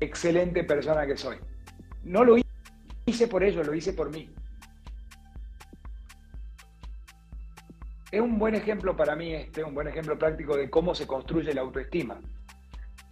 excelente 0.00 0.64
persona 0.64 1.06
que 1.06 1.16
soy. 1.16 1.36
No 2.04 2.24
lo 2.24 2.36
hice 3.06 3.26
por 3.28 3.42
ello, 3.42 3.62
lo 3.62 3.74
hice 3.74 3.92
por 3.92 4.10
mí. 4.10 4.30
es 8.16 8.20
un 8.20 8.38
buen 8.38 8.54
ejemplo 8.54 8.96
para 8.96 9.16
mí 9.16 9.34
este, 9.34 9.62
un 9.62 9.74
buen 9.74 9.88
ejemplo 9.88 10.18
práctico 10.18 10.56
de 10.56 10.70
cómo 10.70 10.94
se 10.94 11.06
construye 11.06 11.52
la 11.52 11.60
autoestima. 11.60 12.20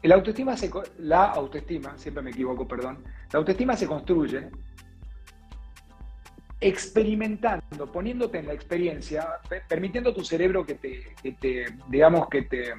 El 0.03 0.13
se, 0.57 0.71
la 0.99 1.25
autoestima, 1.31 1.97
siempre 1.97 2.23
me 2.23 2.31
equivoco, 2.31 2.69
perdón, 2.69 3.03
la 3.33 3.39
autoestima 3.39 3.75
se 3.75 3.87
construye 3.87 4.51
experimentando, 6.61 7.91
poniéndote 7.91 8.39
en 8.39 8.47
la 8.47 8.53
experiencia, 8.53 9.27
permitiendo 9.69 10.11
a 10.11 10.15
tu 10.15 10.25
cerebro 10.25 10.65
que 10.65 10.75
te, 10.75 11.67
digamos, 11.89 12.29
que 12.29 12.43
te, 12.43 12.75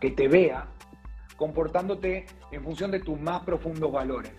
que 0.00 0.10
te 0.10 0.28
vea, 0.28 0.66
comportándote 1.36 2.26
en 2.50 2.62
función 2.62 2.90
de 2.90 3.00
tus 3.00 3.20
más 3.20 3.42
profundos 3.42 3.90
valores. 3.90 4.32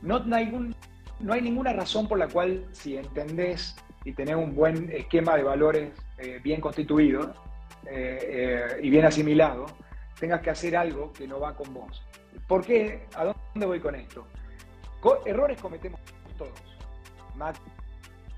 No, 0.00 0.18
no, 0.20 0.36
hay, 0.36 0.74
no 1.20 1.32
hay 1.32 1.42
ninguna 1.42 1.72
razón 1.72 2.08
por 2.08 2.18
la 2.18 2.28
cual, 2.28 2.66
si 2.72 2.96
entendés 2.96 3.76
y 4.04 4.12
tenés 4.12 4.36
un 4.36 4.54
buen 4.54 4.90
esquema 4.90 5.36
de 5.36 5.42
valores 5.42 5.92
eh, 6.18 6.40
bien 6.42 6.60
constituido 6.60 7.34
eh, 7.86 8.18
eh, 8.22 8.80
y 8.82 8.90
bien 8.90 9.04
asimilado, 9.04 9.66
tengas 10.18 10.40
que 10.40 10.50
hacer 10.50 10.76
algo 10.76 11.12
que 11.12 11.26
no 11.26 11.40
va 11.40 11.54
con 11.54 11.72
vos. 11.72 12.02
¿Por 12.46 12.64
qué? 12.64 13.06
¿A 13.14 13.24
dónde 13.24 13.66
voy 13.66 13.80
con 13.80 13.94
esto? 13.94 14.26
errores 15.26 15.60
cometemos 15.60 16.00
todos. 16.38 16.52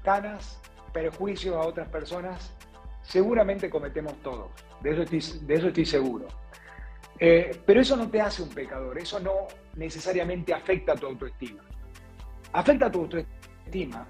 Canas, 0.02 0.60
perjuicios 0.92 1.54
a 1.56 1.60
otras 1.60 1.88
personas, 1.88 2.54
seguramente 3.02 3.68
cometemos 3.68 4.14
todos. 4.22 4.50
De 4.80 4.92
eso 4.92 5.02
estoy, 5.02 5.40
de 5.46 5.54
eso 5.54 5.68
estoy 5.68 5.84
seguro. 5.84 6.26
Pero 7.18 7.80
eso 7.80 7.96
no 7.96 8.08
te 8.08 8.20
hace 8.20 8.42
un 8.42 8.48
pecador, 8.48 8.98
eso 8.98 9.20
no 9.20 9.48
necesariamente 9.76 10.52
afecta 10.52 10.92
a 10.92 10.96
tu 10.96 11.06
autoestima. 11.06 11.62
Afecta 12.52 12.86
a 12.86 12.92
tu 12.92 13.00
autoestima 13.00 14.06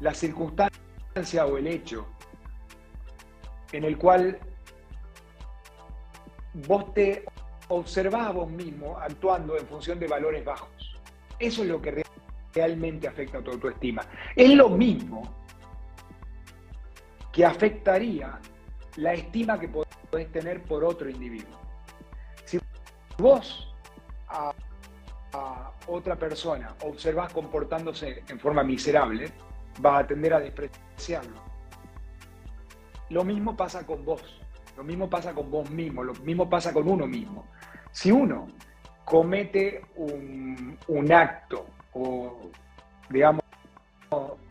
la 0.00 0.14
circunstancia 0.14 1.46
o 1.46 1.56
el 1.56 1.66
hecho 1.66 2.06
en 3.72 3.84
el 3.84 3.98
cual 3.98 4.38
vos 6.66 6.92
te 6.94 7.24
observás 7.68 8.28
a 8.28 8.30
vos 8.30 8.50
mismo 8.50 8.98
actuando 8.98 9.56
en 9.56 9.66
función 9.66 9.98
de 9.98 10.06
valores 10.06 10.44
bajos. 10.44 10.70
Eso 11.38 11.62
es 11.62 11.68
lo 11.68 11.80
que 11.80 12.02
realmente 12.54 13.06
afecta 13.06 13.38
a 13.38 13.42
tu 13.42 13.52
autoestima. 13.52 14.02
Es 14.34 14.50
lo 14.50 14.70
mismo 14.70 15.22
que 17.32 17.44
afectaría 17.44 18.38
la 18.96 19.12
estima 19.12 19.60
que 19.60 19.68
podés 19.68 20.32
tener 20.32 20.62
por 20.62 20.82
otro 20.84 21.08
individuo. 21.08 21.67
Vos 23.18 23.74
a, 24.28 24.52
a 25.32 25.72
otra 25.88 26.14
persona 26.14 26.74
observás 26.84 27.32
comportándose 27.32 28.22
en 28.28 28.38
forma 28.38 28.62
miserable, 28.62 29.32
vas 29.80 30.04
a 30.04 30.06
tender 30.06 30.34
a 30.34 30.40
despreciarlo. 30.40 31.42
Lo 33.10 33.24
mismo 33.24 33.56
pasa 33.56 33.84
con 33.84 34.04
vos, 34.04 34.22
lo 34.76 34.84
mismo 34.84 35.10
pasa 35.10 35.34
con 35.34 35.50
vos 35.50 35.68
mismo, 35.68 36.04
lo 36.04 36.14
mismo 36.14 36.48
pasa 36.48 36.72
con 36.72 36.88
uno 36.88 37.08
mismo. 37.08 37.46
Si 37.90 38.12
uno 38.12 38.46
comete 39.04 39.82
un, 39.96 40.78
un 40.86 41.12
acto 41.12 41.66
o, 41.94 42.38
digamos, 43.10 43.42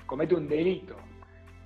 comete 0.05 0.35
un 0.35 0.47
delito, 0.47 0.97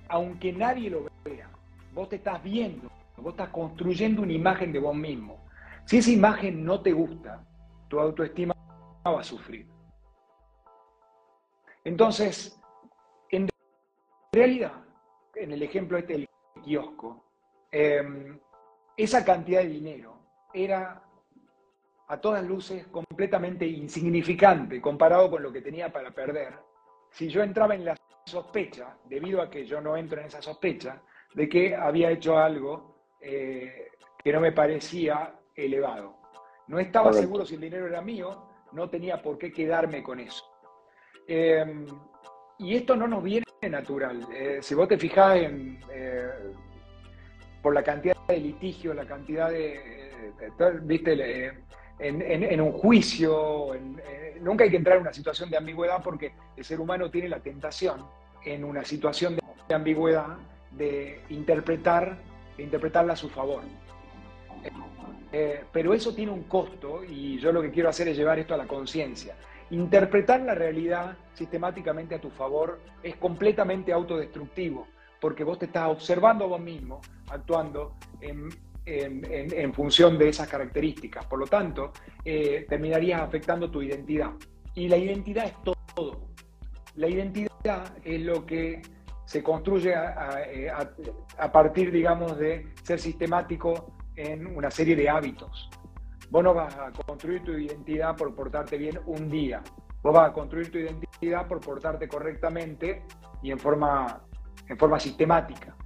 aunque 0.08 0.52
nadie 0.52 0.90
lo 0.90 1.08
vea, 1.24 1.48
vos 1.92 2.08
te 2.08 2.16
estás 2.16 2.40
viendo, 2.44 2.88
vos 3.16 3.32
estás 3.32 3.48
construyendo 3.48 4.22
una 4.22 4.34
imagen 4.34 4.72
de 4.72 4.78
vos 4.78 4.94
mismo. 4.94 5.38
Si 5.84 5.98
esa 5.98 6.10
imagen 6.10 6.64
no 6.64 6.80
te 6.80 6.92
gusta, 6.92 7.44
tu 7.88 7.98
autoestima 8.00 8.54
va 9.04 9.20
a 9.20 9.24
sufrir. 9.24 9.66
Entonces, 11.84 12.60
en 13.30 13.48
realidad, 14.32 14.84
en 15.34 15.52
el 15.52 15.62
ejemplo 15.62 15.98
este 15.98 16.14
del 16.14 16.28
kiosco, 16.62 17.24
em, 17.70 18.38
esa 18.96 19.24
cantidad 19.24 19.62
de 19.62 19.68
dinero 19.68 20.18
era 20.54 21.02
a 22.08 22.20
todas 22.20 22.44
luces 22.44 22.86
completamente 22.88 23.66
insignificante 23.66 24.80
comparado 24.80 25.30
con 25.30 25.42
lo 25.42 25.52
que 25.52 25.62
tenía 25.62 25.92
para 25.92 26.10
perder. 26.12 26.54
Si 27.10 27.28
yo 27.28 27.42
entraba 27.42 27.74
en 27.74 27.84
la 27.84 27.96
sospecha, 28.26 28.96
debido 29.08 29.42
a 29.42 29.50
que 29.50 29.66
yo 29.66 29.80
no 29.80 29.96
entro 29.96 30.20
en 30.20 30.26
esa 30.26 30.40
sospecha, 30.40 31.02
de 31.34 31.48
que 31.48 31.74
había 31.74 32.10
hecho 32.10 32.38
algo 32.38 33.06
eh, 33.20 33.88
que 34.22 34.32
no 34.32 34.40
me 34.40 34.52
parecía 34.52 35.34
elevado. 35.54 36.16
No 36.68 36.78
estaba 36.78 37.12
seguro 37.12 37.44
si 37.44 37.54
el 37.54 37.60
dinero 37.60 37.86
era 37.86 38.00
mío, 38.00 38.46
no 38.72 38.88
tenía 38.88 39.20
por 39.20 39.38
qué 39.38 39.52
quedarme 39.52 40.02
con 40.02 40.20
eso. 40.20 40.44
Em, 41.26 41.86
y 42.58 42.76
esto 42.76 42.96
no 42.96 43.06
nos 43.06 43.22
viene 43.22 43.44
natural. 43.68 44.26
Eh, 44.32 44.58
si 44.62 44.74
vos 44.74 44.88
te 44.88 44.98
fijás 44.98 45.36
en, 45.36 45.80
eh, 45.92 46.28
por 47.60 47.74
la 47.74 47.82
cantidad 47.82 48.16
de 48.26 48.38
litigios, 48.38 48.94
la 48.94 49.06
cantidad 49.06 49.50
de, 49.50 50.24
viste, 50.82 51.52
en, 51.98 52.60
un 52.60 52.72
juicio, 52.72 53.68
nunca 54.40 54.64
hay 54.64 54.70
que 54.70 54.76
entrar 54.76 54.96
en 54.96 55.02
una 55.02 55.12
situación 55.12 55.50
de 55.50 55.56
ambigüedad 55.56 56.02
porque 56.02 56.34
el 56.56 56.64
ser 56.64 56.80
humano 56.80 57.10
tiene 57.10 57.28
la 57.28 57.40
tentación 57.40 58.04
en 58.44 58.64
una 58.64 58.84
situación 58.84 59.36
de 59.68 59.74
ambigüedad 59.74 60.36
de 60.72 61.20
interpretar, 61.28 62.18
de 62.56 62.64
interpretarla 62.64 63.12
a 63.12 63.16
su 63.16 63.28
favor. 63.28 63.62
Eh, 65.32 65.64
pero 65.72 65.94
eso 65.94 66.14
tiene 66.14 66.30
un 66.30 66.42
costo 66.42 67.02
y 67.02 67.38
yo 67.38 67.52
lo 67.52 67.62
que 67.62 67.70
quiero 67.70 67.88
hacer 67.88 68.06
es 68.08 68.16
llevar 68.16 68.38
esto 68.38 68.52
a 68.52 68.58
la 68.58 68.66
conciencia. 68.66 69.34
Interpretar 69.70 70.42
la 70.42 70.54
realidad 70.54 71.16
sistemáticamente 71.32 72.14
a 72.14 72.20
tu 72.20 72.28
favor 72.28 72.80
es 73.02 73.16
completamente 73.16 73.92
autodestructivo, 73.92 74.86
porque 75.18 75.42
vos 75.44 75.58
te 75.58 75.64
estás 75.64 75.88
observando 75.88 76.44
a 76.44 76.48
vos 76.48 76.60
mismo, 76.60 77.00
actuando 77.30 77.94
en, 78.20 78.52
función 79.72 80.18
de 80.18 80.28
esas 80.28 80.48
características. 80.48 81.24
Por 81.24 81.38
lo 81.38 81.46
tanto, 81.46 81.92
eh, 82.22 82.66
terminarías 82.68 83.22
afectando 83.22 83.70
tu 83.70 83.80
identidad. 83.80 84.32
Y 84.74 84.88
la 84.88 84.98
identidad 84.98 85.46
es 85.46 85.54
todo. 85.62 86.28
La 86.96 87.08
identidad 87.08 87.96
es 88.04 88.20
lo 88.20 88.44
que 88.44 88.82
se 89.24 89.42
construye 89.42 89.94
a, 89.94 90.44
a 91.38 91.52
partir, 91.52 91.90
digamos, 91.90 92.36
de 92.38 92.66
ser 92.82 92.98
sistemático 93.00 93.94
en 94.16 94.46
una 94.46 94.70
serie 94.70 94.96
de 94.96 95.08
hábitos. 95.08 95.70
Vos 96.30 96.42
no 96.42 96.54
vas 96.54 96.74
a 96.76 96.90
construir 96.90 97.42
tu 97.44 97.52
identidad 97.52 98.16
por 98.16 98.34
portarte 98.34 98.78
bien 98.78 98.98
un 99.06 99.28
día. 99.28 99.62
Vos 100.02 100.14
vas 100.14 100.30
a 100.30 100.32
construir 100.32 100.70
tu 100.70 100.78
identidad 100.78 101.46
por 101.46 101.60
portarte 101.60 102.08
correctamente 102.08 103.02
y 103.42 103.50
en 103.50 103.58
forma, 103.58 104.22
en 104.68 104.78
forma 104.78 104.98
sistemática. 104.98 105.76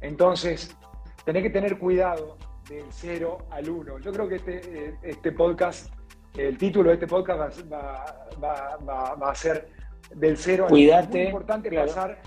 Entonces, 0.00 0.76
tenés 1.24 1.42
que 1.42 1.50
tener 1.50 1.78
cuidado 1.78 2.38
del 2.68 2.84
cero 2.90 3.38
al 3.50 3.68
uno. 3.68 3.98
Yo 3.98 4.12
creo 4.12 4.28
que 4.28 4.36
este, 4.36 4.96
este 5.02 5.32
podcast, 5.32 5.92
el 6.36 6.56
título 6.56 6.90
de 6.90 6.94
este 6.94 7.06
podcast 7.06 7.60
va, 7.70 8.04
va, 8.42 8.76
va, 8.88 9.14
va 9.14 9.30
a 9.30 9.34
ser 9.34 9.68
del 10.14 10.36
cero 10.36 10.66
al 10.66 10.72
uno. 10.72 10.98
Es 11.00 11.08
muy 11.08 11.20
importante 11.22 11.70
pasar 11.72 12.22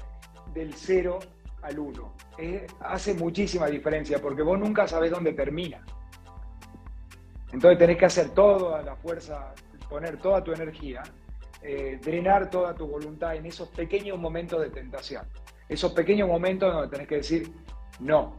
del 0.53 0.73
cero 0.73 1.19
al 1.61 1.79
uno. 1.79 2.13
hace 2.79 3.13
muchísima 3.13 3.67
diferencia 3.67 4.19
porque 4.19 4.41
vos 4.41 4.57
nunca 4.59 4.87
sabés 4.87 5.11
dónde 5.11 5.33
termina. 5.33 5.83
Entonces 7.51 7.77
tenés 7.77 7.97
que 7.97 8.05
hacer 8.05 8.29
todo 8.29 8.75
a 8.75 8.81
la 8.81 8.95
fuerza, 8.95 9.53
poner 9.89 10.17
toda 10.17 10.43
tu 10.43 10.53
energía, 10.53 11.03
eh, 11.61 11.99
drenar 12.01 12.49
toda 12.49 12.73
tu 12.73 12.87
voluntad 12.87 13.35
en 13.35 13.45
esos 13.45 13.69
pequeños 13.69 14.17
momentos 14.17 14.61
de 14.61 14.69
tentación. 14.69 15.27
Esos 15.67 15.91
pequeños 15.91 16.27
momentos 16.27 16.73
donde 16.73 16.89
tenés 16.89 17.07
que 17.07 17.15
decir, 17.15 17.51
no, 17.99 18.37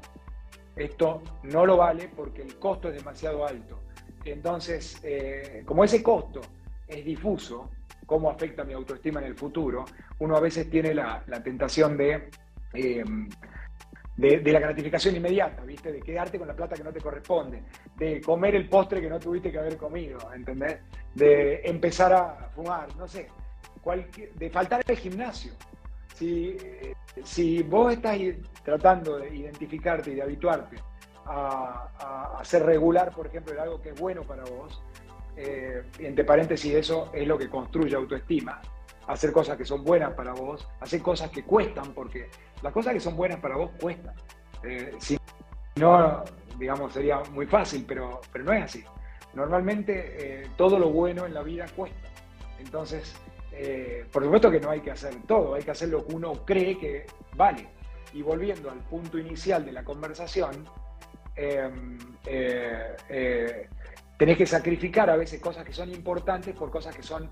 esto 0.77 1.23
no 1.45 1.67
lo 1.67 1.77
vale 1.77 2.11
porque 2.17 2.43
el 2.43 2.59
costo 2.59 2.89
es 2.89 2.95
demasiado 2.97 3.47
alto. 3.47 3.81
Entonces, 4.25 4.99
eh, 5.03 5.63
como 5.67 5.85
ese 5.85 6.03
costo 6.03 6.41
es 6.89 7.05
difuso, 7.05 7.71
cómo 8.07 8.31
afecta 8.31 8.65
mi 8.65 8.73
autoestima 8.73 9.21
en 9.21 9.27
el 9.27 9.35
futuro, 9.35 9.85
uno 10.19 10.37
a 10.37 10.41
veces 10.41 10.71
tiene 10.71 10.95
la 10.95 11.23
tentación 11.43 11.97
de 11.97 12.31
eh, 12.75 13.05
de, 14.17 14.53
la 14.53 14.61
gratificación 14.61 15.17
inmediata, 15.17 15.63
¿viste? 15.63 15.93
De 15.93 16.01
quedarte 16.01 16.39
con 16.39 16.47
la 16.47 16.55
plata 16.55 16.77
que 16.77 16.85
no 16.85 16.93
te 16.93 17.01
corresponde, 17.01 17.63
de 17.97 18.21
comer 18.21 18.55
el 18.55 18.69
postre 18.69 19.01
que 19.01 19.09
no 19.09 19.19
tuviste 19.19 19.51
que 19.51 19.59
haber 19.59 19.77
comido, 19.77 20.19
¿entendés? 20.35 20.79
De 21.15 21.63
empezar 21.65 22.13
a 22.13 22.51
fumar, 22.55 22.95
no 22.97 23.09
sé, 23.09 23.29
de 24.35 24.51
faltar 24.51 24.83
el 24.87 24.97
gimnasio. 24.97 25.53
Si, 26.15 26.57
si 27.25 27.63
vos 27.63 27.93
estás 27.93 28.19
tratando 28.63 29.19
de 29.19 29.35
identificarte 29.35 30.13
y 30.13 30.15
de 30.17 30.23
habituarte 30.23 30.77
a, 31.27 32.41
ser 32.43 32.65
regular, 32.65 33.13
por 33.13 33.27
ejemplo, 33.27 33.55
en 33.55 33.61
algo 33.61 33.81
que 33.81 33.91
es 33.91 34.01
bueno 34.01 34.23
para 34.23 34.45
vos, 34.45 34.83
eh, 35.37 35.83
entre 35.99 36.25
paréntesis, 36.25 36.75
eso 36.75 37.11
es 37.15 37.27
lo 37.27 37.39
que 37.39 37.49
construye 37.49 37.97
autoestima 37.97 38.61
hacer 39.07 39.33
cosas 39.33 39.57
que 39.57 39.65
son 39.65 39.85
buenas 39.85 40.15
para 40.15 40.33
vos, 40.33 40.69
hacer 40.81 41.03
cosas 41.03 41.31
que 41.31 41.45
cuestan, 41.45 41.93
porque 41.93 42.29
las 42.63 42.73
cosas 42.73 42.95
que 42.95 43.01
son 43.01 43.17
buenas 43.17 43.41
para 43.41 43.57
vos 43.57 43.71
cuestan. 43.81 44.15
Eh, 44.63 44.95
si 44.99 45.19
no, 45.77 46.23
digamos, 46.59 46.93
sería 46.93 47.23
muy 47.33 47.47
fácil, 47.47 47.85
pero, 47.87 48.21
pero 48.33 48.45
no 48.45 48.53
es 48.53 48.65
así. 48.65 48.85
Normalmente 49.35 50.43
eh, 50.43 50.49
todo 50.57 50.79
lo 50.79 50.91
bueno 50.91 51.27
en 51.27 51.35
la 51.35 51.43
vida 51.43 51.67
cuesta. 51.75 52.09
Entonces, 52.59 53.15
eh, 53.53 54.07
por 54.13 54.23
supuesto 54.23 54.51
que 54.51 54.61
no 54.61 54.71
hay 54.71 54.81
que 54.81 54.91
hacer 54.91 55.15
todo, 55.27 55.55
hay 55.55 55.63
que 55.63 55.71
hacer 55.71 55.89
lo 55.89 56.07
que 56.07 56.15
uno 56.15 56.45
cree 56.45 56.79
que 56.79 57.07
vale. 57.35 57.69
Y 58.13 58.23
volviendo 58.23 58.71
al 58.71 58.79
punto 58.81 59.19
inicial 59.19 59.65
de 59.65 59.73
la 59.73 59.85
conversación, 59.85 60.67
em, 61.35 61.99
tenés 64.19 64.37
que 64.37 64.47
sacrificar 64.47 65.09
a 65.09 65.17
veces 65.17 65.41
cosas 65.41 65.65
que 65.65 65.73
son 65.73 65.91
importantes 65.91 66.55
por 66.55 66.71
cosas 66.71 66.95
que 66.95 67.03
son 67.03 67.31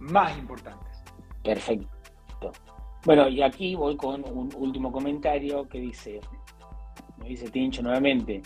más 0.00 0.38
importantes. 0.38 0.99
Perfecto. 1.42 2.52
Bueno, 3.04 3.28
y 3.28 3.42
aquí 3.42 3.74
voy 3.74 3.96
con 3.96 4.22
un 4.30 4.50
último 4.56 4.92
comentario 4.92 5.66
que 5.68 5.80
dice, 5.80 6.20
me 7.18 7.28
dice 7.28 7.50
Tincho 7.50 7.82
nuevamente, 7.82 8.42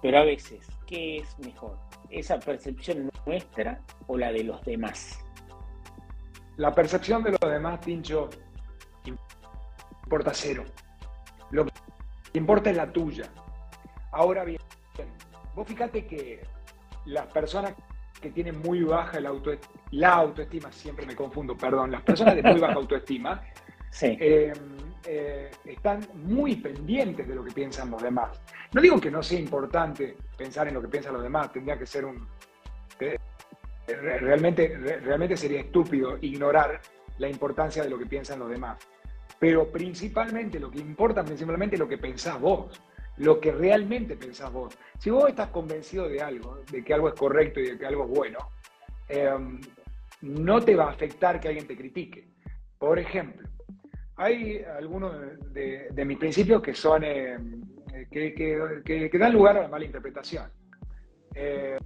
pero 0.00 0.18
a 0.18 0.24
veces, 0.24 0.66
¿qué 0.86 1.18
es 1.18 1.38
mejor? 1.38 1.78
¿Esa 2.10 2.38
percepción 2.40 3.10
nuestra 3.26 3.80
o 4.08 4.18
la 4.18 4.32
de 4.32 4.44
los 4.44 4.60
demás? 4.64 5.24
La 6.56 6.74
percepción 6.74 7.22
de 7.22 7.30
los 7.30 7.40
demás, 7.40 7.80
Tincho, 7.80 8.28
importa 10.04 10.32
cero. 10.34 10.64
Lo 11.52 11.64
que 11.64 11.72
importa 12.34 12.70
es 12.70 12.76
la 12.76 12.92
tuya. 12.92 13.30
Ahora 14.10 14.44
bien, 14.44 14.60
vos 15.54 15.66
fíjate 15.66 16.06
que 16.06 16.42
las 17.04 17.26
personas 17.28 17.74
que 18.22 18.30
tienen 18.30 18.60
muy 18.60 18.82
baja 18.82 19.18
el 19.18 19.26
autoestima, 19.26 19.74
la 19.90 20.14
autoestima, 20.14 20.72
siempre 20.72 21.04
me 21.04 21.14
confundo, 21.14 21.54
perdón, 21.56 21.90
las 21.90 22.02
personas 22.02 22.36
de 22.36 22.42
muy 22.42 22.60
baja 22.60 22.74
autoestima 22.74 23.42
eh, 24.00 24.52
eh, 25.04 25.50
están 25.66 26.06
muy 26.14 26.56
pendientes 26.56 27.28
de 27.28 27.34
lo 27.34 27.44
que 27.44 27.52
piensan 27.52 27.90
los 27.90 28.02
demás. 28.02 28.40
No 28.72 28.80
digo 28.80 28.98
que 29.00 29.10
no 29.10 29.22
sea 29.22 29.38
importante 29.38 30.16
pensar 30.38 30.68
en 30.68 30.74
lo 30.74 30.80
que 30.80 30.88
piensan 30.88 31.12
los 31.12 31.22
demás, 31.22 31.52
tendría 31.52 31.76
que 31.76 31.84
ser 31.84 32.06
un... 32.06 32.26
Eh, 33.00 33.18
realmente, 33.86 34.78
realmente 35.02 35.36
sería 35.36 35.60
estúpido 35.60 36.16
ignorar 36.20 36.80
la 37.18 37.28
importancia 37.28 37.82
de 37.82 37.90
lo 37.90 37.98
que 37.98 38.06
piensan 38.06 38.38
los 38.38 38.48
demás. 38.48 38.78
Pero 39.38 39.70
principalmente 39.70 40.60
lo 40.60 40.70
que 40.70 40.78
importa, 40.78 41.24
principalmente 41.24 41.76
lo 41.76 41.88
que 41.88 41.98
pensás 41.98 42.40
vos 42.40 42.80
lo 43.22 43.40
que 43.40 43.52
realmente 43.52 44.16
pensás 44.16 44.52
vos. 44.52 44.76
Si 44.98 45.08
vos 45.08 45.28
estás 45.28 45.48
convencido 45.48 46.08
de 46.08 46.20
algo, 46.20 46.58
de 46.70 46.82
que 46.82 46.92
algo 46.92 47.08
es 47.08 47.14
correcto 47.14 47.60
y 47.60 47.70
de 47.70 47.78
que 47.78 47.86
algo 47.86 48.04
es 48.04 48.10
bueno, 48.10 48.38
em, 49.08 49.60
no 50.22 50.60
te 50.60 50.74
va 50.74 50.86
a 50.86 50.90
afectar 50.90 51.40
que 51.40 51.48
alguien 51.48 51.66
te 51.66 51.76
critique. 51.76 52.28
Por 52.78 52.98
ejemplo, 52.98 53.48
hay 54.16 54.64
algunos 54.76 55.14
de, 55.52 56.04
mis 56.04 56.18
principios 56.18 56.62
que 56.62 56.74
son 56.74 57.04
em, 57.04 57.62
que, 58.10 59.10
dan 59.12 59.32
lugar 59.32 59.56
a 59.56 59.62
la 59.62 59.68
mala 59.68 59.84
interpretación. 59.84 60.50
Em, 61.34 61.78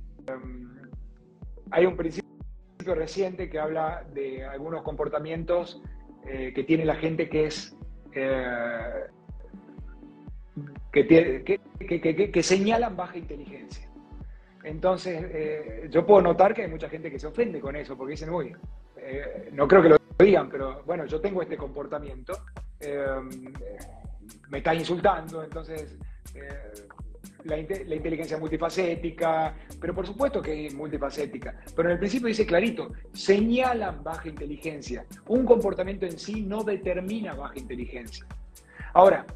hay 1.70 1.84
un 1.84 1.96
principio 1.96 2.94
reciente 2.94 3.50
que 3.50 3.58
habla 3.58 4.06
de 4.14 4.42
algunos 4.44 4.82
comportamientos 4.82 5.82
eh, 6.26 6.52
que 6.54 6.64
tiene 6.64 6.86
la 6.86 6.96
gente 6.96 7.28
que 7.28 7.46
es 7.46 7.76
eh, 11.00 11.60
que, 12.32 12.42
señalan 12.42 12.96
baja 12.96 13.18
inteligencia. 13.18 13.88
Entonces, 14.64 15.24
eh, 15.32 15.88
yo 15.90 16.04
puedo 16.06 16.22
notar 16.22 16.54
que 16.54 16.62
hay 16.62 16.70
mucha 16.70 16.88
gente 16.88 17.10
que 17.10 17.18
se 17.18 17.26
ofende 17.26 17.60
con 17.60 17.76
eso, 17.76 17.96
porque 17.96 18.12
dicen, 18.12 18.30
uy, 18.30 18.54
eh, 18.96 19.50
no 19.52 19.68
creo 19.68 19.82
que 19.82 19.88
lo 19.90 19.96
digan, 20.18 20.48
pero 20.48 20.82
bueno, 20.84 21.06
yo 21.06 21.20
tengo 21.20 21.42
este 21.42 21.56
comportamiento, 21.56 22.32
me 24.48 24.58
está 24.58 24.74
insultando, 24.74 25.42
entonces 25.44 25.96
la, 27.44 27.58
inteligencia 27.58 28.38
multifacética, 28.38 29.54
pero 29.80 29.94
por 29.94 30.06
supuesto 30.06 30.42
que 30.42 30.66
es 30.66 30.74
multifacética, 30.74 31.54
pero 31.74 31.88
en 31.88 31.94
el 31.94 31.98
principio 31.98 32.28
dice 32.28 32.46
clarito, 32.46 32.92
señalan 33.12 34.02
baja 34.02 34.28
inteligencia. 34.28 35.04
Un 35.28 35.44
comportamiento 35.44 36.06
en 36.06 36.18
sí 36.18 36.42
no 36.42 36.64
determina 36.64 37.34
baja 37.34 37.58
inteligencia. 37.58 38.26
Ahora, 38.94 39.26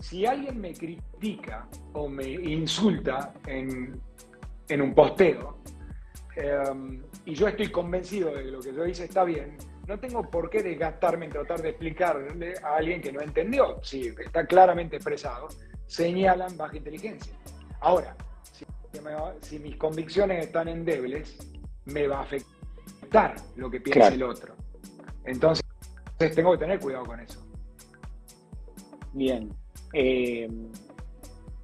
si 0.00 0.26
alguien 0.26 0.60
me 0.60 0.72
critica 0.74 1.68
o 1.92 2.08
me 2.08 2.28
insulta 2.28 3.34
en, 3.46 4.00
un 4.70 4.94
posteo 4.94 5.58
em, 6.36 7.02
y 7.24 7.34
yo 7.34 7.48
estoy 7.48 7.68
convencido 7.68 8.34
de 8.34 8.44
que 8.44 8.50
lo 8.50 8.60
que 8.60 8.72
yo 8.72 8.86
hice 8.86 9.04
está 9.04 9.24
bien, 9.24 9.56
no 9.86 9.98
tengo 9.98 10.22
por 10.22 10.50
qué 10.50 10.62
desgastarme 10.62 11.26
en 11.26 11.32
tratar 11.32 11.62
de 11.62 11.70
explicarle 11.70 12.54
a 12.62 12.76
alguien 12.76 13.00
que 13.00 13.10
no 13.10 13.22
entendió. 13.22 13.82
Si 13.82 14.08
está 14.08 14.46
claramente 14.46 14.96
expresado, 14.96 15.48
señalan 15.86 16.56
baja 16.58 16.76
inteligencia. 16.76 17.32
Ahora, 17.80 18.14
si, 19.40 19.58
mis 19.58 19.76
convicciones 19.76 20.46
están 20.46 20.68
endebles, 20.68 21.38
me 21.86 22.06
va 22.06 22.18
a 22.18 22.22
afectar 22.22 23.34
lo 23.56 23.70
que 23.70 23.80
piensa 23.80 24.08
el 24.08 24.22
otro. 24.22 24.54
Entonces, 25.24 25.64
tengo 26.34 26.52
que 26.52 26.58
tener 26.58 26.78
cuidado 26.80 27.06
con 27.06 27.20
eso. 27.20 27.44
Bien. 29.12 29.50
Eh, 29.92 30.48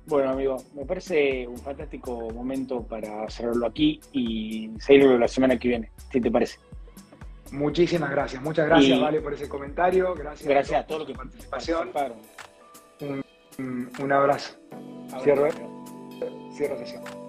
bueno, 0.07 0.31
amigo, 0.31 0.57
me 0.75 0.85
parece 0.85 1.47
un 1.47 1.57
fantástico 1.59 2.31
momento 2.31 2.83
para 2.83 3.29
cerrarlo 3.31 3.67
aquí 3.67 4.01
y 4.13 4.71
seguirlo 4.79 5.19
la 5.19 5.29
semana 5.29 5.59
que 5.59 5.69
viene, 5.69 5.91
si 6.13 6.21
te 6.21 6.31
parece. 6.31 6.59
Muchísimas 7.53 8.11
gracias, 8.11 8.43
muchas 8.43 8.67
gracias, 8.67 9.01
Vale, 9.01 9.21
por 9.21 9.33
ese 9.33 9.49
comentario. 9.49 10.15
Gracias, 10.15 10.49
gracias 10.49 10.81
a 10.81 10.87
todos 10.87 11.01
los 11.01 11.09
que 11.09 11.15
participaron. 11.15 12.17
Un, 13.59 13.91
un, 13.99 14.13
abrazo. 14.13 14.57
Cierro, 15.23 15.49
cierro 16.55 16.79
sesión. 16.79 17.24